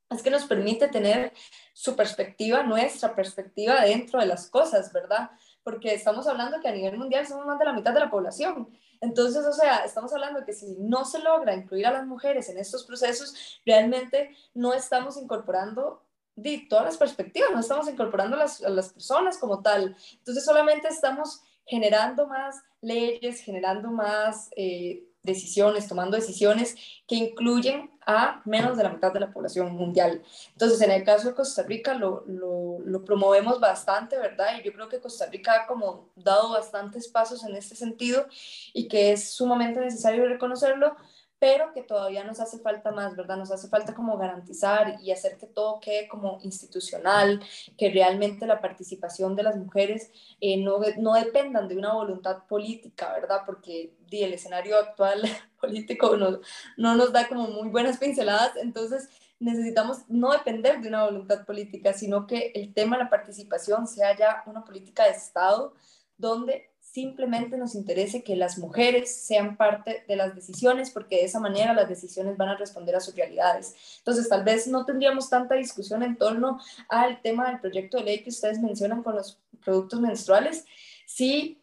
es 0.09 0.23
que 0.23 0.31
nos 0.31 0.45
permite 0.45 0.87
tener 0.87 1.33
su 1.73 1.95
perspectiva, 1.95 2.63
nuestra 2.63 3.15
perspectiva 3.15 3.81
dentro 3.81 4.19
de 4.19 4.25
las 4.25 4.49
cosas, 4.49 4.91
¿verdad? 4.91 5.29
Porque 5.63 5.93
estamos 5.93 6.27
hablando 6.27 6.59
que 6.59 6.69
a 6.69 6.71
nivel 6.71 6.97
mundial 6.97 7.27
somos 7.27 7.45
más 7.45 7.59
de 7.59 7.65
la 7.65 7.73
mitad 7.73 7.93
de 7.93 7.99
la 7.99 8.09
población. 8.09 8.69
Entonces, 9.01 9.45
o 9.45 9.53
sea, 9.53 9.85
estamos 9.85 10.11
hablando 10.13 10.45
que 10.45 10.53
si 10.53 10.77
no 10.79 11.05
se 11.05 11.19
logra 11.19 11.53
incluir 11.53 11.85
a 11.85 11.91
las 11.91 12.07
mujeres 12.07 12.49
en 12.49 12.57
estos 12.57 12.85
procesos, 12.85 13.59
realmente 13.65 14.35
no 14.55 14.73
estamos 14.73 15.17
incorporando 15.17 16.06
de 16.37 16.67
todas 16.69 16.85
las 16.85 16.97
perspectivas, 16.97 17.49
no 17.51 17.59
estamos 17.59 17.89
incorporando 17.89 18.37
las, 18.37 18.63
a 18.63 18.69
las 18.69 18.93
personas 18.93 19.37
como 19.37 19.61
tal. 19.61 19.97
Entonces, 20.19 20.45
solamente 20.45 20.87
estamos 20.87 21.41
generando 21.65 22.27
más 22.27 22.63
leyes, 22.79 23.41
generando 23.41 23.89
más 23.89 24.49
eh, 24.55 25.03
decisiones, 25.23 25.87
tomando 25.87 26.15
decisiones 26.15 26.75
que 27.07 27.15
incluyen 27.15 27.91
a 28.05 28.41
menos 28.45 28.77
de 28.77 28.83
la 28.83 28.89
mitad 28.89 29.11
de 29.11 29.19
la 29.19 29.33
población 29.33 29.73
mundial. 29.73 30.21
Entonces, 30.53 30.79
en 30.81 30.91
el 30.91 31.03
caso 31.03 31.29
de 31.29 31.35
Costa 31.35 31.63
Rica 31.63 31.95
lo, 31.95 32.23
lo, 32.27 32.79
lo, 32.85 33.03
promovemos 33.03 33.59
bastante, 33.59 34.17
¿verdad? 34.17 34.59
Y 34.59 34.63
yo 34.63 34.71
creo 34.71 34.87
que 34.87 35.01
Costa 35.01 35.25
Rica 35.25 35.63
ha 35.63 35.67
como 35.67 36.09
dado 36.15 36.51
bastantes 36.51 37.07
pasos 37.09 37.43
en 37.43 37.55
este 37.55 37.75
sentido 37.75 38.27
y 38.73 38.87
que 38.87 39.11
es 39.11 39.31
sumamente 39.31 39.79
necesario 39.79 40.25
reconocerlo 40.27 40.95
pero 41.39 41.71
que 41.73 41.83
todavía 41.83 42.23
nos 42.23 42.39
hace 42.39 42.59
falta 42.59 42.91
más, 42.91 43.15
¿verdad? 43.15 43.37
Nos 43.37 43.51
hace 43.51 43.67
falta 43.67 43.93
como 43.93 44.17
garantizar 44.17 44.97
y 45.01 45.11
hacer 45.11 45.37
que 45.37 45.45
todo 45.45 45.79
quede 45.79 46.07
como 46.07 46.39
institucional, 46.41 47.41
que 47.77 47.91
realmente 47.91 48.47
la 48.47 48.59
participación 48.59 49.35
de 49.35 49.43
las 49.43 49.55
mujeres 49.55 50.11
eh, 50.41 50.57
no, 50.57 50.79
no 50.97 51.13
dependan 51.13 51.67
de 51.67 51.77
una 51.77 51.93
voluntad 51.93 52.45
política, 52.47 53.13
¿verdad? 53.13 53.41
Porque 53.45 53.93
el 54.11 54.33
escenario 54.33 54.77
actual 54.77 55.21
político 55.61 56.17
no, 56.17 56.39
no 56.75 56.95
nos 56.95 57.11
da 57.11 57.27
como 57.27 57.47
muy 57.47 57.69
buenas 57.69 57.97
pinceladas, 57.97 58.55
entonces 58.55 59.09
necesitamos 59.39 59.99
no 60.07 60.31
depender 60.31 60.81
de 60.81 60.87
una 60.87 61.05
voluntad 61.05 61.45
política, 61.45 61.93
sino 61.93 62.25
que 62.25 62.51
el 62.55 62.73
tema 62.73 62.97
de 62.97 63.03
la 63.03 63.09
participación 63.09 63.87
sea 63.87 64.17
ya 64.17 64.43
una 64.47 64.65
política 64.65 65.03
de 65.03 65.11
Estado 65.11 65.73
donde 66.17 66.71
simplemente 66.97 67.59
nos 67.59 67.75
interese 67.75 68.23
que 68.23 68.35
las 68.35 68.57
mujeres 68.57 69.13
sean 69.15 69.55
parte 69.55 70.03
de 70.07 70.15
las 70.15 70.33
decisiones, 70.33 70.89
porque 70.89 71.17
de 71.17 71.25
esa 71.25 71.39
manera 71.39 71.75
las 71.75 71.87
decisiones 71.87 72.35
van 72.37 72.49
a 72.49 72.57
responder 72.57 72.95
a 72.95 72.99
sus 72.99 73.15
realidades. 73.15 73.75
Entonces, 73.99 74.27
tal 74.27 74.43
vez 74.43 74.65
no 74.65 74.83
tendríamos 74.83 75.29
tanta 75.29 75.53
discusión 75.53 76.01
en 76.01 76.17
torno 76.17 76.59
al 76.89 77.21
tema 77.21 77.49
del 77.49 77.59
proyecto 77.59 77.97
de 77.97 78.03
ley 78.03 78.23
que 78.23 78.31
ustedes 78.31 78.59
mencionan 78.59 79.03
con 79.03 79.15
los 79.15 79.37
productos 79.63 80.01
menstruales, 80.01 80.65
si 81.05 81.61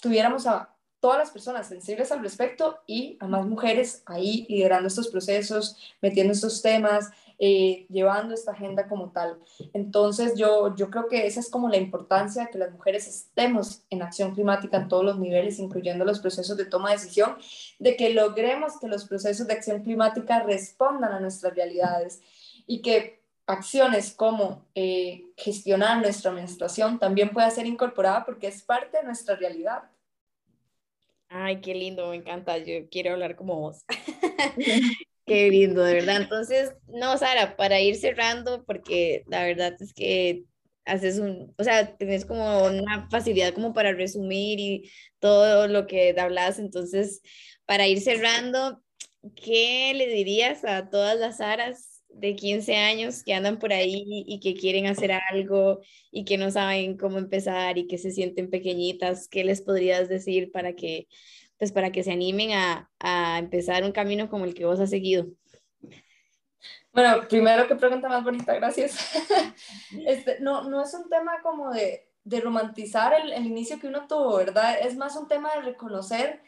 tuviéramos 0.00 0.46
a 0.46 0.76
todas 1.00 1.18
las 1.18 1.30
personas 1.30 1.66
sensibles 1.66 2.12
al 2.12 2.22
respecto 2.22 2.78
y 2.86 3.16
a 3.18 3.26
más 3.26 3.44
mujeres 3.46 4.04
ahí 4.06 4.46
liderando 4.48 4.86
estos 4.86 5.08
procesos, 5.08 5.76
metiendo 6.00 6.32
estos 6.32 6.62
temas, 6.62 7.10
eh, 7.42 7.86
llevando 7.88 8.34
esta 8.34 8.52
agenda 8.52 8.86
como 8.86 9.12
tal. 9.12 9.38
Entonces 9.72 10.34
yo, 10.36 10.76
yo 10.76 10.90
creo 10.90 11.08
que 11.08 11.26
esa 11.26 11.40
es 11.40 11.48
como 11.48 11.70
la 11.70 11.78
importancia 11.78 12.44
de 12.44 12.50
que 12.50 12.58
las 12.58 12.70
mujeres 12.70 13.08
estemos 13.08 13.82
en 13.88 14.02
acción 14.02 14.34
climática 14.34 14.76
en 14.76 14.88
todos 14.88 15.06
los 15.06 15.18
niveles, 15.18 15.58
incluyendo 15.58 16.04
los 16.04 16.20
procesos 16.20 16.58
de 16.58 16.66
toma 16.66 16.90
de 16.90 16.96
decisión, 16.96 17.38
de 17.78 17.96
que 17.96 18.12
logremos 18.12 18.78
que 18.78 18.88
los 18.88 19.06
procesos 19.06 19.46
de 19.46 19.54
acción 19.54 19.82
climática 19.82 20.42
respondan 20.42 21.14
a 21.14 21.20
nuestras 21.20 21.54
realidades 21.54 22.20
y 22.66 22.82
que 22.82 23.22
acciones 23.46 24.12
como 24.12 24.66
eh, 24.74 25.24
gestionar 25.38 26.02
nuestra 26.02 26.30
menstruación 26.32 26.98
también 26.98 27.30
pueda 27.30 27.50
ser 27.50 27.64
incorporada 27.64 28.26
porque 28.26 28.48
es 28.48 28.62
parte 28.62 28.98
de 28.98 29.04
nuestra 29.04 29.34
realidad. 29.36 29.84
Ay, 31.30 31.62
qué 31.62 31.74
lindo, 31.74 32.10
me 32.10 32.16
encanta. 32.16 32.58
Yo 32.58 32.86
quiero 32.90 33.12
hablar 33.12 33.34
como 33.34 33.56
vos. 33.56 33.86
Qué 35.30 35.48
lindo, 35.48 35.84
de 35.84 35.94
verdad. 35.94 36.16
Entonces, 36.22 36.72
no, 36.88 37.16
Sara, 37.16 37.56
para 37.56 37.80
ir 37.80 37.94
cerrando, 37.94 38.64
porque 38.64 39.22
la 39.28 39.44
verdad 39.44 39.76
es 39.78 39.94
que 39.94 40.42
haces 40.84 41.20
un, 41.20 41.54
o 41.56 41.62
sea, 41.62 41.96
tienes 41.96 42.24
como 42.24 42.64
una 42.64 43.08
facilidad 43.10 43.54
como 43.54 43.72
para 43.72 43.92
resumir 43.92 44.58
y 44.58 44.90
todo 45.20 45.68
lo 45.68 45.86
que 45.86 46.16
hablas. 46.18 46.58
Entonces, 46.58 47.22
para 47.64 47.86
ir 47.86 48.00
cerrando, 48.00 48.82
¿qué 49.36 49.92
le 49.94 50.08
dirías 50.08 50.64
a 50.64 50.90
todas 50.90 51.16
las 51.16 51.36
Saras 51.36 52.02
de 52.08 52.34
15 52.34 52.74
años 52.74 53.22
que 53.22 53.32
andan 53.32 53.60
por 53.60 53.72
ahí 53.72 54.24
y 54.26 54.40
que 54.40 54.54
quieren 54.54 54.86
hacer 54.86 55.12
algo 55.30 55.78
y 56.10 56.24
que 56.24 56.38
no 56.38 56.50
saben 56.50 56.96
cómo 56.96 57.18
empezar 57.18 57.78
y 57.78 57.86
que 57.86 57.98
se 57.98 58.10
sienten 58.10 58.50
pequeñitas? 58.50 59.28
¿Qué 59.28 59.44
les 59.44 59.62
podrías 59.62 60.08
decir 60.08 60.50
para 60.50 60.74
que 60.74 61.06
pues 61.60 61.72
para 61.72 61.92
que 61.92 62.02
se 62.02 62.10
animen 62.10 62.52
a, 62.52 62.90
a 62.98 63.38
empezar 63.38 63.84
un 63.84 63.92
camino 63.92 64.30
como 64.30 64.46
el 64.46 64.54
que 64.54 64.64
vos 64.64 64.80
has 64.80 64.88
seguido? 64.88 65.26
Bueno, 66.90 67.28
primero 67.28 67.68
que 67.68 67.76
pregunta 67.76 68.08
más 68.08 68.24
bonita, 68.24 68.54
gracias. 68.54 68.96
Este, 70.06 70.40
no, 70.40 70.62
no 70.70 70.82
es 70.82 70.94
un 70.94 71.10
tema 71.10 71.42
como 71.42 71.70
de, 71.70 72.08
de 72.24 72.40
romantizar 72.40 73.12
el, 73.12 73.32
el, 73.34 73.44
inicio 73.44 73.78
que 73.78 73.88
uno 73.88 74.06
tuvo, 74.06 74.38
¿verdad? 74.38 74.78
Es 74.80 74.96
más 74.96 75.16
un 75.16 75.28
tema 75.28 75.54
de 75.54 75.60
reconocer 75.60 76.40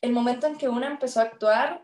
el 0.00 0.12
momento 0.12 0.46
en 0.46 0.56
que 0.56 0.68
uno 0.68 0.86
empezó 0.86 1.18
a 1.18 1.24
actuar 1.24 1.82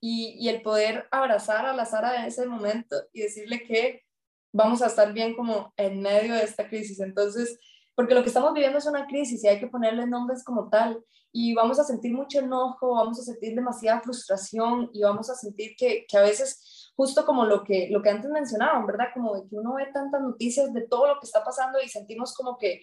y, 0.00 0.36
y 0.38 0.50
el 0.50 0.62
poder 0.62 1.08
abrazar 1.10 1.66
a 1.66 1.74
la 1.74 1.84
Sara 1.84 2.20
en 2.20 2.26
ese 2.26 2.46
momento 2.46 2.94
y 3.12 3.22
decirle 3.22 3.64
que 3.64 4.04
vamos 4.52 4.82
a 4.82 4.86
estar 4.86 5.12
bien 5.12 5.34
como 5.34 5.74
en 5.76 6.00
medio 6.00 6.34
de 6.34 6.44
esta 6.44 6.68
crisis. 6.68 7.00
Entonces, 7.00 7.58
porque 7.94 8.14
lo 8.14 8.22
que 8.22 8.28
estamos 8.28 8.52
viviendo 8.52 8.78
es 8.78 8.86
una 8.86 9.06
crisis 9.06 9.42
y 9.44 9.48
hay 9.48 9.60
que 9.60 9.68
ponerle 9.68 10.06
nombres 10.06 10.42
como 10.44 10.68
tal 10.68 11.02
y 11.32 11.54
vamos 11.54 11.80
a 11.80 11.84
sentir 11.84 12.12
mucho 12.12 12.38
enojo, 12.38 12.94
vamos 12.94 13.18
a 13.18 13.22
sentir 13.24 13.54
demasiada 13.54 14.00
frustración 14.00 14.90
y 14.92 15.02
vamos 15.02 15.28
a 15.30 15.34
sentir 15.34 15.74
que, 15.76 16.06
que 16.08 16.16
a 16.16 16.22
veces, 16.22 16.92
justo 16.96 17.24
como 17.26 17.44
lo 17.44 17.64
que, 17.64 17.88
lo 17.90 18.02
que 18.02 18.10
antes 18.10 18.30
mencionaban, 18.30 18.86
¿verdad? 18.86 19.08
Como 19.12 19.34
de 19.34 19.48
que 19.48 19.56
uno 19.56 19.74
ve 19.74 19.86
tantas 19.92 20.22
noticias 20.22 20.72
de 20.72 20.82
todo 20.82 21.08
lo 21.08 21.18
que 21.18 21.26
está 21.26 21.42
pasando 21.42 21.80
y 21.80 21.88
sentimos 21.88 22.34
como 22.34 22.56
que 22.56 22.80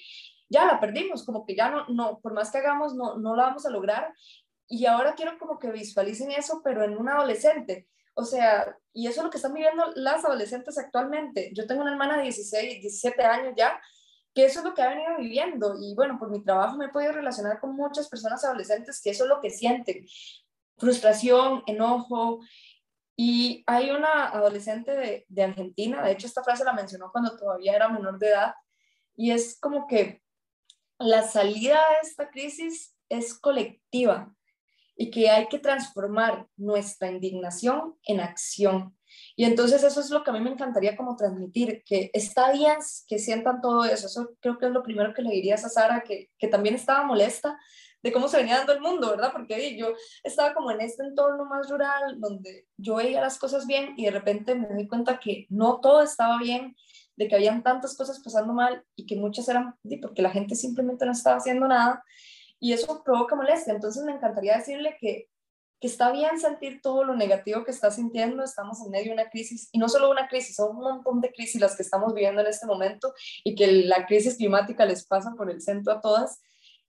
ya 0.49 0.65
la 0.65 0.81
perdimos, 0.81 1.25
como 1.25 1.45
que 1.45 1.55
ya 1.55 1.71
no, 1.71 1.87
no 1.87 2.19
por 2.19 2.33
más 2.33 2.51
que 2.51 2.57
hagamos, 2.57 2.93
no, 2.93 3.17
no 3.17 3.37
la 3.37 3.43
vamos 3.43 3.65
a 3.65 3.69
lograr. 3.69 4.13
Y 4.67 4.85
ahora 4.85 5.15
quiero 5.15 5.37
como 5.39 5.57
que 5.57 5.71
visualicen 5.71 6.31
eso, 6.31 6.61
pero 6.61 6.83
en 6.83 6.97
un 6.97 7.07
adolescente. 7.07 7.87
O 8.15 8.25
sea, 8.25 8.75
y 8.93 9.07
eso 9.07 9.21
es 9.21 9.23
lo 9.23 9.29
que 9.29 9.37
están 9.37 9.53
viviendo 9.53 9.85
las 9.95 10.25
adolescentes 10.25 10.77
actualmente. 10.77 11.51
Yo 11.53 11.65
tengo 11.67 11.81
una 11.81 11.91
hermana 11.91 12.17
de 12.17 12.23
16, 12.23 12.81
17 12.81 13.23
años 13.23 13.53
ya, 13.55 13.79
que 14.33 14.45
eso 14.45 14.59
es 14.59 14.65
lo 14.65 14.73
que 14.73 14.81
ha 14.81 14.89
venido 14.89 15.17
viviendo 15.17 15.75
y 15.79 15.93
bueno, 15.95 16.17
por 16.17 16.29
mi 16.29 16.43
trabajo 16.43 16.77
me 16.77 16.85
he 16.85 16.89
podido 16.89 17.11
relacionar 17.11 17.59
con 17.59 17.75
muchas 17.75 18.07
personas 18.07 18.43
adolescentes 18.45 19.01
que 19.01 19.09
eso 19.09 19.23
es 19.23 19.29
lo 19.29 19.41
que 19.41 19.49
sienten, 19.49 20.05
frustración, 20.77 21.63
enojo. 21.67 22.39
Y 23.15 23.63
hay 23.67 23.91
una 23.91 24.29
adolescente 24.29 24.91
de, 24.95 25.25
de 25.27 25.43
Argentina, 25.43 26.03
de 26.03 26.11
hecho 26.13 26.27
esta 26.27 26.43
frase 26.43 26.63
la 26.63 26.73
mencionó 26.73 27.11
cuando 27.11 27.37
todavía 27.37 27.75
era 27.75 27.89
menor 27.89 28.17
de 28.17 28.29
edad, 28.29 28.53
y 29.15 29.31
es 29.31 29.59
como 29.59 29.85
que 29.85 30.21
la 30.97 31.23
salida 31.23 31.79
de 31.89 32.07
esta 32.07 32.29
crisis 32.29 32.95
es 33.09 33.37
colectiva 33.37 34.33
y 34.95 35.11
que 35.11 35.29
hay 35.29 35.47
que 35.47 35.59
transformar 35.59 36.47
nuestra 36.55 37.11
indignación 37.11 37.97
en 38.05 38.19
acción. 38.19 38.97
Y 39.35 39.45
entonces 39.45 39.83
eso 39.83 39.99
es 39.99 40.09
lo 40.09 40.23
que 40.23 40.29
a 40.29 40.33
mí 40.33 40.39
me 40.39 40.51
encantaría 40.51 40.95
como 40.95 41.15
transmitir, 41.15 41.83
que 41.85 42.09
está 42.13 42.51
bien 42.51 42.77
que 43.07 43.19
sientan 43.19 43.61
todo 43.61 43.85
eso. 43.85 44.07
Eso 44.07 44.31
creo 44.39 44.57
que 44.57 44.65
es 44.67 44.71
lo 44.71 44.83
primero 44.83 45.13
que 45.13 45.21
le 45.21 45.31
diría 45.31 45.55
a 45.55 45.57
Sara, 45.57 46.01
que, 46.01 46.29
que 46.37 46.47
también 46.47 46.75
estaba 46.75 47.03
molesta 47.03 47.57
de 48.03 48.11
cómo 48.11 48.27
se 48.27 48.37
venía 48.37 48.57
dando 48.57 48.73
el 48.73 48.81
mundo, 48.81 49.11
¿verdad? 49.11 49.31
Porque 49.31 49.77
yo 49.77 49.93
estaba 50.23 50.53
como 50.53 50.71
en 50.71 50.81
este 50.81 51.03
entorno 51.03 51.45
más 51.45 51.69
rural, 51.69 52.19
donde 52.19 52.65
yo 52.77 52.95
veía 52.95 53.21
las 53.21 53.37
cosas 53.37 53.67
bien 53.67 53.93
y 53.97 54.05
de 54.05 54.11
repente 54.11 54.55
me 54.55 54.75
di 54.75 54.87
cuenta 54.87 55.19
que 55.19 55.45
no 55.49 55.79
todo 55.79 56.01
estaba 56.01 56.39
bien, 56.39 56.75
de 57.15 57.27
que 57.27 57.35
habían 57.35 57.61
tantas 57.61 57.95
cosas 57.95 58.19
pasando 58.23 58.53
mal 58.53 58.83
y 58.95 59.05
que 59.05 59.15
muchas 59.15 59.47
eran 59.49 59.75
porque 60.01 60.21
la 60.21 60.31
gente 60.31 60.55
simplemente 60.55 61.05
no 61.05 61.11
estaba 61.11 61.37
haciendo 61.37 61.67
nada 61.67 62.03
y 62.59 62.73
eso 62.73 63.03
provoca 63.03 63.35
molestia. 63.35 63.73
Entonces 63.73 64.03
me 64.03 64.13
encantaría 64.13 64.57
decirle 64.57 64.97
que 64.99 65.29
que 65.81 65.87
está 65.87 66.11
bien 66.11 66.39
sentir 66.39 66.79
todo 66.81 67.03
lo 67.03 67.15
negativo 67.15 67.65
que 67.65 67.71
está 67.71 67.89
sintiendo, 67.89 68.43
estamos 68.43 68.79
en 68.85 68.91
medio 68.91 69.07
de 69.07 69.13
una 69.13 69.29
crisis, 69.29 69.67
y 69.71 69.79
no 69.79 69.89
solo 69.89 70.11
una 70.11 70.27
crisis, 70.27 70.55
son 70.55 70.77
un 70.77 70.83
montón 70.83 71.21
de 71.21 71.31
crisis 71.31 71.59
las 71.59 71.75
que 71.75 71.81
estamos 71.81 72.13
viviendo 72.13 72.41
en 72.41 72.47
este 72.47 72.67
momento 72.67 73.13
y 73.43 73.55
que 73.55 73.67
la 73.67 74.05
crisis 74.05 74.37
climática 74.37 74.85
les 74.85 75.05
pasa 75.07 75.33
por 75.35 75.49
el 75.49 75.59
centro 75.59 75.93
a 75.93 75.99
todas, 75.99 76.39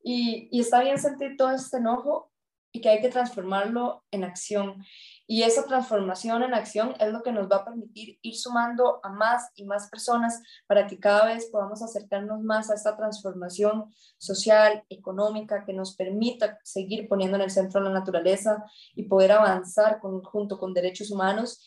y, 0.05 0.49
y 0.53 0.61
está 0.61 0.83
bien 0.83 0.99
sentir 0.99 1.37
todo 1.39 1.53
este 1.53 1.79
enojo 1.79 2.31
y 2.71 2.81
que 2.81 2.91
hay 2.91 3.01
que 3.01 3.09
transformarlo 3.09 4.05
en 4.11 4.25
acción. 4.25 4.85
Y 5.33 5.45
esa 5.45 5.65
transformación 5.65 6.43
en 6.43 6.53
acción 6.53 6.95
es 7.01 7.11
lo 7.11 7.23
que 7.23 7.33
nos 7.33 7.51
va 7.51 7.57
a 7.57 7.65
permitir 7.65 8.19
ir 8.21 8.37
sumando 8.37 9.01
a 9.03 9.09
más 9.09 9.51
y 9.55 9.65
más 9.65 9.89
personas 9.89 10.43
para 10.67 10.87
que 10.87 11.01
cada 11.01 11.25
vez 11.25 11.49
podamos 11.51 11.81
acercarnos 11.81 12.43
más 12.43 12.69
a 12.69 12.75
esta 12.75 12.99
transformación 12.99 13.87
social, 14.19 14.85
económica, 14.91 15.65
que 15.65 15.73
nos 15.73 15.97
permita 15.97 16.59
seguir 16.65 17.09
poniendo 17.09 17.39
en 17.39 17.45
el 17.45 17.51
centro 17.51 17.81
la 17.81 17.89
naturaleza 17.89 18.63
y 18.95 19.05
poder 19.05 19.33
avanzar 19.33 20.01
junto 20.01 20.59
con 20.59 20.75
derechos 20.75 21.11
humanos 21.11 21.67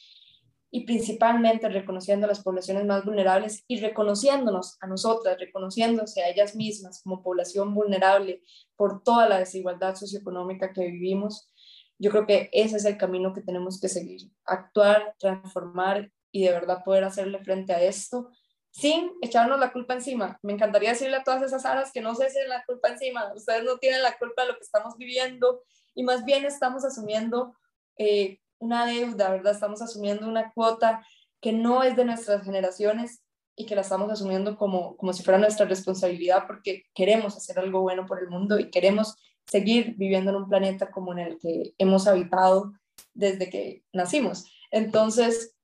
y 0.70 0.86
principalmente 0.86 1.68
reconociendo 1.68 2.26
a 2.26 2.30
las 2.30 2.44
poblaciones 2.44 2.86
más 2.86 3.04
vulnerables 3.04 3.64
y 3.68 3.80
reconociéndonos 3.80 4.78
a 4.80 4.86
nosotras, 4.86 5.40
reconociéndose 5.40 6.22
a 6.22 6.30
ellas 6.30 6.56
mismas 6.56 7.02
como 7.02 7.24
población 7.24 7.74
vulnerable 7.74 8.44
por 8.76 9.02
toda 9.02 9.28
la 9.28 9.40
desigualdad 9.40 9.96
socioeconómica 9.96 10.72
que 10.72 10.86
vivimos 10.92 11.50
yo 11.98 12.12
creo 12.12 12.26
que 12.26 12.50
ese 12.52 12.78
es 12.78 12.86
el 12.86 12.98
camino 12.98 13.34
que 13.34 13.42
tenemos 13.42 13.80
que 13.80 13.90
seguir, 13.90 14.30
actuar, 14.46 15.16
transformar 15.20 16.12
y 16.32 16.44
de 16.44 16.52
verdad 16.52 16.84
poder 16.84 17.04
hacerle 17.04 17.40
frente 17.40 17.74
a 17.74 17.82
esto 17.82 18.30
sin 18.72 19.14
echarnos 19.22 19.58
la 19.58 19.72
culpa 19.72 19.94
encima. 19.94 20.38
Me 20.42 20.52
encantaría 20.52 20.90
decirle 20.90 21.16
a 21.16 21.24
todas 21.24 21.42
esas 21.42 21.66
aras 21.66 21.94
que 21.94 22.02
no 22.02 22.14
se 22.14 22.28
echen 22.28 22.50
la 22.50 22.66
culpa 22.66 22.90
encima, 22.90 23.32
ustedes 23.34 23.64
no 23.64 23.78
tienen 23.78 24.02
la 24.04 24.18
culpa 24.18 24.42
de 24.42 24.50
lo 24.50 24.56
que 24.56 24.64
estamos 24.64 24.98
viviendo 24.98 25.64
y 25.94 26.04
más 26.04 26.26
bien 26.26 26.44
estamos 26.44 26.84
asumiendo 26.84 27.56
eh, 27.98 28.40
una 28.60 28.86
deuda, 28.86 29.32
¿verdad? 29.32 29.54
Estamos 29.54 29.82
asumiendo 29.82 30.28
una 30.28 30.52
cuota 30.52 31.06
que 31.40 31.54
no 31.54 31.84
es 31.84 31.96
de 31.96 32.04
nuestras 32.04 32.44
generaciones 32.44 33.24
y 33.56 33.66
que 33.66 33.76
la 33.76 33.82
estamos 33.82 34.12
asumiendo 34.12 34.58
como, 34.58 34.98
como 34.98 35.14
si 35.14 35.24
fuera 35.24 35.38
nuestra 35.38 35.66
responsabilidad 35.66 36.44
porque 36.46 36.84
queremos 36.94 37.38
hacer 37.38 37.58
algo 37.60 37.80
bueno 37.80 38.06
por 38.06 38.20
el 38.20 38.28
mundo 38.28 38.60
y 38.60 38.70
queremos 38.70 39.16
seguir 39.46 39.96
viviendo 39.98 40.32
en 40.32 40.38
un 40.38 40.50
planeta 40.50 40.92
como 40.92 41.14
en 41.14 41.20
el 41.20 41.40
que 41.40 41.74
hemos 41.78 42.08
habitado 42.08 42.74
desde 43.14 43.50
que 43.50 43.84
nacimos. 43.94 44.46
Entonces, 44.72 45.56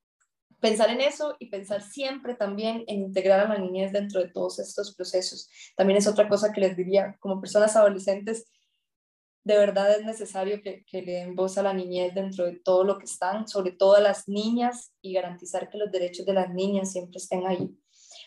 pensar 0.60 0.90
en 0.90 1.02
eso 1.02 1.36
y 1.40 1.48
pensar 1.48 1.82
siempre 1.82 2.36
también 2.36 2.84
en 2.88 3.02
integrar 3.02 3.40
a 3.40 3.50
la 3.50 3.58
niñez 3.58 3.92
dentro 3.92 4.22
de 4.22 4.30
todos 4.30 4.60
estos 4.60 4.96
procesos. 4.96 5.50
También 5.76 5.98
es 5.98 6.08
otra 6.08 6.30
cosa 6.30 6.54
que 6.54 6.62
les 6.62 6.78
diría, 6.78 7.18
como 7.20 7.42
personas 7.42 7.76
adolescentes, 7.76 8.48
de 9.44 9.58
verdad 9.58 9.92
es 9.92 10.06
necesario 10.06 10.62
que, 10.62 10.86
le 10.92 11.12
den 11.14 11.36
voz 11.36 11.58
a 11.58 11.64
la 11.64 11.74
niñez 11.74 12.14
dentro 12.14 12.46
de 12.46 12.60
todo 12.60 12.84
lo 12.84 13.00
que 13.00 13.06
están, 13.06 13.48
sobre 13.48 13.72
todo 13.72 13.96
a 13.96 14.00
las 14.00 14.28
niñas, 14.28 14.94
y 15.02 15.14
garantizar 15.14 15.70
que 15.70 15.80
los 15.80 15.92
derechos 15.92 16.28
de 16.28 16.34
las 16.34 16.54
niñas 16.54 16.92
siempre 16.92 17.18
estén 17.18 17.48
ahí. 17.48 17.76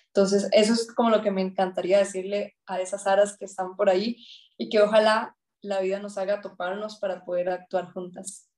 Entonces, 0.09 0.49
eso 0.53 0.73
es 0.73 0.93
como 0.93 1.11
lo 1.11 1.23
que 1.23 1.31
me 1.31 1.43
encantaría 1.43 1.99
decirle 1.99 2.57
a 2.67 2.81
esas 2.81 3.07
aras 3.07 3.37
que 3.37 3.45
están 3.45 3.77
por 3.77 3.89
ahí 3.89 4.17
y 4.59 4.69
que 4.69 4.81
ojalá 4.81 5.37
la 5.65 5.81
vida 5.81 5.99
nos 5.99 6.19
haga 6.19 6.41
toparnos 6.41 6.99
para 6.99 7.25
poder 7.25 7.49
actuar 7.49 7.93
juntas. 7.93 8.49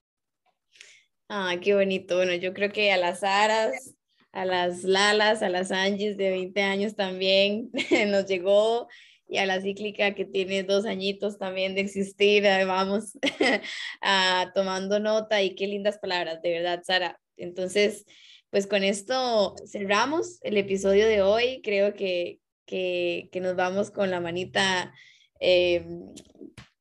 Ah, 1.28 1.56
qué 1.60 1.74
bonito. 1.74 2.16
Bueno, 2.16 2.34
yo 2.34 2.52
creo 2.52 2.70
que 2.72 2.92
a 2.92 2.96
las 2.96 3.24
Aras, 3.24 3.94
a 4.32 4.44
las 4.44 4.84
Lalas, 4.84 5.42
a 5.42 5.48
las 5.48 5.72
Angis 5.72 6.16
de 6.16 6.30
20 6.30 6.62
años 6.62 6.94
también 6.94 7.70
nos 8.08 8.26
llegó 8.26 8.88
y 9.28 9.38
a 9.38 9.46
la 9.46 9.60
cíclica 9.60 10.14
que 10.14 10.24
tiene 10.24 10.62
dos 10.62 10.84
añitos 10.86 11.38
también 11.38 11.74
de 11.74 11.80
existir, 11.80 12.44
vamos 12.66 13.18
a, 14.00 14.52
tomando 14.54 15.00
nota 15.00 15.42
y 15.42 15.56
qué 15.56 15.66
lindas 15.66 15.98
palabras, 15.98 16.40
de 16.42 16.50
verdad, 16.50 16.82
Sara. 16.84 17.20
Entonces, 17.36 18.04
pues 18.50 18.66
con 18.66 18.84
esto 18.84 19.56
cerramos 19.66 20.38
el 20.42 20.56
episodio 20.56 21.08
de 21.08 21.22
hoy. 21.22 21.60
Creo 21.62 21.94
que, 21.94 22.38
que, 22.66 23.28
que 23.32 23.40
nos 23.40 23.56
vamos 23.56 23.90
con 23.90 24.10
la 24.10 24.20
manita 24.20 24.94
eh, 25.40 25.84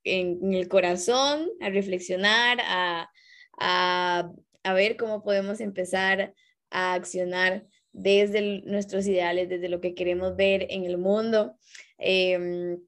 en, 0.06 0.54
el 0.54 0.68
corazón, 0.70 1.50
a 1.60 1.70
reflexionar, 1.70 2.60
a, 2.62 3.10
a, 3.58 4.74
ver 4.74 4.96
cómo 4.96 5.24
podemos 5.24 5.60
empezar 5.60 6.34
a 6.70 6.94
accionar 6.94 7.66
desde 7.92 8.62
nuestros 8.66 9.08
ideales, 9.08 9.50
desde 9.50 9.70
lo 9.70 9.82
que 9.82 9.94
queremos 9.96 10.36
ver 10.36 10.68
en 10.70 10.86
el 10.86 10.98
mundo. 10.98 11.58
Em, 11.98 12.80